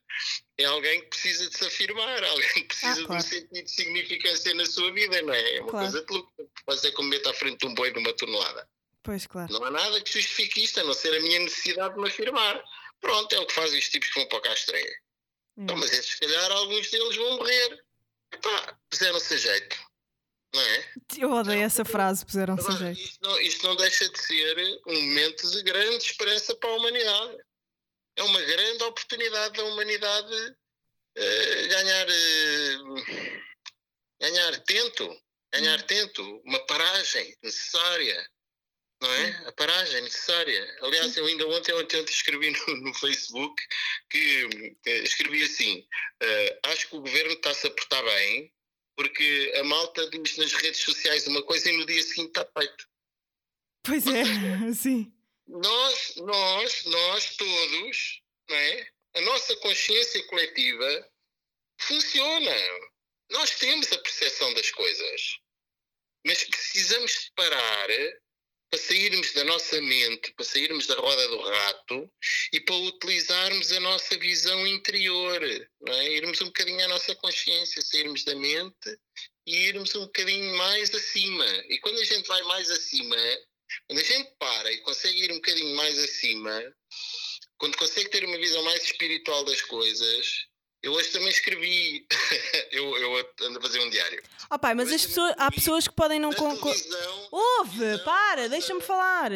é 0.58 0.66
alguém 0.66 1.02
que 1.02 1.08
precisa 1.08 1.50
de 1.50 1.58
se 1.58 1.66
afirmar, 1.66 2.24
alguém 2.24 2.54
que 2.54 2.64
precisa 2.66 3.02
ah, 3.02 3.06
claro. 3.06 3.22
de 3.22 3.28
um 3.28 3.30
sentido 3.30 3.66
de 3.66 3.72
significância 3.72 4.54
na 4.54 4.66
sua 4.66 4.92
vida, 4.92 5.22
não 5.22 5.34
é? 5.34 5.56
É 5.56 5.62
uma 5.62 5.70
claro. 5.70 5.92
coisa 5.92 6.06
de 6.06 6.14
louco. 6.14 6.52
Pode 6.66 6.82
ser 6.82 6.92
como 6.92 7.10
meter 7.10 7.30
à 7.30 7.34
frente 7.34 7.60
de 7.60 7.68
um 7.68 7.74
boi 7.74 7.92
numa 7.92 8.14
tonelada. 8.14 8.68
Pois, 9.04 9.26
claro. 9.26 9.52
Não 9.52 9.64
há 9.64 9.72
nada 9.72 10.02
que 10.02 10.12
justifique 10.12 10.64
isto, 10.64 10.80
a 10.80 10.84
não 10.84 10.94
ser 10.94 11.16
a 11.16 11.20
minha 11.22 11.40
necessidade 11.40 11.96
de 11.96 12.02
me 12.02 12.08
afirmar. 12.08 12.62
Pronto, 13.00 13.34
é 13.34 13.40
o 13.40 13.48
que 13.48 13.54
fazem 13.54 13.80
os 13.80 13.90
tipos 13.90 14.10
que 14.10 14.20
vão 14.20 14.28
para 14.28 14.38
o 14.38 14.42
Castreia. 14.42 14.96
Então, 15.58 15.76
mas 15.76 15.92
esses, 15.92 16.12
se 16.12 16.20
calhar, 16.20 16.52
alguns 16.52 16.90
deles 16.92 17.16
vão 17.16 17.38
morrer. 17.38 17.84
Epá, 18.32 18.78
puseram-se 18.90 19.34
a 19.34 19.38
jeito. 19.38 19.91
Não 20.54 20.62
é? 20.62 20.94
Eu 21.18 21.32
odeio 21.32 21.62
essa 21.62 21.86
frase, 21.86 22.26
puseram-se 22.26 22.68
a 22.68 22.74
Agora, 22.74 22.94
jeito. 22.94 23.10
isto, 23.10 23.22
não, 23.22 23.40
isto 23.40 23.68
não 23.68 23.76
deixa 23.76 24.10
de 24.10 24.20
ser 24.20 24.82
um 24.86 25.02
momento 25.02 25.50
de 25.50 25.64
grande 25.64 26.04
esperança 26.04 26.56
para 26.56 26.70
a 26.70 26.76
humanidade. 26.76 27.38
É 28.18 28.24
uma 28.24 28.42
grande 28.42 28.84
oportunidade 28.84 29.56
da 29.56 29.64
humanidade 29.64 30.56
eh, 31.16 31.68
ganhar, 31.68 32.08
eh, 32.10 33.42
ganhar 34.20 34.60
tento, 34.64 35.22
ganhar 35.54 35.82
tento, 35.84 36.42
uma 36.46 36.60
paragem 36.66 37.38
necessária. 37.42 38.30
Não 39.02 39.12
é? 39.12 39.48
A 39.48 39.52
paragem 39.54 40.02
necessária. 40.02 40.78
Aliás, 40.82 41.18
eu 41.18 41.26
ainda 41.26 41.48
ontem, 41.48 41.74
ontem, 41.74 42.00
ontem 42.00 42.14
escrevi 42.14 42.52
no, 42.68 42.76
no 42.78 42.94
Facebook 42.94 43.56
que 44.10 44.76
eh, 44.86 45.04
escrevi 45.04 45.44
assim: 45.44 45.88
eh, 46.22 46.60
acho 46.66 46.90
que 46.90 46.96
o 46.98 47.02
governo 47.02 47.34
está-se 47.34 47.68
a 47.68 47.72
portar 47.72 48.04
bem, 48.04 48.54
porque 49.02 49.52
a 49.56 49.64
malta 49.64 50.08
diz 50.12 50.38
nas 50.38 50.54
redes 50.54 50.82
sociais 50.82 51.26
uma 51.26 51.42
coisa 51.42 51.72
e 51.72 51.78
no 51.78 51.88
dia 51.88 52.04
seguinte 52.04 52.28
está 52.28 52.48
feito. 52.56 52.88
Pois 53.84 54.06
é, 54.06 54.24
sim. 54.76 55.12
Nós, 55.48 56.14
nós, 56.18 56.86
nós 56.86 57.36
todos, 57.36 58.22
não 58.48 58.56
é? 58.56 58.92
a 59.16 59.22
nossa 59.22 59.56
consciência 59.58 60.24
coletiva 60.28 61.12
funciona. 61.80 62.56
Nós 63.32 63.58
temos 63.58 63.92
a 63.92 63.98
percepção 63.98 64.54
das 64.54 64.70
coisas, 64.70 65.40
mas 66.24 66.44
precisamos 66.44 67.32
parar 67.36 67.90
para 68.72 68.80
sairmos 68.80 69.34
da 69.34 69.44
nossa 69.44 69.82
mente, 69.82 70.32
para 70.32 70.46
sairmos 70.46 70.88
da 70.88 70.96
roda 70.96 71.28
do 71.28 71.42
rato 71.42 72.10
e 72.54 72.60
para 72.62 72.76
utilizarmos 72.76 73.70
a 73.74 73.80
nossa 73.82 74.18
visão 74.18 74.66
interior, 74.66 75.42
não 75.82 75.94
é? 75.94 76.14
irmos 76.14 76.40
um 76.40 76.46
bocadinho 76.46 76.84
à 76.86 76.88
nossa 76.88 77.14
consciência, 77.16 77.82
sairmos 77.82 78.24
da 78.24 78.34
mente 78.34 78.98
e 79.46 79.68
irmos 79.68 79.94
um 79.94 80.06
bocadinho 80.06 80.56
mais 80.56 80.96
acima. 80.96 81.46
E 81.68 81.80
quando 81.80 82.00
a 82.00 82.06
gente 82.06 82.26
vai 82.28 82.42
mais 82.44 82.72
acima, 82.72 83.18
quando 83.88 84.00
a 84.00 84.04
gente 84.04 84.32
para 84.40 84.72
e 84.72 84.78
consegue 84.80 85.22
ir 85.22 85.32
um 85.34 85.36
bocadinho 85.36 85.76
mais 85.76 86.00
acima, 86.00 86.74
quando 87.58 87.78
consegue 87.78 88.10
ter 88.10 88.24
uma 88.24 88.38
visão 88.38 88.64
mais 88.64 88.84
espiritual 88.86 89.44
das 89.44 89.62
coisas, 89.64 90.46
eu 90.84 90.92
hoje 90.94 91.10
também 91.12 91.30
escrevi, 91.30 92.06
eu, 92.72 92.98
eu 92.98 93.30
ando 93.44 93.60
a 93.60 93.62
fazer 93.62 93.80
um 93.82 93.90
diário. 93.90 94.22
Oh, 94.52 94.58
pai, 94.60 94.74
mas 94.74 94.92
as 94.92 95.06
pessoas, 95.06 95.34
há 95.38 95.52
pessoas 95.52 95.88
que 95.88 95.94
podem 95.96 96.20
não. 96.20 96.30
Na 96.30 96.36
con- 96.36 96.58
con- 96.58 96.72
televisão, 96.72 97.28
Ouve, 97.32 98.00
para, 98.04 98.50
deixa-me 98.50 98.82
falar. 98.82 99.32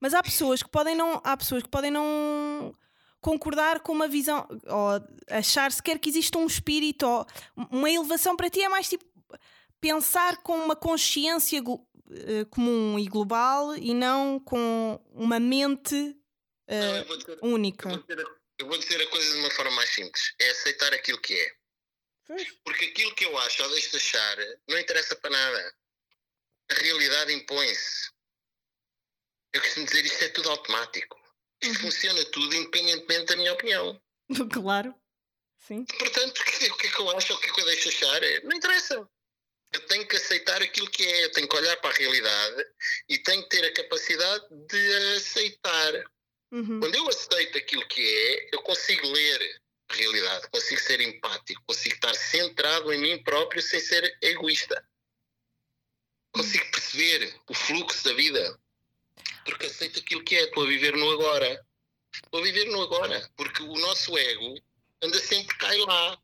Mas 0.00 0.14
há 0.14 0.22
pessoas 0.22 0.62
que 0.62 0.68
podem 0.70 0.94
não, 0.94 1.20
há 1.24 1.36
pessoas 1.36 1.62
que 1.62 1.68
podem 1.68 1.90
não 1.90 2.72
concordar 3.20 3.80
com 3.80 3.92
uma 3.92 4.06
visão 4.06 4.46
ou 4.66 5.34
achar 5.36 5.72
sequer 5.72 5.98
que 5.98 6.08
existe 6.08 6.38
um 6.38 6.46
espírito 6.46 7.04
ou 7.04 7.26
uma 7.72 7.90
elevação 7.90 8.36
para 8.36 8.48
ti 8.48 8.62
é 8.62 8.68
mais 8.68 8.88
tipo 8.88 9.04
pensar 9.80 10.36
com 10.38 10.56
uma 10.56 10.76
consciência 10.76 11.60
eh, 12.10 12.44
comum 12.48 12.96
e 12.96 13.06
global 13.06 13.76
e 13.76 13.92
não 13.92 14.38
com 14.38 15.00
uma 15.12 15.40
mente 15.40 15.94
Não, 15.96 16.14
eh, 16.68 17.06
única. 17.42 17.88
Eu 18.58 18.66
vou 18.66 18.78
dizer 18.78 19.00
a- 19.00 19.06
coisa 19.08 19.32
de 19.32 19.38
uma 19.38 19.50
forma 19.50 19.70
mais 19.72 19.90
simples: 19.90 20.34
é 20.40 20.50
aceitar 20.50 20.92
aquilo 20.94 21.20
que 21.20 21.34
é. 21.38 21.56
Porque 22.64 22.84
aquilo 22.86 23.14
que 23.14 23.24
eu 23.24 23.38
acho 23.38 23.62
ou 23.62 23.70
deixo 23.70 23.90
de 23.90 23.96
achar 23.96 24.36
não 24.68 24.78
interessa 24.78 25.16
para 25.16 25.30
nada. 25.30 25.74
A 26.70 26.74
realidade 26.74 27.32
impõe-se. 27.32 28.10
Eu 29.52 29.62
costumo 29.62 29.86
dizer 29.86 30.04
isto 30.04 30.24
é 30.24 30.28
tudo 30.28 30.50
automático. 30.50 31.16
Isto 31.62 31.74
Uhum. 31.76 31.90
funciona 31.90 32.24
tudo 32.26 32.54
independentemente 32.54 33.24
da 33.26 33.36
minha 33.36 33.52
opinião. 33.54 34.02
Claro. 34.62 34.94
Sim. 35.66 35.84
Portanto, 35.86 36.38
o 36.38 36.44
que 36.44 36.52
que 36.70 36.86
é 36.86 36.90
que 36.90 37.00
eu 37.00 37.10
acho 37.16 37.32
ou 37.32 37.38
o 37.38 37.42
que 37.42 37.50
é 37.50 37.52
que 37.54 37.60
eu 37.60 37.64
deixo 37.64 37.88
de 37.90 37.96
achar? 37.96 38.22
É, 38.22 38.40
Não 38.42 38.56
interessa. 38.56 39.08
Eu 39.72 39.86
tenho 39.86 40.06
que 40.06 40.16
aceitar 40.16 40.62
aquilo 40.62 40.90
que 40.90 41.04
é, 41.04 41.24
eu 41.24 41.32
tenho 41.32 41.48
que 41.48 41.56
olhar 41.56 41.76
para 41.78 41.90
a 41.90 41.98
realidade 41.98 42.64
e 43.08 43.18
tenho 43.18 43.42
que 43.42 43.48
ter 43.50 43.64
a 43.66 43.72
capacidade 43.74 44.44
de 44.66 45.16
aceitar. 45.16 45.92
Uhum. 46.50 46.80
Quando 46.80 46.94
eu 46.94 47.08
aceito 47.08 47.58
aquilo 47.58 47.86
que 47.88 48.00
é, 48.00 48.54
eu 48.54 48.62
consigo 48.62 49.06
ler 49.06 49.60
a 49.88 49.94
realidade, 49.94 50.48
consigo 50.50 50.80
ser 50.80 51.00
empático, 51.00 51.62
consigo 51.66 51.94
estar 51.94 52.14
centrado 52.14 52.92
em 52.92 53.00
mim 53.00 53.22
próprio 53.22 53.60
sem 53.62 53.80
ser 53.80 54.16
egoísta. 54.22 54.82
Consigo 56.32 56.70
perceber 56.70 57.34
o 57.48 57.54
fluxo 57.54 58.04
da 58.04 58.14
vida. 58.14 58.60
Porque 59.44 59.66
aceito 59.66 60.00
aquilo 60.00 60.22
que 60.24 60.36
é, 60.36 60.44
estou 60.44 60.64
a 60.64 60.66
viver 60.66 60.94
no 60.96 61.10
agora. 61.10 61.66
Estou 62.14 62.40
a 62.40 62.42
viver 62.42 62.66
no 62.66 62.82
agora. 62.82 63.30
Porque 63.36 63.62
o 63.62 63.78
nosso 63.78 64.16
ego 64.16 64.54
anda 65.02 65.18
sempre 65.18 65.56
cai 65.56 65.76
lá. 65.78 66.18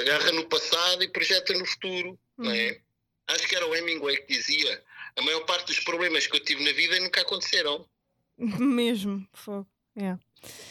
Agarra 0.00 0.32
no 0.32 0.48
passado 0.48 1.02
e 1.02 1.08
projeta 1.08 1.52
no 1.52 1.66
futuro. 1.66 2.18
Não 2.36 2.50
é? 2.50 2.80
Acho 3.28 3.46
que 3.48 3.56
era 3.56 3.66
o 3.66 3.74
Hemingway 3.74 4.16
que 4.18 4.34
dizia 4.34 4.84
a 5.16 5.22
maior 5.22 5.40
parte 5.46 5.66
dos 5.66 5.80
problemas 5.80 6.26
que 6.26 6.36
eu 6.36 6.44
tive 6.44 6.64
na 6.64 6.72
vida 6.72 6.98
nunca 7.00 7.20
aconteceram. 7.20 7.88
Mesmo. 8.58 9.26
Fogo. 9.32 9.66
É. 9.96 10.16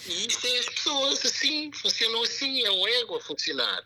E 0.07 0.27
isto 0.27 0.45
é 0.45 0.59
as 0.59 0.65
pessoas 0.69 1.25
assim, 1.25 1.71
funcionam 1.73 2.23
assim, 2.23 2.63
é 2.63 2.69
o 2.71 2.87
ego 2.87 3.15
a 3.15 3.21
funcionar. 3.21 3.81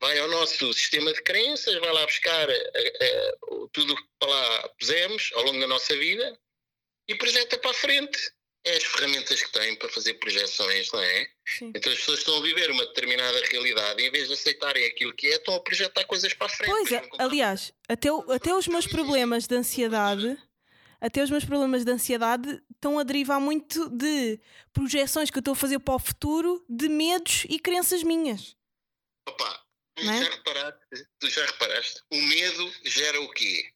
Vai 0.00 0.18
ao 0.18 0.28
nosso 0.28 0.72
sistema 0.72 1.12
de 1.12 1.22
crenças, 1.22 1.78
vai 1.78 1.92
lá 1.92 2.04
buscar 2.06 2.48
eh, 2.50 3.34
o- 3.50 3.68
tudo 3.68 3.94
que 3.94 4.02
para 4.18 4.28
lá 4.30 4.68
pusemos 4.78 5.30
ao 5.34 5.44
longo 5.44 5.60
da 5.60 5.66
nossa 5.68 5.96
vida 5.96 6.38
e 7.08 7.14
projeta 7.14 7.56
para 7.58 7.70
a 7.70 7.74
frente. 7.74 8.18
É 8.62 8.76
as 8.76 8.84
ferramentas 8.84 9.42
que 9.42 9.52
têm 9.52 9.74
para 9.76 9.88
fazer 9.88 10.14
projeções, 10.14 10.90
não 10.92 11.00
é? 11.00 11.26
Sim. 11.46 11.72
Então 11.74 11.90
as 11.92 11.98
pessoas 11.98 12.18
estão 12.18 12.36
a 12.36 12.42
viver 12.42 12.70
uma 12.70 12.84
determinada 12.86 13.40
realidade 13.46 14.02
e 14.02 14.06
em 14.06 14.10
vez 14.10 14.26
de 14.28 14.34
aceitarem 14.34 14.84
aquilo 14.86 15.14
que 15.14 15.28
é, 15.28 15.36
estão 15.36 15.54
a 15.54 15.60
projetar 15.60 16.04
coisas 16.04 16.34
para 16.34 16.46
a 16.46 16.50
frente. 16.50 16.70
Pois 16.70 16.92
é, 16.92 17.08
aliás, 17.18 17.72
até, 17.88 18.12
o- 18.12 18.30
até 18.30 18.54
os 18.54 18.66
meus 18.68 18.86
problemas 18.86 19.46
de 19.46 19.54
ansiedade, 19.54 20.36
até 21.00 21.22
os 21.22 21.30
meus 21.30 21.44
problemas 21.44 21.84
de 21.84 21.90
ansiedade 21.92 22.62
estão 22.74 22.98
a 22.98 23.02
derivar 23.02 23.40
muito 23.40 23.88
de 23.90 24.38
projeções 24.72 25.30
que 25.30 25.38
eu 25.38 25.40
estou 25.40 25.52
a 25.52 25.56
fazer 25.56 25.78
para 25.78 25.94
o 25.94 25.98
futuro, 25.98 26.64
de 26.68 26.88
medos 26.88 27.44
e 27.48 27.58
crenças 27.58 28.02
minhas. 28.02 28.56
Opa, 29.28 29.62
Não 30.02 30.12
é? 30.12 30.24
já 30.24 30.30
reparaste, 30.30 30.80
tu 31.18 31.30
já 31.30 31.46
reparaste, 31.46 32.02
o 32.12 32.16
medo 32.16 32.72
gera 32.84 33.20
o 33.20 33.30
quê? 33.32 33.70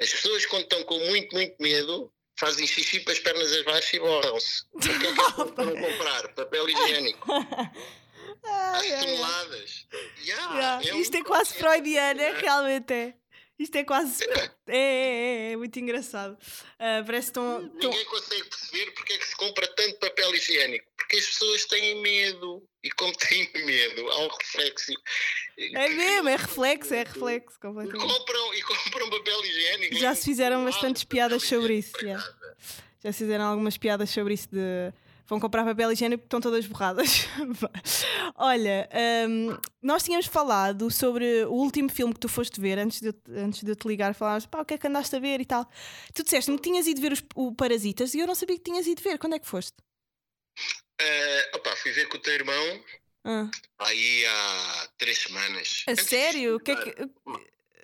As 0.00 0.10
pessoas 0.10 0.46
quando 0.46 0.62
estão 0.64 0.82
com 0.84 0.98
muito, 1.06 1.34
muito 1.34 1.56
medo 1.60 2.12
fazem 2.38 2.66
xixi 2.66 3.00
para 3.00 3.12
as 3.12 3.18
pernas 3.18 3.52
abaixo 3.58 3.96
e 3.96 4.00
borram-se. 4.00 4.62
O 4.72 4.78
que 4.80 4.88
é 4.90 4.98
que 4.98 5.06
pessoas 5.14 5.50
foram 5.54 5.74
comprar? 5.80 6.28
Papel 6.34 6.68
higiênico. 6.68 7.28
Às 8.46 8.80
Ai, 8.82 8.92
ai. 8.92 9.00
toneladas. 9.06 9.86
Yeah, 10.22 10.54
Yeah, 10.54 10.88
é 10.88 10.94
um 10.94 11.00
Isto 11.00 11.16
é 11.16 11.24
quase 11.24 11.54
freudiana, 11.54 12.22
yeah. 12.22 12.40
realmente 12.40 12.92
é. 12.92 13.14
Isto 13.58 13.76
é 13.76 13.84
quase. 13.84 14.24
É, 14.24 14.50
é, 14.68 14.76
é, 14.76 15.52
é 15.52 15.56
muito 15.56 15.78
engraçado. 15.78 16.36
Ah, 16.78 17.02
parece 17.06 17.32
tão. 17.32 17.68
tão... 17.80 17.90
Ninguém 17.90 18.04
consegue 18.06 18.44
perceber 18.44 18.90
porque 18.92 19.12
é 19.12 19.18
que 19.18 19.26
se 19.26 19.36
compra 19.36 19.66
tanto 19.68 19.98
papel 19.98 20.34
higiênico. 20.34 20.86
Porque 20.96 21.16
as 21.16 21.26
pessoas 21.26 21.64
têm 21.66 22.00
medo. 22.02 22.62
E 22.82 22.90
como 22.90 23.12
têm 23.16 23.50
medo, 23.54 24.10
há 24.10 24.18
um 24.24 24.28
reflexo. 24.28 24.92
É 25.56 25.88
mesmo, 25.88 26.28
é 26.28 26.36
reflexo, 26.36 26.92
é 26.94 27.04
reflexo, 27.04 27.56
E 27.56 27.60
completamente. 27.60 28.12
compram, 28.12 28.54
e 28.54 28.62
compram 28.62 29.10
papel 29.10 29.44
higiênico. 29.44 29.94
Já 29.96 30.14
se 30.14 30.24
fizeram 30.24 30.64
bastantes 30.64 31.04
piadas 31.04 31.42
sobre 31.44 31.78
isso, 31.78 31.92
casa. 31.92 32.36
Já 33.02 33.12
se 33.12 33.18
fizeram 33.18 33.44
algumas 33.44 33.76
piadas 33.78 34.10
sobre 34.10 34.34
isso 34.34 34.48
de 34.50 34.92
vão 35.26 35.40
comprar 35.40 35.64
papel 35.64 35.92
higiênico 35.92 36.22
porque 36.22 36.26
estão 36.26 36.40
todas 36.40 36.66
borradas. 36.66 37.26
Olha, 38.36 38.88
hum, 39.28 39.56
nós 39.82 40.02
tínhamos 40.02 40.26
falado 40.26 40.90
sobre 40.90 41.44
o 41.44 41.52
último 41.52 41.88
filme 41.90 42.12
que 42.14 42.20
tu 42.20 42.28
foste 42.28 42.60
ver 42.60 42.78
antes 42.78 43.00
de, 43.00 43.08
eu 43.08 43.12
te- 43.12 43.32
antes 43.32 43.62
de 43.62 43.70
eu 43.70 43.76
te 43.76 43.86
ligar, 43.88 44.14
falavas 44.14 44.46
pá, 44.46 44.60
o 44.60 44.64
que 44.64 44.74
é 44.74 44.78
que 44.78 44.86
andaste 44.86 45.14
a 45.16 45.18
ver 45.18 45.40
e 45.40 45.44
tal. 45.44 45.68
Tu 46.12 46.22
disseste-me 46.22 46.56
que 46.58 46.62
tinhas 46.64 46.86
ido 46.86 47.00
ver 47.00 47.12
os, 47.12 47.22
o 47.34 47.54
Parasitas 47.54 48.14
e 48.14 48.18
eu 48.20 48.26
não 48.26 48.34
sabia 48.34 48.56
que 48.56 48.62
tinhas 48.64 48.86
ido 48.86 49.02
ver. 49.02 49.18
Quando 49.18 49.34
é 49.34 49.38
que 49.38 49.46
foste? 49.46 49.74
Eh, 51.00 51.50
opa, 51.54 51.74
fui 51.76 51.90
ver 51.92 52.08
com 52.08 52.16
o 52.16 52.20
teu 52.20 52.34
irmão 52.34 52.84
Ah, 53.24 53.50
aí 53.80 54.24
há 54.26 54.88
três 54.96 55.18
semanas. 55.18 55.84
a 55.86 55.90
Antes 55.92 56.06
sério? 56.06 56.60
Que 56.60 56.70
é 56.72 56.76
que. 56.76 56.94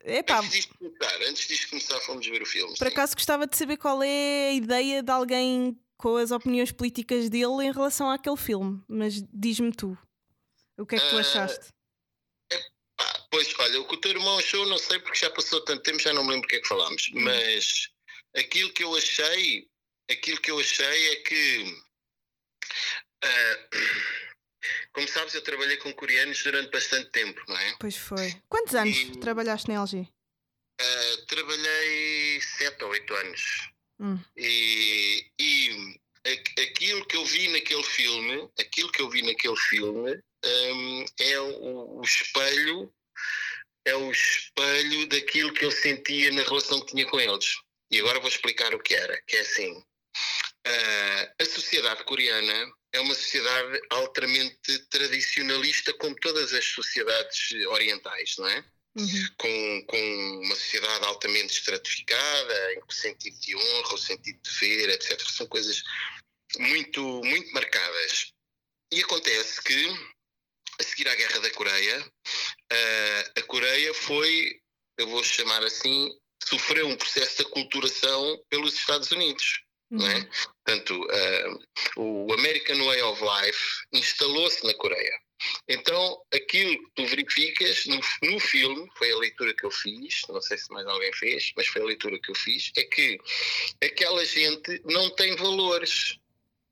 Epá, 0.03 0.39
Antes 0.39 0.51
disto 0.53 0.75
começar, 0.79 1.23
antes 1.29 1.65
começar, 1.67 2.01
fomos 2.01 2.27
ver 2.27 2.43
o 2.43 2.47
filme. 2.47 2.71
por 2.77 2.87
sim. 2.87 2.93
acaso 2.93 3.15
gostava 3.15 3.47
de 3.47 3.57
saber 3.57 3.77
qual 3.77 4.03
é 4.03 4.49
a 4.49 4.53
ideia 4.53 5.03
de 5.03 5.11
alguém 5.11 5.79
com 6.01 6.17
as 6.17 6.31
opiniões 6.31 6.73
políticas 6.73 7.29
dele 7.29 7.63
em 7.65 7.73
relação 7.73 8.11
àquele 8.11 8.37
filme. 8.37 8.83
Mas 8.89 9.23
diz-me 9.33 9.71
tu. 9.73 9.97
O 10.79 10.87
que 10.87 10.97
é 10.97 10.99
que 10.99 11.09
tu 11.11 11.17
Ah, 11.17 11.21
achaste? 11.21 11.67
Pois, 13.31 13.55
olha, 13.59 13.81
o 13.81 13.87
que 13.87 13.95
o 13.95 14.01
teu 14.01 14.11
irmão 14.13 14.39
achou, 14.39 14.67
não 14.67 14.79
sei 14.79 14.99
porque 14.99 15.19
já 15.19 15.31
passou 15.31 15.65
tanto 15.65 15.83
tempo, 15.83 15.99
já 16.01 16.13
não 16.13 16.25
me 16.25 16.31
lembro 16.31 16.47
o 16.47 16.49
que 16.49 16.57
é 16.57 16.61
que 16.61 16.69
falámos. 16.69 17.09
Hum. 17.15 17.21
Mas 17.23 17.89
aquilo 18.37 18.73
que 18.73 18.83
eu 18.83 18.95
achei, 18.97 19.69
aquilo 20.11 20.41
que 20.41 20.51
eu 20.51 20.59
achei 20.59 21.09
é 21.13 21.17
que. 21.17 21.83
ah, 23.25 23.69
como 24.93 25.07
sabes, 25.09 25.35
eu 25.35 25.43
trabalhei 25.45 25.77
com 25.77 25.93
coreanos 25.93 26.43
durante 26.43 26.71
bastante 26.71 27.11
tempo, 27.11 27.41
não 27.47 27.57
é? 27.57 27.77
Pois 27.79 27.97
foi. 27.97 28.35
Quantos 28.49 28.75
anos 28.75 28.97
E- 28.97 29.19
trabalhaste 29.19 29.69
na 29.69 29.75
LG? 29.75 30.09
Ah, 30.81 31.17
trabalhei 31.29 32.41
sete 32.41 32.83
ou 32.85 32.91
oito 32.91 33.15
anos. 33.15 33.71
Hum. 34.01 34.19
E, 34.35 35.27
e 35.39 36.01
aquilo 36.63 37.05
que 37.07 37.17
eu 37.17 37.25
vi 37.27 37.49
naquele 37.49 37.83
filme, 37.83 38.49
aquilo 38.59 38.91
que 38.91 39.03
eu 39.03 39.11
vi 39.11 39.23
naquele 39.23 39.57
filme 39.57 40.19
hum, 40.45 41.05
é 41.19 41.41
o, 41.41 41.99
o 41.99 42.03
espelho, 42.03 42.93
é 43.85 43.95
o 43.95 44.11
espelho 44.11 45.07
daquilo 45.07 45.53
que 45.53 45.65
eu 45.65 45.71
sentia 45.71 46.33
na 46.33 46.43
relação 46.43 46.81
que 46.81 46.93
tinha 46.93 47.07
com 47.07 47.21
eles. 47.21 47.57
E 47.91 47.99
agora 47.99 48.21
vou 48.21 48.29
explicar 48.29 48.75
o 48.75 48.83
que 48.83 48.95
era, 48.95 49.21
que 49.27 49.37
é 49.37 49.41
assim. 49.41 49.85
ah, 50.67 51.35
a 51.41 51.45
sociedade 51.45 52.05
coreana 52.05 52.73
é 52.93 53.01
uma 53.01 53.15
sociedade 53.15 53.81
altamente 53.91 54.79
tradicionalista, 54.91 55.93
como 55.95 56.17
todas 56.17 56.53
as 56.53 56.65
sociedades 56.65 57.53
orientais, 57.69 58.37
não 58.39 58.49
é? 58.49 58.65
Uhum. 58.97 59.29
com, 59.39 59.85
com 59.87 60.41
uma 60.45 60.55
sociedade 60.57 61.05
altamente 61.05 61.53
estratificada, 61.53 62.73
em 62.75 62.81
que 62.81 62.87
o 62.89 62.93
sentido 62.93 63.39
de 63.39 63.57
honra, 63.57 63.95
o 63.95 63.99
sentido 63.99 64.41
de 64.43 64.51
ver, 64.59 64.89
etc., 64.91 65.21
são 65.31 65.47
coisas 65.47 65.83
muito, 66.59 67.01
muito 67.25 67.53
marcadas. 67.53 68.33
E 68.93 69.01
acontece 69.01 69.63
que, 69.63 69.89
a 70.81 70.83
seguir 70.83 71.09
à 71.09 71.15
Guerra 71.15 71.39
da 71.39 71.51
Coreia, 71.51 72.13
ah, 72.73 73.33
a 73.37 73.43
Coreia 73.43 73.95
foi, 73.95 74.61
eu 74.99 75.07
vou 75.07 75.23
chamar 75.23 75.63
assim, 75.63 76.11
sofreu 76.45 76.89
um 76.89 76.97
processo 76.97 77.37
de 77.37 77.43
aculturação 77.43 78.45
pelos 78.49 78.75
Estados 78.75 79.13
Unidos 79.13 79.63
não 79.91 80.07
é? 80.07 80.29
Portanto, 80.65 81.07
ah, 81.11 81.59
o 81.97 82.33
American 82.33 82.85
Way 82.85 83.03
of 83.03 83.23
Life 83.23 83.87
instalou-se 83.93 84.65
na 84.65 84.75
Coreia. 84.75 85.13
Então, 85.69 86.23
aquilo 86.33 86.77
que 86.77 86.91
tu 86.95 87.07
verificas 87.07 87.87
no, 87.87 88.01
no 88.31 88.41
filme, 88.41 88.89
foi 88.97 89.13
a 89.13 89.17
leitura 89.19 89.55
que 89.55 89.65
eu 89.65 89.71
fiz, 89.71 90.23
não 90.29 90.41
sei 90.41 90.59
se 90.59 90.71
mais 90.71 90.87
alguém 90.87 91.13
fez, 91.13 91.53
mas 91.57 91.67
foi 91.67 91.83
a 91.83 91.87
leitura 91.87 92.19
que 92.21 92.31
eu 92.31 92.35
fiz, 92.35 92.71
é 92.77 92.85
que 92.85 93.19
aquela 93.83 94.25
gente 94.25 94.81
não 94.85 95.11
tem 95.11 95.37
valores. 95.37 96.19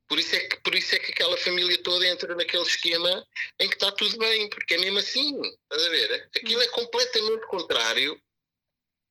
Por 0.09 0.19
isso, 0.19 0.35
é 0.35 0.41
que, 0.41 0.57
por 0.63 0.75
isso 0.75 0.95
é 0.95 0.99
que 0.99 1.13
aquela 1.13 1.37
família 1.37 1.83
toda 1.83 2.07
entra 2.07 2.35
naquele 2.35 2.63
esquema 2.63 3.27
em 3.61 3.69
que 3.69 3.75
está 3.75 3.93
tudo 3.93 4.17
bem, 4.19 4.49
porque 4.49 4.75
é 4.75 4.79
mesmo 4.79 4.99
assim. 4.99 5.39
Estás 5.43 5.85
a 5.85 5.91
ver? 5.91 6.31
Aquilo 6.35 6.63
é 6.63 6.69
completamente 6.69 7.47
contrário 7.47 8.21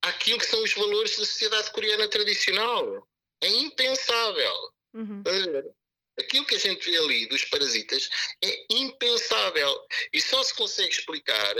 àquilo 0.01 0.39
que 0.39 0.45
são 0.45 0.63
os 0.63 0.73
valores 0.73 1.11
da 1.11 1.25
sociedade 1.25 1.71
coreana 1.71 2.07
tradicional. 2.07 3.07
É 3.41 3.47
impensável. 3.47 4.73
Uhum. 4.93 5.21
Aquilo 6.19 6.45
que 6.45 6.55
a 6.55 6.59
gente 6.59 6.89
vê 6.89 6.97
ali 6.97 7.25
dos 7.27 7.45
parasitas 7.45 8.09
é 8.43 8.65
impensável 8.71 9.75
e 10.13 10.21
só 10.21 10.41
se 10.43 10.53
consegue 10.55 10.89
explicar 10.89 11.55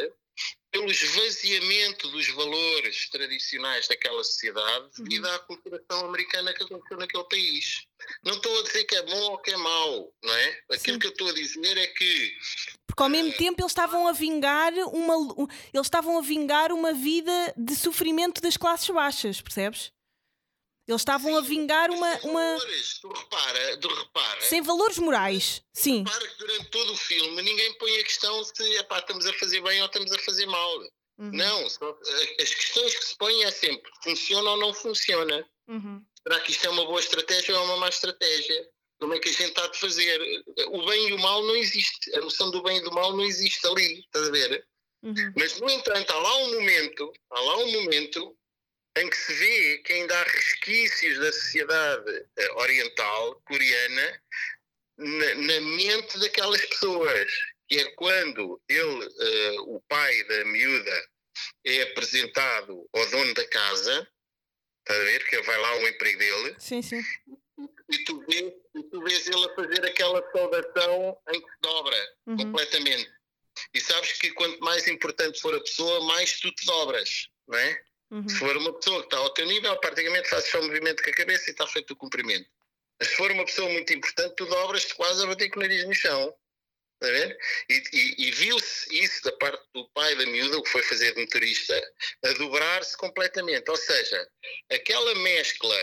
pelo 0.72 0.92
esvaziamento 0.92 2.08
dos 2.10 2.28
valores 2.30 3.10
tradicionais 3.10 3.88
daquela 3.88 4.24
sociedade 4.24 4.90
devido 5.00 5.26
à 5.28 5.40
culturação 5.40 6.06
americana 6.08 6.54
que 6.54 6.64
aconteceu 6.64 6.98
naquele 6.98 7.24
país. 7.24 7.86
Não 8.24 8.34
estou 8.36 8.60
a 8.60 8.64
dizer 8.64 8.84
que 8.84 8.96
é 8.96 9.02
bom 9.04 9.20
ou 9.32 9.38
que 9.40 9.52
é 9.52 9.58
mau, 9.58 10.14
não 10.24 10.34
é? 10.34 10.60
Aquilo 10.72 10.94
Sim. 10.96 11.00
que 11.00 11.08
eu 11.08 11.12
estou 11.12 11.30
a 11.30 11.34
dizer 11.34 11.78
é 11.78 11.88
que 11.88 12.38
Porque 12.86 13.02
ao 13.04 13.10
mesmo 13.10 13.34
tempo 13.34 13.62
eles 13.62 13.72
estavam 13.72 14.08
a 14.08 14.12
vingar 14.12 14.74
uma 14.74 15.18
um- 15.18 15.48
eles 15.74 15.88
estavam 15.88 16.18
a 16.18 16.22
vingar 16.22 16.72
uma 16.72 16.94
vida 16.94 17.54
de 17.58 17.76
sofrimento 17.76 18.42
das 18.42 18.58
classes 18.58 18.90
baixas, 18.90 19.42
percebes? 19.42 19.92
Eles 20.88 21.02
estavam 21.02 21.36
a 21.36 21.42
vingar 21.42 21.92
uma, 21.92 22.18
sem 22.18 22.30
uma 22.30 22.40
valores, 22.58 23.00
tu 23.02 23.08
repara, 23.10 23.78
tu 23.78 23.88
repara, 23.90 24.42
sem 24.42 24.62
valores 24.62 24.98
morais. 24.98 25.62
Sim. 25.74 26.04
repara 26.06 26.28
que 26.28 26.38
durante 26.38 26.66
todo 26.70 26.94
o 26.94 26.98
filme 26.98 27.42
ninguém 27.42 27.74
põe 27.74 27.98
a 27.98 28.04
questão 28.04 28.44
se 28.44 28.76
epá, 28.78 29.00
estamos 29.00 29.26
a 29.26 29.34
fazer 29.34 29.62
bem 29.62 29.82
ou 29.82 29.88
estamos 29.88 30.12
a 30.14 30.20
fazer 30.20 30.46
mal. 30.46 30.78
Uhum. 31.20 31.32
Não, 31.34 31.70
só- 31.70 31.98
as 32.40 32.54
questões 32.54 32.96
que 32.96 33.06
se 33.06 33.18
põem 33.18 33.44
é 33.44 33.52
sempre 33.52 33.92
funciona 34.04 34.52
ou 34.52 34.58
não 34.58 34.74
funciona. 34.74 35.46
Uhum. 35.68 36.02
Será 36.24 36.40
que 36.40 36.52
isto 36.52 36.66
é 36.66 36.70
uma 36.70 36.86
boa 36.86 37.00
estratégia 37.00 37.56
ou 37.56 37.62
é 37.62 37.66
uma 37.66 37.78
má 37.78 37.90
estratégia? 37.90 38.70
Como 39.00 39.14
é 39.14 39.20
que 39.20 39.28
a 39.30 39.32
gente 39.32 39.50
está 39.50 39.68
de 39.68 39.78
fazer? 39.80 40.20
O 40.70 40.86
bem 40.86 41.10
e 41.10 41.14
o 41.14 41.20
mal 41.20 41.44
não 41.44 41.56
existe. 41.56 42.16
A 42.16 42.22
noção 42.22 42.50
do 42.52 42.64
bem 42.64 42.78
e 42.78 42.82
do 42.82 42.92
mal 42.92 43.12
não 43.16 43.24
existe 43.26 43.66
ali, 43.68 44.00
estás 44.00 44.28
a 44.28 44.32
ver? 44.32 44.66
Uhum. 45.04 45.34
Mas, 45.36 45.60
no 45.60 45.70
entanto, 45.70 46.12
há 46.12 46.18
lá 46.20 46.38
um 46.38 46.54
momento, 46.54 47.12
há 47.32 47.40
lá 47.40 47.58
um 47.58 47.72
momento 47.72 48.37
em 49.02 49.10
que 49.10 49.18
se 49.18 49.34
vê 49.34 49.78
que 49.80 49.94
ainda 49.94 50.18
há 50.20 50.24
resquícios 50.24 51.20
da 51.20 51.32
sociedade 51.32 52.26
eh, 52.38 52.52
oriental, 52.54 53.42
coreana, 53.46 54.22
na, 54.98 55.36
na 55.36 55.62
mente 55.62 56.20
daquelas 56.20 56.66
pessoas. 56.66 57.32
Que 57.68 57.80
é 57.80 57.92
quando 57.96 58.62
ele, 58.70 59.06
eh, 59.20 59.56
o 59.62 59.82
pai 59.90 60.24
da 60.24 60.46
miúda, 60.46 61.10
é 61.66 61.82
apresentado 61.84 62.90
ao 62.94 63.10
dono 63.10 63.34
da 63.34 63.46
casa, 63.50 64.08
estás 64.80 65.02
a 65.02 65.04
ver? 65.04 65.28
Que 65.28 65.36
ele 65.36 65.44
vai 65.46 65.58
lá 65.60 65.70
ao 65.72 65.88
emprego 65.88 66.18
dele, 66.18 66.56
Sim, 66.60 66.82
sim. 66.82 67.02
e 67.92 68.04
tu 68.06 68.20
vês, 68.26 68.54
e 68.76 68.84
tu 68.84 69.04
vês 69.04 69.28
ele 69.28 69.46
a 69.46 69.54
fazer 69.56 69.86
aquela 69.86 70.24
saudação 70.32 71.18
em 71.34 71.42
que 71.42 71.50
se 71.52 71.58
dobra 71.62 72.16
Uhum. 72.26 72.38
completamente. 72.38 73.12
E 73.74 73.82
sabes 73.82 74.14
que 74.14 74.32
quanto 74.32 74.60
mais 74.62 74.88
importante 74.88 75.42
for 75.42 75.54
a 75.56 75.60
pessoa, 75.62 76.06
mais 76.06 76.40
tu 76.40 76.52
te 76.54 76.66
dobras, 76.66 77.28
não 77.48 77.58
é? 77.58 77.84
Uhum. 78.10 78.28
Se 78.30 78.36
for 78.40 78.56
uma 78.58 78.74
pessoa 78.74 79.00
que 79.02 79.08
está 79.08 79.18
ao 79.18 79.34
teu 79.34 79.46
nível, 79.46 79.78
praticamente 79.80 80.30
fazes 80.30 80.50
só 80.50 80.60
um 80.60 80.68
movimento 80.68 81.04
com 81.04 81.10
a 81.10 81.14
cabeça 81.14 81.50
e 81.50 81.52
está 81.52 81.68
feito 81.68 81.92
o 81.92 81.96
cumprimento. 81.98 82.50
Mas 83.00 83.10
se 83.10 83.16
for 83.16 83.30
uma 83.32 83.46
pessoa 83.46 83.70
muito 83.70 83.94
importante, 83.94 84.36
tu 84.36 84.46
dobras-te 84.46 84.96
quase 84.96 85.24
a 85.24 85.28
bater 85.28 85.50
com 85.50 85.60
o 85.60 85.64
nariz 85.64 85.86
no 85.86 85.94
chão. 85.94 86.34
Está 87.00 87.08
a 87.10 87.12
ver? 87.20 87.38
E, 87.70 87.84
e- 87.94 88.28
e 88.28 88.32
viu-se 88.32 89.04
isso 89.04 89.22
da 89.24 89.32
parte 89.34 89.64
do 89.74 89.88
pai 89.90 90.16
da 90.16 90.26
miúda, 90.26 90.58
o 90.58 90.64
que 90.64 90.70
foi 90.70 90.82
fazer 90.84 91.14
de 91.14 91.22
motorista, 91.22 91.94
a 92.26 92.32
dobrar-se 92.34 92.98
completamente. 92.98 93.70
Ou 93.70 93.78
seja, 93.78 94.28
aquela 94.72 95.14
mescla 95.16 95.78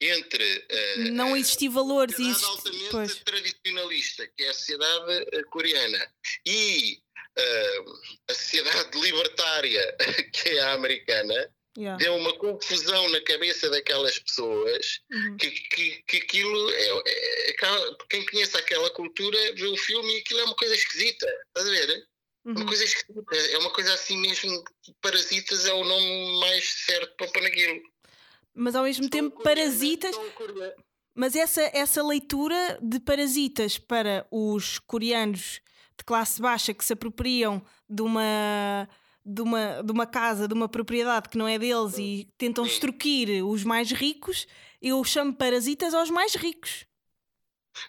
entre 0.00 0.64
eh, 0.70 0.96
Não 1.10 1.36
existir 1.36 1.68
valores 1.68 2.14
e 2.18 2.32
sociedade 2.32 2.38
existe... 2.38 2.66
altamente 2.68 2.90
Pois. 2.90 3.14
tradicionalista, 3.16 4.26
que 4.34 4.44
é 4.44 4.48
a 4.48 4.54
sociedade 4.54 5.26
eh, 5.30 5.42
coreana, 5.50 6.14
e 6.46 7.02
a 8.28 8.34
sociedade 8.34 9.00
libertária, 9.00 9.96
que 10.32 10.48
é 10.50 10.60
a 10.60 10.72
americana, 10.72 11.50
Yeah. 11.78 12.04
deu 12.04 12.16
uma 12.16 12.36
confusão 12.36 13.08
na 13.10 13.20
cabeça 13.22 13.70
daquelas 13.70 14.18
pessoas 14.18 14.98
Uhum. 15.12 15.36
que, 15.36 15.50
que, 15.50 16.02
que 16.08 16.16
aquilo 16.16 16.68
é, 16.70 16.88
é- 17.06 17.54
quem 18.10 18.26
conhece 18.26 18.56
aquela 18.56 18.90
cultura 18.90 19.38
vê 19.54 19.66
o 19.66 19.76
filme 19.76 20.14
e 20.16 20.18
aquilo 20.18 20.40
é 20.40 20.44
uma 20.44 20.56
coisa 20.56 20.74
esquisita, 20.74 21.26
estás 21.46 21.68
a 21.68 21.70
ver? 21.70 22.04
Uma 22.44 22.60
Uhum. 22.62 22.66
coisa 22.66 22.82
esquisita, 22.84 23.36
é 23.36 23.58
uma 23.58 23.70
coisa 23.70 23.94
assim 23.94 24.16
mesmo, 24.18 24.64
Parasitas 25.00 25.64
é 25.64 25.72
o 25.72 25.84
nome 25.84 26.40
mais 26.40 26.68
certo 26.86 27.14
para 27.16 27.28
pôr 27.28 27.40
naquilo. 27.42 27.80
Mas 28.52 28.74
ao 28.74 28.82
mesmo 28.82 29.08
tempo, 29.08 29.36
São 29.36 29.44
coreanos, 29.44 29.72
parasitas. 29.78 30.16
Mas 31.14 31.36
essa, 31.36 31.62
essa 31.72 32.02
leitura 32.02 32.78
de 32.82 32.98
parasitas 32.98 33.78
para 33.78 34.26
os 34.30 34.80
coreanos 34.80 35.60
de 36.00 36.04
classe 36.04 36.40
baixa 36.40 36.72
que 36.72 36.84
se 36.84 36.94
apropriam 36.94 37.62
de 37.88 38.00
uma, 38.02 38.88
de 39.24 39.42
uma, 39.42 39.82
de 39.82 39.92
uma 39.92 40.06
casa, 40.06 40.48
de 40.48 40.54
uma 40.54 40.68
propriedade 40.68 41.28
que 41.28 41.36
não 41.38 41.46
é 41.46 41.58
deles 41.58 41.98
e 41.98 42.26
tentam 42.38 42.64
Sim. 42.64 42.70
extorquir 42.72 43.44
os 43.46 43.62
mais 43.64 43.90
ricos, 43.92 44.46
eu 44.80 45.02
chamo 45.04 45.34
parasitas 45.34 45.92
aos 45.92 46.08
mais 46.10 46.34
ricos. 46.34 46.86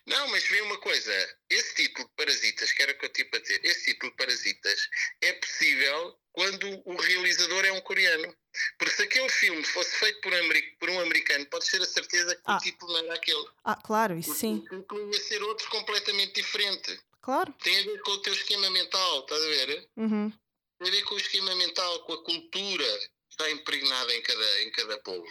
Não, 0.06 0.28
mas 0.30 0.44
vê 0.44 0.62
uma 0.62 0.78
coisa, 0.78 1.12
esse 1.50 1.74
título 1.76 2.08
de 2.08 2.14
Parasitas, 2.16 2.72
que 2.72 2.84
era 2.84 2.92
o 2.92 2.98
que 2.98 3.06
eu 3.06 3.10
tive 3.14 3.30
a 3.34 3.40
dizer, 3.40 3.60
esse 3.64 3.86
título 3.94 4.12
de 4.12 4.18
Parasitas 4.18 4.90
é 5.22 5.34
possível 5.34 6.16
quando 6.32 6.82
o 6.86 6.96
realizador 6.98 7.66
é 7.66 7.72
um 7.72 7.82
coreano. 7.82 8.34
Porque 8.78 8.94
se 8.94 9.02
aquele 9.04 9.30
filme 9.30 9.64
fosse 9.64 9.98
feito 9.98 10.22
por, 10.22 10.34
ameri- 10.34 10.76
por 10.80 10.90
um 10.90 11.00
americano, 11.00 11.46
podes 11.48 11.70
ter 11.70 11.82
a 11.82 11.86
certeza 11.86 12.36
que 12.36 12.42
Ah. 12.46 12.58
o 12.58 12.60
título 12.60 12.94
não 12.94 13.00
era 13.06 13.16
aquele. 13.16 13.46
Ah, 13.64 13.76
claro, 13.76 14.18
isso 14.18 14.32
O 14.32 14.36
sim. 14.36 14.60
título 14.70 15.14
ia 15.14 15.20
ser 15.22 15.42
outro 15.44 15.70
completamente 15.70 16.34
diferente. 16.34 17.00
Claro. 17.22 17.54
Tem 17.64 17.80
a 17.80 17.84
ver 17.84 18.02
com 18.02 18.12
o 18.12 18.18
teu 18.22 18.34
esquema 18.34 18.70
mental, 18.72 19.20
estás 19.22 19.42
a 19.44 19.48
ver? 19.48 19.90
Uhum. 19.98 20.32
Tem 20.80 20.88
a 20.88 20.92
ver 20.92 21.04
com 21.04 21.16
o 21.16 21.18
esquema 21.18 21.56
mental, 21.56 22.00
com 22.06 22.14
a 22.14 22.24
cultura 22.24 22.86
que 23.00 23.10
está 23.30 23.50
impregnada 23.52 24.14
em 24.16 24.22
cada, 24.24 24.62
em 24.64 24.72
cada 24.72 24.98
povo. 25.00 25.28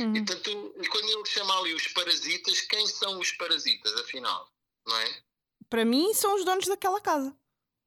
Uhum. 0.00 0.16
E, 0.16 0.24
portanto, 0.24 0.74
e 0.80 0.86
quando 0.88 1.08
ele 1.10 1.26
chama 1.26 1.58
ali 1.58 1.74
os 1.74 1.88
parasitas, 1.88 2.60
quem 2.62 2.86
são 2.86 3.18
os 3.18 3.32
parasitas, 3.32 3.92
afinal? 4.00 4.48
Não 4.86 4.96
é? 4.96 5.22
Para 5.68 5.84
mim, 5.84 6.12
são 6.14 6.34
os 6.36 6.44
donos 6.44 6.66
daquela 6.66 7.00
casa. 7.00 7.36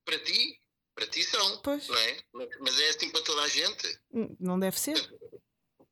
Para 0.06 0.20
ti, 0.20 0.60
para 0.94 1.08
ti 1.08 1.24
são, 1.24 1.62
Pois. 1.62 1.88
não 1.88 1.98
é? 1.98 2.24
Mas 2.60 2.80
é 2.80 2.90
assim 2.90 3.10
para 3.10 3.22
toda 3.24 3.42
a 3.44 3.48
gente. 3.48 4.00
Hum, 4.12 4.36
Não 4.40 4.60
deve 4.60 4.80
ser. 4.80 4.96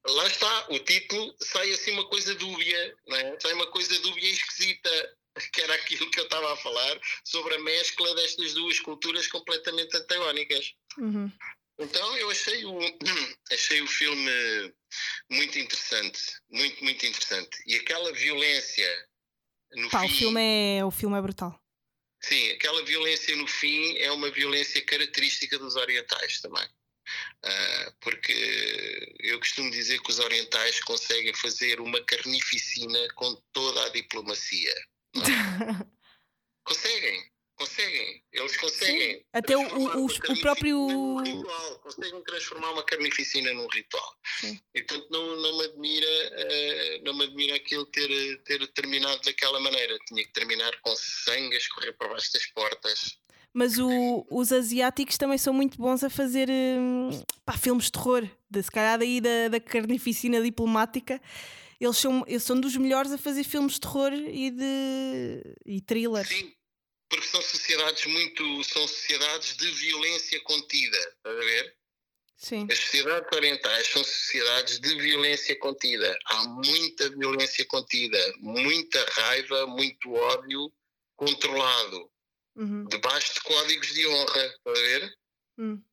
Lá 0.05 0.27
está, 0.27 0.67
o 0.69 0.79
título 0.79 1.33
sai 1.41 1.71
assim 1.71 1.91
uma 1.91 2.07
coisa 2.09 2.35
dúbia, 2.35 2.97
não 3.07 3.15
é? 3.15 3.39
Sai 3.39 3.53
uma 3.53 3.67
coisa 3.71 3.97
dúbia 4.01 4.27
e 4.27 4.33
esquisita, 4.33 5.17
que 5.51 5.61
era 5.61 5.73
aquilo 5.75 6.09
que 6.11 6.19
eu 6.19 6.25
estava 6.25 6.53
a 6.53 6.57
falar, 6.57 6.99
sobre 7.23 7.55
a 7.55 7.59
mescla 7.59 8.13
destas 8.15 8.53
duas 8.53 8.79
culturas 8.79 9.27
completamente 9.27 9.95
antagónicas. 9.97 10.73
Uhum. 10.97 11.31
Então 11.79 12.17
eu 12.17 12.29
achei 12.29 12.65
o, 12.65 12.79
achei 13.51 13.81
o 13.81 13.87
filme 13.87 14.73
muito 15.29 15.57
interessante, 15.57 16.21
muito, 16.51 16.83
muito 16.83 17.05
interessante. 17.05 17.63
E 17.65 17.75
aquela 17.75 18.11
violência 18.13 19.07
no 19.73 19.89
Pá, 19.89 20.01
fim. 20.01 20.05
o 20.05 20.17
filme 20.17 20.41
é, 20.41 20.85
o 20.85 20.91
filme 20.91 21.17
é 21.17 21.21
brutal. 21.21 21.59
Sim, 22.21 22.51
aquela 22.51 22.83
violência 22.85 23.35
no 23.35 23.47
fim 23.47 23.97
é 23.97 24.11
uma 24.11 24.31
violência 24.31 24.81
característica 24.85 25.57
dos 25.59 25.75
orientais 25.75 26.39
também. 26.39 26.65
Uh, 27.43 27.93
porque 27.99 29.13
eu 29.19 29.37
costumo 29.39 29.69
dizer 29.69 30.01
que 30.01 30.09
os 30.09 30.19
orientais 30.19 30.79
conseguem 30.81 31.33
fazer 31.33 31.81
uma 31.81 32.01
carnificina 32.05 33.07
com 33.15 33.35
toda 33.51 33.85
a 33.85 33.89
diplomacia. 33.89 34.73
conseguem, 36.63 37.23
conseguem, 37.55 38.23
eles 38.31 38.57
conseguem. 38.57 39.17
Sim, 39.17 39.25
até 39.33 39.55
o, 39.55 39.61
o, 39.61 40.05
o 40.05 40.39
próprio. 40.41 41.17
Ritual, 41.19 41.79
conseguem 41.79 42.23
transformar 42.23 42.71
uma 42.71 42.83
carnificina 42.83 43.53
num 43.53 43.67
ritual. 43.67 44.15
Sim. 44.39 44.59
E 44.73 44.83
portanto 44.83 45.09
não, 45.11 45.35
não, 45.37 45.57
me 45.57 45.65
admira, 45.65 46.07
uh, 46.07 47.03
não 47.03 47.13
me 47.13 47.25
admira 47.25 47.55
aquilo 47.55 47.85
ter, 47.87 48.41
ter 48.43 48.67
terminado 48.73 49.21
daquela 49.23 49.59
maneira. 49.59 49.97
Tinha 50.07 50.23
que 50.23 50.33
terminar 50.33 50.71
com 50.81 50.95
sangue 50.95 51.55
a 51.55 51.59
escorrer 51.59 51.95
por 51.97 52.09
baixo 52.09 52.33
das 52.33 52.45
portas. 52.47 53.17
Mas 53.53 53.77
o, 53.77 54.25
os 54.31 54.51
asiáticos 54.51 55.15
também 55.15 55.37
são 55.37 55.53
muito 55.53 55.77
bons 55.77 56.03
a 56.03 56.09
fazer 56.09 56.49
hum, 56.49 57.11
pá, 57.45 57.53
filmes 57.53 57.85
de 57.85 57.91
terror. 57.91 58.27
De, 58.49 58.63
se 58.63 58.71
calhar 58.71 58.97
daí 58.97 59.21
da, 59.21 59.49
da 59.49 59.59
carnificina 59.59 60.41
diplomática. 60.41 61.21
Eles 61.83 61.97
são, 61.97 62.23
eles 62.25 62.43
são 62.43 62.57
dos 62.57 62.77
melhores 62.77 63.11
a 63.11 63.17
fazer 63.17 63.43
filmes 63.43 63.73
de 63.73 63.81
terror 63.81 64.13
e 64.13 64.49
de 64.51 65.55
e 65.65 65.81
thrillers. 65.81 66.29
Sim, 66.29 66.55
porque 67.09 67.27
são 67.27 67.41
sociedades 67.41 68.05
muito. 68.05 68.63
são 68.63 68.87
sociedades 68.87 69.57
de 69.57 69.69
violência 69.69 70.39
contida, 70.45 70.97
estás 70.97 71.37
a 71.37 71.39
ver? 71.41 71.75
Sim. 72.37 72.67
As 72.71 72.79
sociedades 72.79 73.29
orientais 73.35 73.87
são 73.87 74.01
sociedades 74.01 74.79
de 74.79 74.95
violência 74.95 75.59
contida. 75.59 76.17
Há 76.27 76.47
muita 76.47 77.09
violência 77.09 77.65
contida, 77.65 78.33
muita 78.37 79.05
raiva, 79.11 79.67
muito 79.67 80.13
ódio 80.13 80.71
controlado 81.17 82.09
uhum. 82.55 82.85
debaixo 82.85 83.33
de 83.33 83.41
códigos 83.41 83.93
de 83.93 84.07
honra, 84.07 84.45
está 84.45 84.71
a 84.71 84.73
ver? 84.73 85.17
Uhum. 85.57 85.83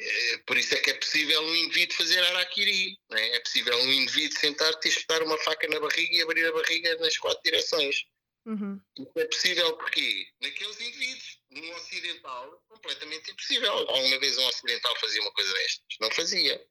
É, 0.00 0.38
por 0.46 0.56
isso 0.56 0.74
é 0.74 0.78
que 0.78 0.90
é 0.90 0.94
possível 0.94 1.42
um 1.42 1.54
indivíduo 1.56 1.96
fazer 1.96 2.22
araquiri. 2.24 2.98
É? 3.12 3.36
é? 3.36 3.40
possível 3.40 3.76
um 3.78 3.92
indivíduo 3.92 4.38
sentar-te 4.38 4.86
e 4.86 4.90
espetar 4.90 5.22
uma 5.24 5.36
faca 5.38 5.66
na 5.68 5.80
barriga 5.80 6.14
e 6.14 6.22
abrir 6.22 6.46
a 6.46 6.52
barriga 6.52 6.96
nas 6.98 7.16
quatro 7.18 7.42
direções. 7.42 8.04
Uhum. 8.46 8.80
É 9.16 9.24
possível 9.26 9.76
porque 9.76 10.26
naqueles 10.40 10.80
indivíduos, 10.80 11.38
num 11.50 11.74
ocidental, 11.74 12.64
completamente 12.68 13.30
impossível. 13.30 13.72
Alguma 13.72 14.18
vez 14.20 14.38
um 14.38 14.46
ocidental 14.46 14.96
fazia 15.00 15.20
uma 15.20 15.32
coisa 15.32 15.52
destas? 15.52 15.96
Não 16.00 16.10
fazia. 16.12 16.66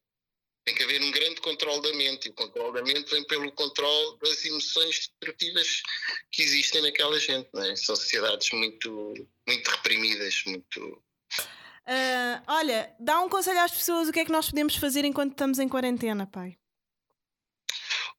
Tem 0.64 0.74
que 0.74 0.82
haver 0.82 1.00
um 1.00 1.10
grande 1.10 1.40
controle 1.40 1.82
da 1.82 1.92
mente 1.94 2.26
e 2.26 2.30
o 2.30 2.34
controle 2.34 2.74
da 2.74 2.82
mente 2.82 3.10
vem 3.10 3.24
pelo 3.24 3.52
controle 3.52 4.18
das 4.20 4.44
emoções 4.44 4.98
destrutivas 4.98 5.82
que 6.32 6.42
existem 6.42 6.82
naquela 6.82 7.18
gente. 7.20 7.48
É? 7.56 7.76
São 7.76 7.94
sociedades 7.94 8.50
muito, 8.50 9.14
muito 9.46 9.70
reprimidas, 9.70 10.42
muito. 10.46 11.02
Uh, 11.88 12.42
olha, 12.46 12.94
dá 13.00 13.18
um 13.20 13.30
conselho 13.30 13.60
às 13.60 13.72
pessoas 13.72 14.08
o 14.08 14.12
que 14.12 14.20
é 14.20 14.24
que 14.26 14.30
nós 14.30 14.50
podemos 14.50 14.76
fazer 14.76 15.06
enquanto 15.06 15.30
estamos 15.30 15.58
em 15.58 15.66
quarentena, 15.66 16.26
pai. 16.26 16.58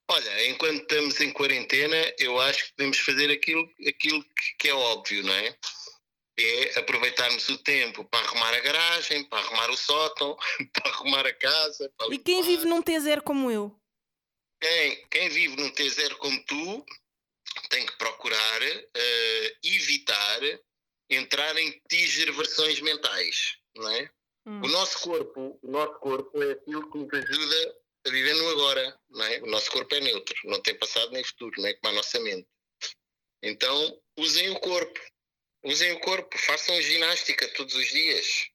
Olha, 0.08 0.48
enquanto 0.48 0.82
estamos 0.82 1.22
em 1.22 1.32
quarentena, 1.32 1.96
eu 2.18 2.42
acho 2.42 2.66
que 2.66 2.74
podemos 2.74 2.98
fazer 2.98 3.30
aquilo, 3.30 3.72
aquilo 3.88 4.26
que 4.58 4.70
é 4.70 4.74
óbvio, 4.74 5.24
não 5.24 5.34
é? 5.34 5.56
é 6.40 6.80
aproveitarmos 6.80 7.48
o 7.50 7.60
tempo 7.60 8.04
para 8.06 8.26
arrumar 8.26 8.56
a 8.56 8.60
garagem, 8.60 9.24
para 9.26 9.38
arrumar 9.38 9.70
o 9.70 9.78
sótão, 9.78 10.36
para 10.74 10.92
arrumar 10.92 11.28
a 11.28 11.34
casa. 11.34 11.92
e 12.10 12.18
quem 12.18 12.42
vive 12.42 12.66
num 12.66 12.82
T0 12.82 13.22
como 13.22 13.52
eu? 13.52 13.80
Quem, 14.60 15.08
quem 15.12 15.30
vive 15.30 15.56
num 15.58 15.70
T0 15.70 16.16
como 16.16 16.44
tu 16.46 16.84
tem 17.70 17.86
que 17.86 17.96
procurar 17.98 18.62
uh, 18.64 19.58
evitar 19.64 20.40
entrar 21.10 21.58
em 21.58 21.82
tigerversões 21.90 22.80
mentais, 22.82 23.58
não 23.76 23.90
é? 23.90 24.10
Hum. 24.46 24.62
O 24.64 24.68
nosso 24.68 25.00
corpo, 25.00 25.60
o 25.62 25.72
nosso 25.72 26.00
corpo 26.00 26.42
é 26.44 26.52
aquilo 26.52 26.90
que 26.92 26.98
nos 26.98 27.14
ajuda 27.14 27.76
a 28.08 28.10
viver 28.10 28.34
no 28.36 28.50
agora, 28.50 29.00
não 29.10 29.26
é? 29.26 29.42
O 29.42 29.48
nosso 29.48 29.72
corpo 29.72 29.94
é 29.96 30.00
neutro, 30.00 30.36
não 30.46 30.62
tem 30.62 30.78
passado 30.78 31.12
nem 31.12 31.24
futuro, 31.24 31.62
não 31.62 31.68
é 31.68 31.74
como 31.74 31.94
a 31.94 31.96
nossa 31.98 32.20
mente. 32.20 32.48
Então, 33.42 34.02
usem 34.18 34.50
o 34.50 34.60
corpo, 34.60 35.00
Usem 35.64 35.92
o 35.92 36.00
corpo, 36.00 36.38
façam 36.38 36.82
ginástica 36.82 37.48
todos 37.54 37.76
os 37.76 37.88
dias. 37.88 38.50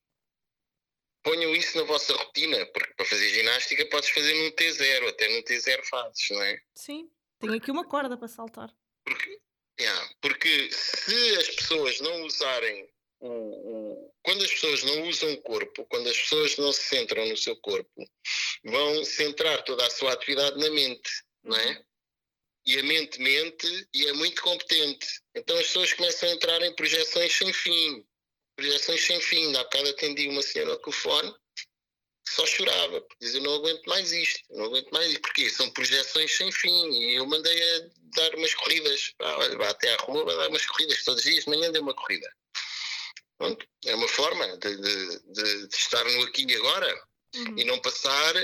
Ponham 1.22 1.54
isso 1.54 1.76
na 1.76 1.84
vossa 1.84 2.14
rotina, 2.14 2.64
porque 2.66 2.94
para 2.94 3.06
fazer 3.06 3.28
ginástica 3.30 3.86
podes 3.86 4.10
fazer 4.10 4.34
num 4.34 4.50
T0, 4.50 5.08
até 5.08 5.28
num 5.28 5.42
T0 5.42 5.84
fazes, 5.84 6.30
não 6.30 6.42
é? 6.42 6.60
Sim, 6.74 7.10
tenho 7.38 7.54
aqui 7.54 7.70
uma 7.70 7.86
corda 7.86 8.16
para 8.16 8.28
saltar. 8.28 8.74
Porque, 9.04 9.40
yeah, 9.80 10.14
porque 10.20 10.70
se 10.72 11.36
as 11.36 11.48
pessoas 11.48 12.00
não 12.00 12.22
usarem 12.22 12.88
o, 13.20 13.28
o, 13.28 14.14
quando 14.22 14.44
as 14.44 14.50
pessoas 14.50 14.82
não 14.82 15.08
usam 15.08 15.32
o 15.32 15.42
corpo, 15.42 15.86
quando 15.86 16.08
as 16.08 16.18
pessoas 16.18 16.56
não 16.58 16.72
se 16.72 16.82
centram 16.84 17.26
no 17.26 17.36
seu 17.36 17.56
corpo, 17.56 18.08
vão 18.64 19.04
centrar 19.04 19.62
toda 19.64 19.86
a 19.86 19.90
sua 19.90 20.12
atividade 20.12 20.58
na 20.58 20.70
mente, 20.70 21.10
não 21.42 21.56
é? 21.56 21.68
Uhum 21.68 21.84
e 22.66 22.78
a 22.78 22.82
mente 22.82 23.20
mente 23.20 23.88
e 23.92 24.06
é 24.06 24.12
muito 24.14 24.40
competente. 24.42 25.06
Então 25.34 25.56
as 25.56 25.66
pessoas 25.66 25.92
começam 25.92 26.28
a 26.28 26.32
entrar 26.32 26.62
em 26.62 26.74
projeções 26.74 27.32
sem 27.32 27.52
fim. 27.52 28.04
Projeções 28.56 29.04
sem 29.04 29.20
fim. 29.20 29.54
Há 29.56 29.64
bocado 29.64 29.88
atendi 29.90 30.28
uma 30.28 30.42
senhora 30.42 30.72
ao 30.72 30.78
telefone 30.78 31.34
só 32.26 32.46
chorava, 32.46 33.00
porque 33.00 33.24
dizia: 33.24 33.40
Não 33.40 33.54
aguento 33.54 33.84
mais 33.86 34.12
isto, 34.12 34.40
não 34.50 34.66
aguento 34.66 34.90
mais 34.90 35.08
isto. 35.08 35.22
Porquê? 35.22 35.50
São 35.50 35.70
projeções 35.70 36.36
sem 36.36 36.50
fim. 36.52 36.90
E 36.90 37.14
eu 37.14 37.26
mandei 37.26 37.76
a 37.76 37.80
dar 38.16 38.34
umas 38.34 38.54
corridas. 38.54 39.12
Ah, 39.20 39.38
olha, 39.38 39.56
vá 39.58 39.68
até 39.70 39.92
à 39.92 39.96
rua, 39.98 40.24
vai 40.24 40.36
dar 40.36 40.48
umas 40.48 40.66
corridas 40.66 41.04
todos 41.04 41.24
os 41.24 41.30
dias. 41.30 41.44
De 41.44 41.50
manhã 41.50 41.70
dei 41.70 41.80
uma 41.80 41.94
corrida. 41.94 42.30
Pronto, 43.36 43.66
é 43.84 43.94
uma 43.94 44.08
forma 44.08 44.56
de, 44.58 44.76
de, 44.76 45.20
de, 45.32 45.68
de 45.68 45.76
estar 45.76 46.04
no 46.04 46.22
aqui 46.22 46.46
e 46.48 46.54
agora 46.54 47.04
uhum. 47.34 47.58
e 47.58 47.64
não 47.64 47.78
passar 47.80 48.34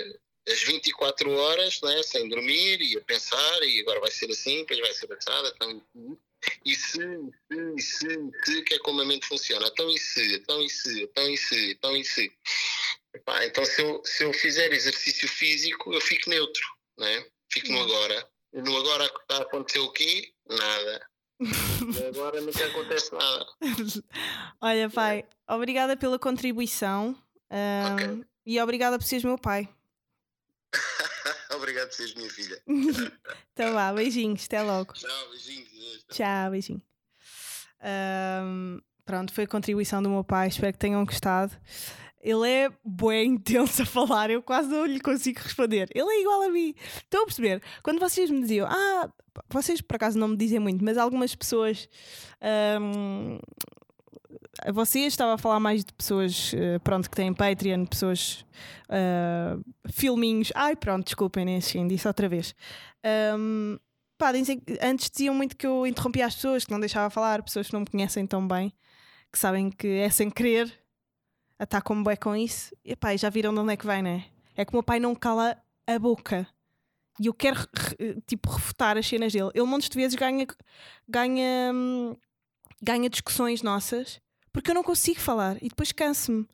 as 0.48 0.62
24 0.62 1.30
horas, 1.30 1.80
né, 1.82 2.02
sem 2.02 2.28
dormir 2.28 2.80
e 2.80 2.96
a 2.96 3.00
pensar, 3.02 3.62
e 3.62 3.80
agora 3.80 4.00
vai 4.00 4.10
ser 4.10 4.30
assim, 4.30 4.58
depois 4.58 4.80
vai 4.80 4.92
ser 4.92 5.12
assada, 5.12 5.52
então, 5.54 5.82
e 6.64 6.74
se, 6.74 6.98
e 6.98 7.02
se, 7.02 7.58
e 7.76 7.82
se, 7.82 8.08
se, 8.44 8.62
que 8.62 8.74
é 8.74 8.78
como 8.78 9.00
a 9.02 9.04
mente 9.04 9.26
funciona, 9.26 9.66
então 9.68 9.88
e 9.90 9.98
se, 9.98 10.34
então 10.34 10.62
e 10.62 10.70
se, 10.70 11.02
então 11.02 11.30
e 11.30 11.36
se, 11.36 11.70
então 11.70 11.96
e 11.96 12.04
se. 12.04 12.32
Então 13.44 13.64
se 13.64 13.82
eu, 13.82 14.02
se 14.04 14.24
eu 14.24 14.32
fizer 14.32 14.72
exercício 14.72 15.28
físico, 15.28 15.92
eu 15.92 16.00
fico 16.00 16.30
neutro, 16.30 16.62
né? 16.98 17.24
fico 17.50 17.72
no 17.72 17.82
agora. 17.82 18.28
E 18.52 18.62
no 18.62 18.76
agora 18.76 19.04
está 19.04 19.38
a 19.38 19.42
acontecer 19.42 19.78
o 19.80 19.92
quê? 19.92 20.32
Nada. 20.48 21.06
agora 22.08 22.40
nunca 22.40 22.66
acontece 22.66 23.12
nada. 23.12 23.46
Olha, 24.60 24.90
pai, 24.90 25.24
obrigada 25.48 25.96
pela 25.96 26.18
contribuição 26.18 27.16
um, 27.50 27.94
okay. 27.94 28.24
e 28.44 28.60
obrigada 28.60 28.98
por 28.98 29.04
seres 29.04 29.24
meu 29.24 29.38
pai. 29.38 29.68
Obrigado 31.52 31.88
por 31.88 31.94
seres 31.94 32.14
minha 32.14 32.30
filha. 32.30 32.62
então 33.52 33.74
vá, 33.74 33.92
beijinhos, 33.92 34.44
até 34.44 34.62
logo. 34.62 34.92
Tchau, 34.94 35.28
beijinhos. 35.30 36.04
Tchau, 36.12 36.50
beijinho. 36.50 36.82
Um, 37.82 38.80
pronto, 39.04 39.32
foi 39.32 39.44
a 39.44 39.48
contribuição 39.48 40.00
do 40.00 40.08
meu 40.08 40.22
pai, 40.22 40.48
espero 40.48 40.72
que 40.72 40.78
tenham 40.78 41.04
gostado. 41.04 41.52
Ele 42.20 42.48
é 42.48 42.70
bem 42.84 43.32
intenso 43.32 43.82
a 43.82 43.86
falar, 43.86 44.30
eu 44.30 44.42
quase 44.42 44.68
não 44.68 44.84
lhe 44.84 45.00
consigo 45.00 45.40
responder. 45.40 45.88
Ele 45.94 46.08
é 46.08 46.20
igual 46.20 46.42
a 46.42 46.48
mim. 46.48 46.74
Estão 46.96 47.22
a 47.22 47.26
perceber? 47.26 47.62
Quando 47.82 47.98
vocês 47.98 48.30
me 48.30 48.40
diziam, 48.40 48.66
ah, 48.68 49.10
vocês 49.48 49.80
por 49.80 49.96
acaso 49.96 50.18
não 50.18 50.28
me 50.28 50.36
dizem 50.36 50.58
muito, 50.58 50.84
mas 50.84 50.98
algumas 50.98 51.34
pessoas 51.34 51.88
um, 52.80 53.38
você 54.72 55.00
estava 55.00 55.34
a 55.34 55.38
falar 55.38 55.60
mais 55.60 55.84
de 55.84 55.92
pessoas, 55.92 56.52
uh, 56.52 56.80
pronto, 56.80 57.08
que 57.08 57.16
têm 57.16 57.32
Patreon, 57.32 57.86
pessoas, 57.86 58.44
uh, 58.88 59.62
filminhos. 59.90 60.52
Ai, 60.54 60.76
pronto, 60.76 61.04
desculpem, 61.04 61.44
nem 61.44 61.56
assim, 61.56 61.86
disse 61.86 62.06
outra 62.06 62.28
vez. 62.28 62.54
Um, 63.38 63.78
pá, 64.18 64.32
antes 64.82 65.10
diziam 65.10 65.34
muito 65.34 65.56
que 65.56 65.66
eu 65.66 65.86
interrompia 65.86 66.26
as 66.26 66.34
pessoas, 66.34 66.64
que 66.64 66.70
não 66.70 66.80
deixava 66.80 67.10
falar, 67.10 67.42
pessoas 67.42 67.68
que 67.68 67.72
não 67.72 67.80
me 67.80 67.86
conhecem 67.86 68.26
tão 68.26 68.46
bem, 68.46 68.72
que 69.32 69.38
sabem 69.38 69.70
que 69.70 69.86
é 69.86 70.10
sem 70.10 70.30
querer, 70.30 70.79
como 71.82 72.04
bem 72.04 72.16
com 72.16 72.34
isso. 72.36 72.74
E 72.84 72.94
pá, 72.96 73.16
já 73.16 73.30
viram 73.30 73.52
de 73.52 73.60
onde 73.60 73.72
é 73.72 73.76
que 73.76 73.86
vem, 73.86 74.02
né? 74.02 74.24
É 74.56 74.64
que 74.64 74.72
o 74.72 74.76
meu 74.76 74.82
pai 74.82 75.00
não 75.00 75.14
cala 75.14 75.56
a 75.86 75.98
boca. 75.98 76.46
E 77.20 77.26
eu 77.26 77.34
quero, 77.34 77.58
tipo, 78.26 78.50
refutar 78.50 78.96
as 78.96 79.06
cenas 79.06 79.32
dele. 79.32 79.50
Ele, 79.54 79.66
montes 79.66 79.88
de 79.88 79.96
vezes, 79.96 80.14
ganha, 80.14 80.46
ganha, 81.08 81.72
hum, 81.74 82.16
ganha 82.82 83.10
discussões 83.10 83.62
nossas 83.62 84.20
porque 84.52 84.70
eu 84.70 84.74
não 84.74 84.82
consigo 84.82 85.20
falar 85.20 85.56
e 85.62 85.68
depois 85.68 85.92
canso-me. 85.92 86.46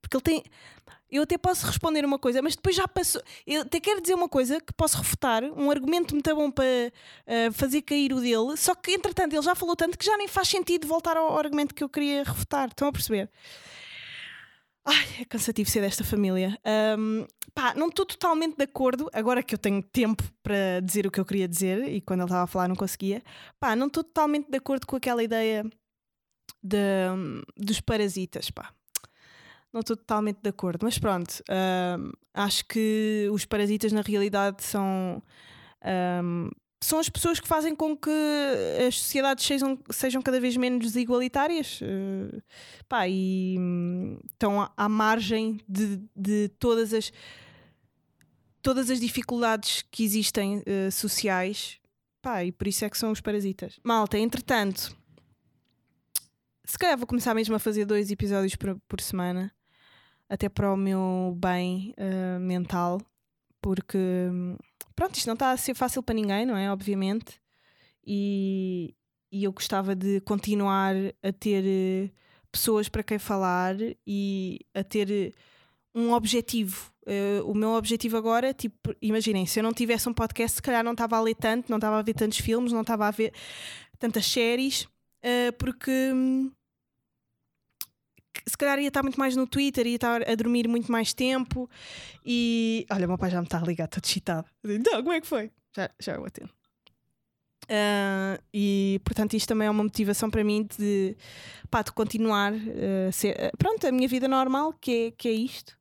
Porque 0.00 0.16
ele 0.16 0.22
tem. 0.22 0.44
Eu 1.10 1.24
até 1.24 1.36
posso 1.36 1.66
responder 1.66 2.04
uma 2.04 2.18
coisa, 2.18 2.40
mas 2.40 2.54
depois 2.54 2.74
já 2.74 2.86
passou. 2.86 3.20
Eu 3.46 3.62
até 3.62 3.80
quero 3.80 4.00
dizer 4.00 4.14
uma 4.14 4.28
coisa 4.28 4.60
que 4.60 4.72
posso 4.72 4.96
refutar, 4.96 5.42
um 5.42 5.70
argumento 5.70 6.14
muito 6.14 6.34
bom 6.34 6.50
para 6.50 6.64
uh, 6.64 7.52
fazer 7.52 7.82
cair 7.82 8.12
o 8.12 8.20
dele, 8.20 8.56
só 8.56 8.74
que 8.74 8.92
entretanto 8.92 9.32
ele 9.34 9.42
já 9.42 9.54
falou 9.54 9.74
tanto 9.74 9.98
que 9.98 10.04
já 10.04 10.16
nem 10.16 10.28
faz 10.28 10.48
sentido 10.48 10.86
voltar 10.86 11.16
ao 11.16 11.36
argumento 11.36 11.74
que 11.74 11.82
eu 11.82 11.88
queria 11.88 12.22
refutar. 12.22 12.68
Estão 12.68 12.88
a 12.88 12.92
perceber? 12.92 13.28
Ai, 14.84 15.06
é 15.20 15.24
cansativo 15.24 15.68
ser 15.68 15.80
desta 15.82 16.02
família. 16.04 16.58
Um, 16.98 17.26
pá, 17.54 17.74
não 17.74 17.88
estou 17.88 18.06
totalmente 18.06 18.56
de 18.56 18.64
acordo, 18.64 19.10
agora 19.12 19.42
que 19.42 19.54
eu 19.54 19.58
tenho 19.58 19.82
tempo 19.82 20.22
para 20.42 20.80
dizer 20.82 21.06
o 21.06 21.10
que 21.10 21.20
eu 21.20 21.24
queria 21.24 21.46
dizer 21.46 21.86
e 21.88 22.00
quando 22.00 22.20
ele 22.20 22.26
estava 22.26 22.44
a 22.44 22.46
falar 22.46 22.68
não 22.68 22.76
conseguia. 22.76 23.22
Pá, 23.58 23.76
não 23.76 23.88
estou 23.88 24.02
totalmente 24.02 24.50
de 24.50 24.56
acordo 24.56 24.86
com 24.86 24.96
aquela 24.96 25.22
ideia 25.22 25.64
de, 26.62 26.78
dos 27.56 27.80
parasitas, 27.80 28.50
pá. 28.50 28.72
não 29.72 29.80
estou 29.80 29.96
totalmente 29.96 30.40
de 30.42 30.48
acordo. 30.48 30.80
Mas 30.82 30.98
pronto, 30.98 31.42
um, 31.98 32.12
acho 32.34 32.64
que 32.66 33.28
os 33.32 33.44
parasitas 33.44 33.92
na 33.92 34.02
realidade 34.02 34.62
são. 34.62 35.22
Um, 36.82 36.86
são 36.86 36.98
as 36.98 37.08
pessoas 37.08 37.38
que 37.38 37.46
fazem 37.46 37.74
com 37.74 37.96
que 37.96 38.10
as 38.86 38.98
sociedades 38.98 39.44
sejam, 39.44 39.78
sejam 39.90 40.22
cada 40.22 40.40
vez 40.40 40.56
menos 40.56 40.86
desigualitárias 40.86 41.80
uh, 41.80 42.42
pá, 42.88 43.06
e 43.06 43.56
um, 43.58 44.18
estão 44.32 44.62
à, 44.62 44.72
à 44.76 44.88
margem 44.88 45.60
de, 45.68 46.00
de 46.16 46.48
todas 46.58 46.94
as 46.94 47.12
todas 48.62 48.90
as 48.90 49.00
dificuldades 49.00 49.82
que 49.90 50.04
existem 50.04 50.58
uh, 50.58 50.90
sociais 50.90 51.78
pá, 52.22 52.44
e 52.44 52.52
por 52.52 52.66
isso 52.66 52.84
é 52.84 52.90
que 52.90 52.98
são 52.98 53.10
os 53.10 53.20
parasitas. 53.20 53.78
Malta, 53.84 54.18
entretanto, 54.18 54.96
se 56.64 56.78
calhar 56.78 56.96
vou 56.96 57.06
começar 57.06 57.34
mesmo 57.34 57.54
a 57.54 57.58
fazer 57.58 57.84
dois 57.84 58.10
episódios 58.10 58.56
por, 58.56 58.78
por 58.88 59.00
semana 59.00 59.52
até 60.28 60.48
para 60.48 60.72
o 60.72 60.76
meu 60.76 61.36
bem 61.36 61.94
uh, 61.98 62.38
mental, 62.38 63.00
porque 63.60 64.08
pronto, 65.00 65.14
isto 65.14 65.28
não 65.28 65.32
está 65.32 65.52
a 65.52 65.56
ser 65.56 65.72
fácil 65.72 66.02
para 66.02 66.14
ninguém, 66.14 66.44
não 66.44 66.54
é? 66.54 66.70
Obviamente, 66.70 67.40
e, 68.06 68.94
e 69.32 69.44
eu 69.44 69.50
gostava 69.50 69.94
de 69.94 70.20
continuar 70.20 70.94
a 71.22 71.32
ter 71.32 71.64
uh, 71.64 72.10
pessoas 72.52 72.86
para 72.86 73.02
quem 73.02 73.18
falar 73.18 73.76
e 74.06 74.60
a 74.74 74.84
ter 74.84 75.08
uh, 75.08 75.98
um 75.98 76.12
objetivo. 76.12 76.92
o 77.46 77.54
meu 77.54 77.70
objetivo 77.70 78.18
agora, 78.18 78.52
tipo, 78.52 78.94
imaginem, 79.00 79.46
se 79.46 79.58
eu 79.58 79.62
não 79.62 79.72
tivesse 79.72 80.06
um 80.06 80.12
podcast, 80.12 80.56
se 80.56 80.62
calhar 80.62 80.84
não 80.84 80.92
estava 80.92 81.16
a 81.16 81.20
ler 81.22 81.34
tanto, 81.34 81.70
não 81.70 81.78
estava 81.78 81.98
a 81.98 82.02
ver 82.02 82.12
tantos 82.12 82.38
filmes, 82.38 82.70
não 82.70 82.82
estava 82.82 83.08
a 83.08 83.10
ver 83.10 83.32
tantas 83.98 84.26
séries, 84.26 84.86
porque. 85.58 85.90
Um, 85.90 86.52
se 88.46 88.56
calhar 88.56 88.78
ia 88.78 88.88
estar 88.88 89.02
muito 89.02 89.18
mais 89.18 89.36
no 89.36 89.46
Twitter, 89.46 89.86
ia 89.86 89.96
estar 89.96 90.28
a 90.28 90.34
dormir 90.34 90.68
muito 90.68 90.90
mais 90.90 91.12
tempo 91.12 91.68
e. 92.24 92.86
Olha, 92.90 93.06
o 93.06 93.08
meu 93.08 93.18
pai 93.18 93.30
já 93.30 93.38
me 93.38 93.46
está 93.46 93.58
a 93.58 93.64
ligar, 93.64 93.84
estou 93.84 94.00
excitado. 94.04 94.46
Então, 94.64 95.02
como 95.02 95.12
é 95.12 95.20
que 95.20 95.26
foi? 95.26 95.50
Já, 95.74 95.90
já 96.00 96.14
eu 96.14 96.24
atendo. 96.24 96.50
Uh, 97.64 98.42
e 98.52 99.00
portanto, 99.04 99.34
isto 99.34 99.46
também 99.46 99.68
é 99.68 99.70
uma 99.70 99.84
motivação 99.84 100.28
para 100.28 100.42
mim 100.42 100.66
de, 100.76 101.16
pá, 101.70 101.82
de 101.82 101.92
continuar 101.92 102.52
uh, 102.52 103.12
ser, 103.12 103.52
pronto, 103.56 103.86
a 103.86 103.92
minha 103.92 104.08
vida 104.08 104.26
normal, 104.26 104.72
que 104.80 105.06
é, 105.06 105.10
que 105.12 105.28
é 105.28 105.32
isto. 105.32 105.78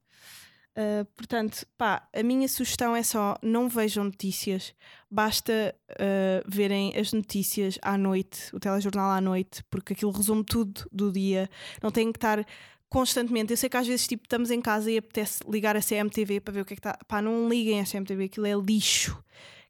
Uh, 0.80 1.04
portanto, 1.18 1.66
pá, 1.78 2.08
a 2.14 2.24
minha 2.24 2.48
sugestão 2.48 2.96
é 2.96 3.04
só 3.04 3.36
não 3.44 3.68
vejam 3.68 4.06
notícias, 4.06 4.74
basta 5.12 5.76
uh, 5.92 6.50
verem 6.50 6.96
as 6.96 7.12
notícias 7.12 7.78
à 7.82 7.98
noite, 7.98 8.56
o 8.56 8.62
telejornal 8.62 9.12
à 9.12 9.20
noite, 9.20 9.62
porque 9.70 9.92
aquilo 9.92 10.12
resume 10.12 10.42
tudo 10.42 10.88
do 10.90 11.12
dia, 11.12 11.50
não 11.84 11.92
tem 11.92 12.10
que 12.14 12.18
estar 12.18 12.46
constantemente. 12.88 13.52
Eu 13.52 13.58
sei 13.58 13.68
que 13.68 13.76
às 13.76 13.86
vezes 13.86 14.08
tipo, 14.08 14.24
estamos 14.24 14.52
em 14.52 14.62
casa 14.62 14.90
e 14.90 14.98
apetece 14.98 15.42
ligar 15.50 15.76
a 15.76 15.82
CMTV 15.82 16.40
para 16.40 16.54
ver 16.54 16.62
o 16.62 16.66
que 16.66 16.74
é 16.74 16.78
que 16.78 16.80
está. 16.80 16.98
Pá, 17.06 17.22
não 17.22 17.50
liguem 17.50 17.82
a 17.82 17.86
CMTV, 17.86 18.24
aquilo 18.24 18.46
é 18.46 18.54
lixo, 18.54 19.22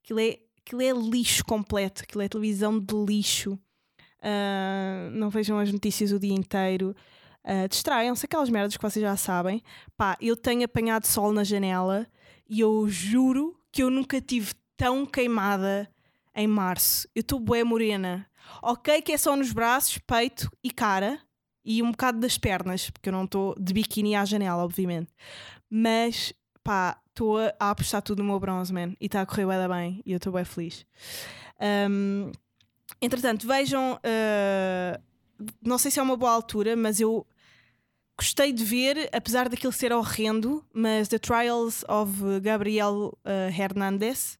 aquilo 0.03 0.19
é, 0.19 0.37
aquilo 0.63 0.81
é 0.83 0.91
lixo 0.91 1.43
completo, 1.43 2.03
aquilo 2.03 2.21
é 2.21 2.29
televisão 2.29 2.79
de 2.79 2.95
lixo. 2.95 3.53
Uh, 4.21 5.09
não 5.13 5.31
vejam 5.31 5.57
as 5.57 5.71
notícias 5.71 6.11
o 6.11 6.19
dia 6.19 6.35
inteiro. 6.35 6.95
Uh, 7.49 7.67
Distraiam-se, 7.67 8.27
aquelas 8.27 8.47
merdas 8.47 8.77
que 8.77 8.83
vocês 8.83 9.01
já 9.01 9.17
sabem. 9.17 9.63
Pá, 9.97 10.15
eu 10.21 10.37
tenho 10.37 10.63
apanhado 10.63 11.07
sol 11.07 11.33
na 11.33 11.43
janela 11.43 12.05
e 12.47 12.59
eu 12.59 12.87
juro 12.87 13.59
que 13.71 13.81
eu 13.81 13.89
nunca 13.89 14.21
tive 14.21 14.53
tão 14.77 15.03
queimada 15.03 15.89
em 16.35 16.45
março. 16.45 17.07
Eu 17.15 17.21
estou 17.21 17.39
bué 17.39 17.63
morena. 17.63 18.29
Ok, 18.61 19.01
que 19.01 19.13
é 19.13 19.17
só 19.17 19.35
nos 19.35 19.51
braços, 19.51 19.97
peito 19.97 20.47
e 20.63 20.69
cara 20.69 21.19
e 21.65 21.81
um 21.81 21.89
bocado 21.89 22.19
das 22.19 22.37
pernas, 22.37 22.89
porque 22.91 23.09
eu 23.09 23.13
não 23.13 23.25
estou 23.25 23.55
de 23.59 23.73
biquíni 23.73 24.15
à 24.15 24.25
janela, 24.25 24.63
obviamente. 24.63 25.11
Mas 25.67 26.31
pá, 26.63 27.01
estou 27.07 27.39
a, 27.39 27.53
apostar 27.59 28.03
tudo 28.03 28.23
no 28.23 28.29
meu 28.29 28.39
bronze, 28.39 28.71
man, 28.71 28.93
e 29.01 29.07
está 29.07 29.21
a 29.21 29.25
correr 29.25 29.45
bem 29.67 30.03
e 30.05 30.11
eu 30.11 30.17
estou 30.17 30.33
bem 30.33 30.45
feliz. 30.45 30.85
Um, 31.89 32.31
entretanto, 33.01 33.47
vejam. 33.47 33.95
Uh, 33.95 35.01
não 35.63 35.77
sei 35.77 35.89
se 35.89 35.99
é 35.99 36.03
uma 36.03 36.17
boa 36.17 36.31
altura, 36.31 36.75
mas 36.75 36.99
eu 36.99 37.25
gostei 38.19 38.51
de 38.51 38.65
ver, 38.65 39.09
apesar 39.13 39.47
daquilo 39.47 39.71
ser 39.71 39.93
horrendo, 39.93 40.61
mas 40.73 41.07
The 41.07 41.17
Trials 41.17 41.85
of 41.87 42.41
Gabriel 42.41 43.17
uh, 43.23 43.49
Hernandez 43.57 44.37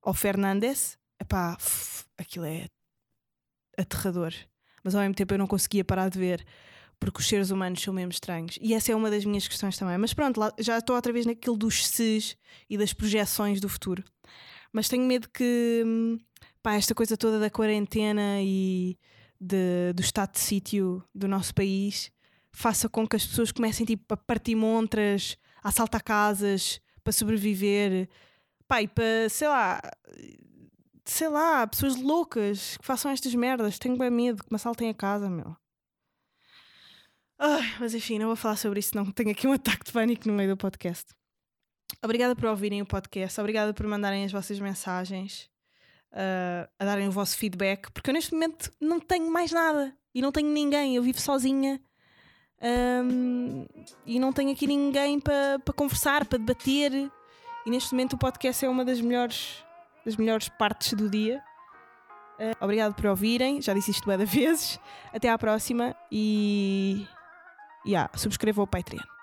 ou 0.00 0.14
Fernandes, 0.14 0.96
epá, 1.20 1.58
aquilo 2.16 2.44
é 2.44 2.68
aterrador. 3.76 4.32
Mas 4.84 4.94
ao 4.94 5.00
mesmo 5.00 5.16
tempo 5.16 5.34
eu 5.34 5.38
não 5.38 5.48
conseguia 5.48 5.84
parar 5.84 6.08
de 6.08 6.16
ver 6.16 6.46
porque 7.00 7.18
os 7.18 7.26
seres 7.26 7.50
humanos 7.50 7.82
são 7.82 7.92
mesmo 7.92 8.12
estranhos. 8.12 8.56
E 8.62 8.72
essa 8.72 8.92
é 8.92 8.94
uma 8.94 9.10
das 9.10 9.24
minhas 9.24 9.48
questões 9.48 9.76
também. 9.76 9.98
Mas 9.98 10.14
pronto, 10.14 10.38
lá, 10.38 10.52
já 10.56 10.78
estou 10.78 10.94
outra 10.94 11.12
vez 11.12 11.26
naquilo 11.26 11.56
dos 11.56 11.84
ses 11.84 12.36
e 12.70 12.78
das 12.78 12.92
projeções 12.92 13.60
do 13.60 13.68
futuro. 13.68 14.04
Mas 14.72 14.88
tenho 14.88 15.04
medo 15.04 15.28
que 15.28 15.82
hum, 15.84 16.18
pá, 16.62 16.74
esta 16.74 16.94
coisa 16.94 17.16
toda 17.16 17.40
da 17.40 17.50
quarentena 17.50 18.40
e 18.40 18.96
de, 19.40 19.92
do 19.92 20.02
estado 20.02 20.34
de 20.34 20.38
sítio 20.38 21.02
do 21.12 21.26
nosso 21.26 21.52
país 21.52 22.14
faça 22.56 22.88
com 22.88 23.06
que 23.06 23.16
as 23.16 23.26
pessoas 23.26 23.52
comecem 23.52 23.84
tipo, 23.84 24.14
a 24.14 24.16
partir 24.16 24.54
montras, 24.54 25.36
a 25.62 25.68
assaltar 25.68 26.02
casas 26.02 26.80
para 27.04 27.12
sobreviver, 27.12 28.08
e 28.80 28.88
para, 28.88 29.28
sei 29.28 29.46
lá, 29.46 29.80
sei 31.04 31.28
lá, 31.28 31.66
pessoas 31.66 31.96
loucas 31.96 32.78
que 32.78 32.86
façam 32.86 33.10
estas 33.10 33.34
merdas. 33.34 33.78
Tenho 33.78 33.98
bem 33.98 34.10
medo 34.10 34.42
que 34.42 34.50
me 34.50 34.56
assaltem 34.56 34.88
a 34.88 34.94
casa, 34.94 35.28
meu. 35.28 35.54
Ai, 37.38 37.76
mas 37.78 37.94
enfim, 37.94 38.18
não 38.18 38.28
vou 38.28 38.36
falar 38.36 38.56
sobre 38.56 38.80
isso, 38.80 38.96
não. 38.96 39.12
Tenho 39.12 39.30
aqui 39.30 39.46
um 39.46 39.52
ataque 39.52 39.84
de 39.84 39.92
pânico 39.92 40.26
no 40.26 40.32
meio 40.32 40.48
do 40.48 40.56
podcast. 40.56 41.14
Obrigada 42.02 42.34
por 42.34 42.46
ouvirem 42.46 42.80
o 42.80 42.86
podcast, 42.86 43.38
obrigada 43.38 43.74
por 43.74 43.86
mandarem 43.86 44.24
as 44.24 44.32
vossas 44.32 44.58
mensagens 44.58 45.50
uh, 46.10 46.66
a 46.78 46.84
darem 46.86 47.06
o 47.06 47.12
vosso 47.12 47.36
feedback, 47.36 47.92
porque 47.92 48.08
eu 48.10 48.14
neste 48.14 48.32
momento 48.32 48.72
não 48.80 48.98
tenho 48.98 49.30
mais 49.30 49.52
nada 49.52 49.94
e 50.14 50.22
não 50.22 50.32
tenho 50.32 50.48
ninguém, 50.48 50.96
eu 50.96 51.02
vivo 51.02 51.20
sozinha 51.20 51.80
um, 52.66 53.66
e 54.04 54.18
não 54.18 54.32
tenho 54.32 54.50
aqui 54.50 54.66
ninguém 54.66 55.20
para 55.20 55.58
pa 55.64 55.72
conversar, 55.72 56.24
para 56.24 56.38
debater. 56.38 57.10
E 57.64 57.70
neste 57.70 57.92
momento 57.92 58.14
o 58.14 58.18
podcast 58.18 58.64
é 58.64 58.68
uma 58.68 58.84
das 58.84 59.00
melhores, 59.00 59.64
das 60.04 60.16
melhores 60.16 60.48
partes 60.48 60.92
do 60.94 61.08
dia. 61.08 61.42
Uh, 62.38 62.64
obrigado 62.64 62.94
por 62.94 63.06
ouvirem, 63.06 63.62
já 63.62 63.72
disse 63.72 63.90
isto 63.90 64.06
várias 64.06 64.28
vezes. 64.32 64.80
Até 65.12 65.28
à 65.28 65.38
próxima 65.38 65.94
e. 66.10 67.06
Yeah, 67.86 68.10
subscrevam 68.16 68.64
o 68.64 68.66
Patreon. 68.66 69.15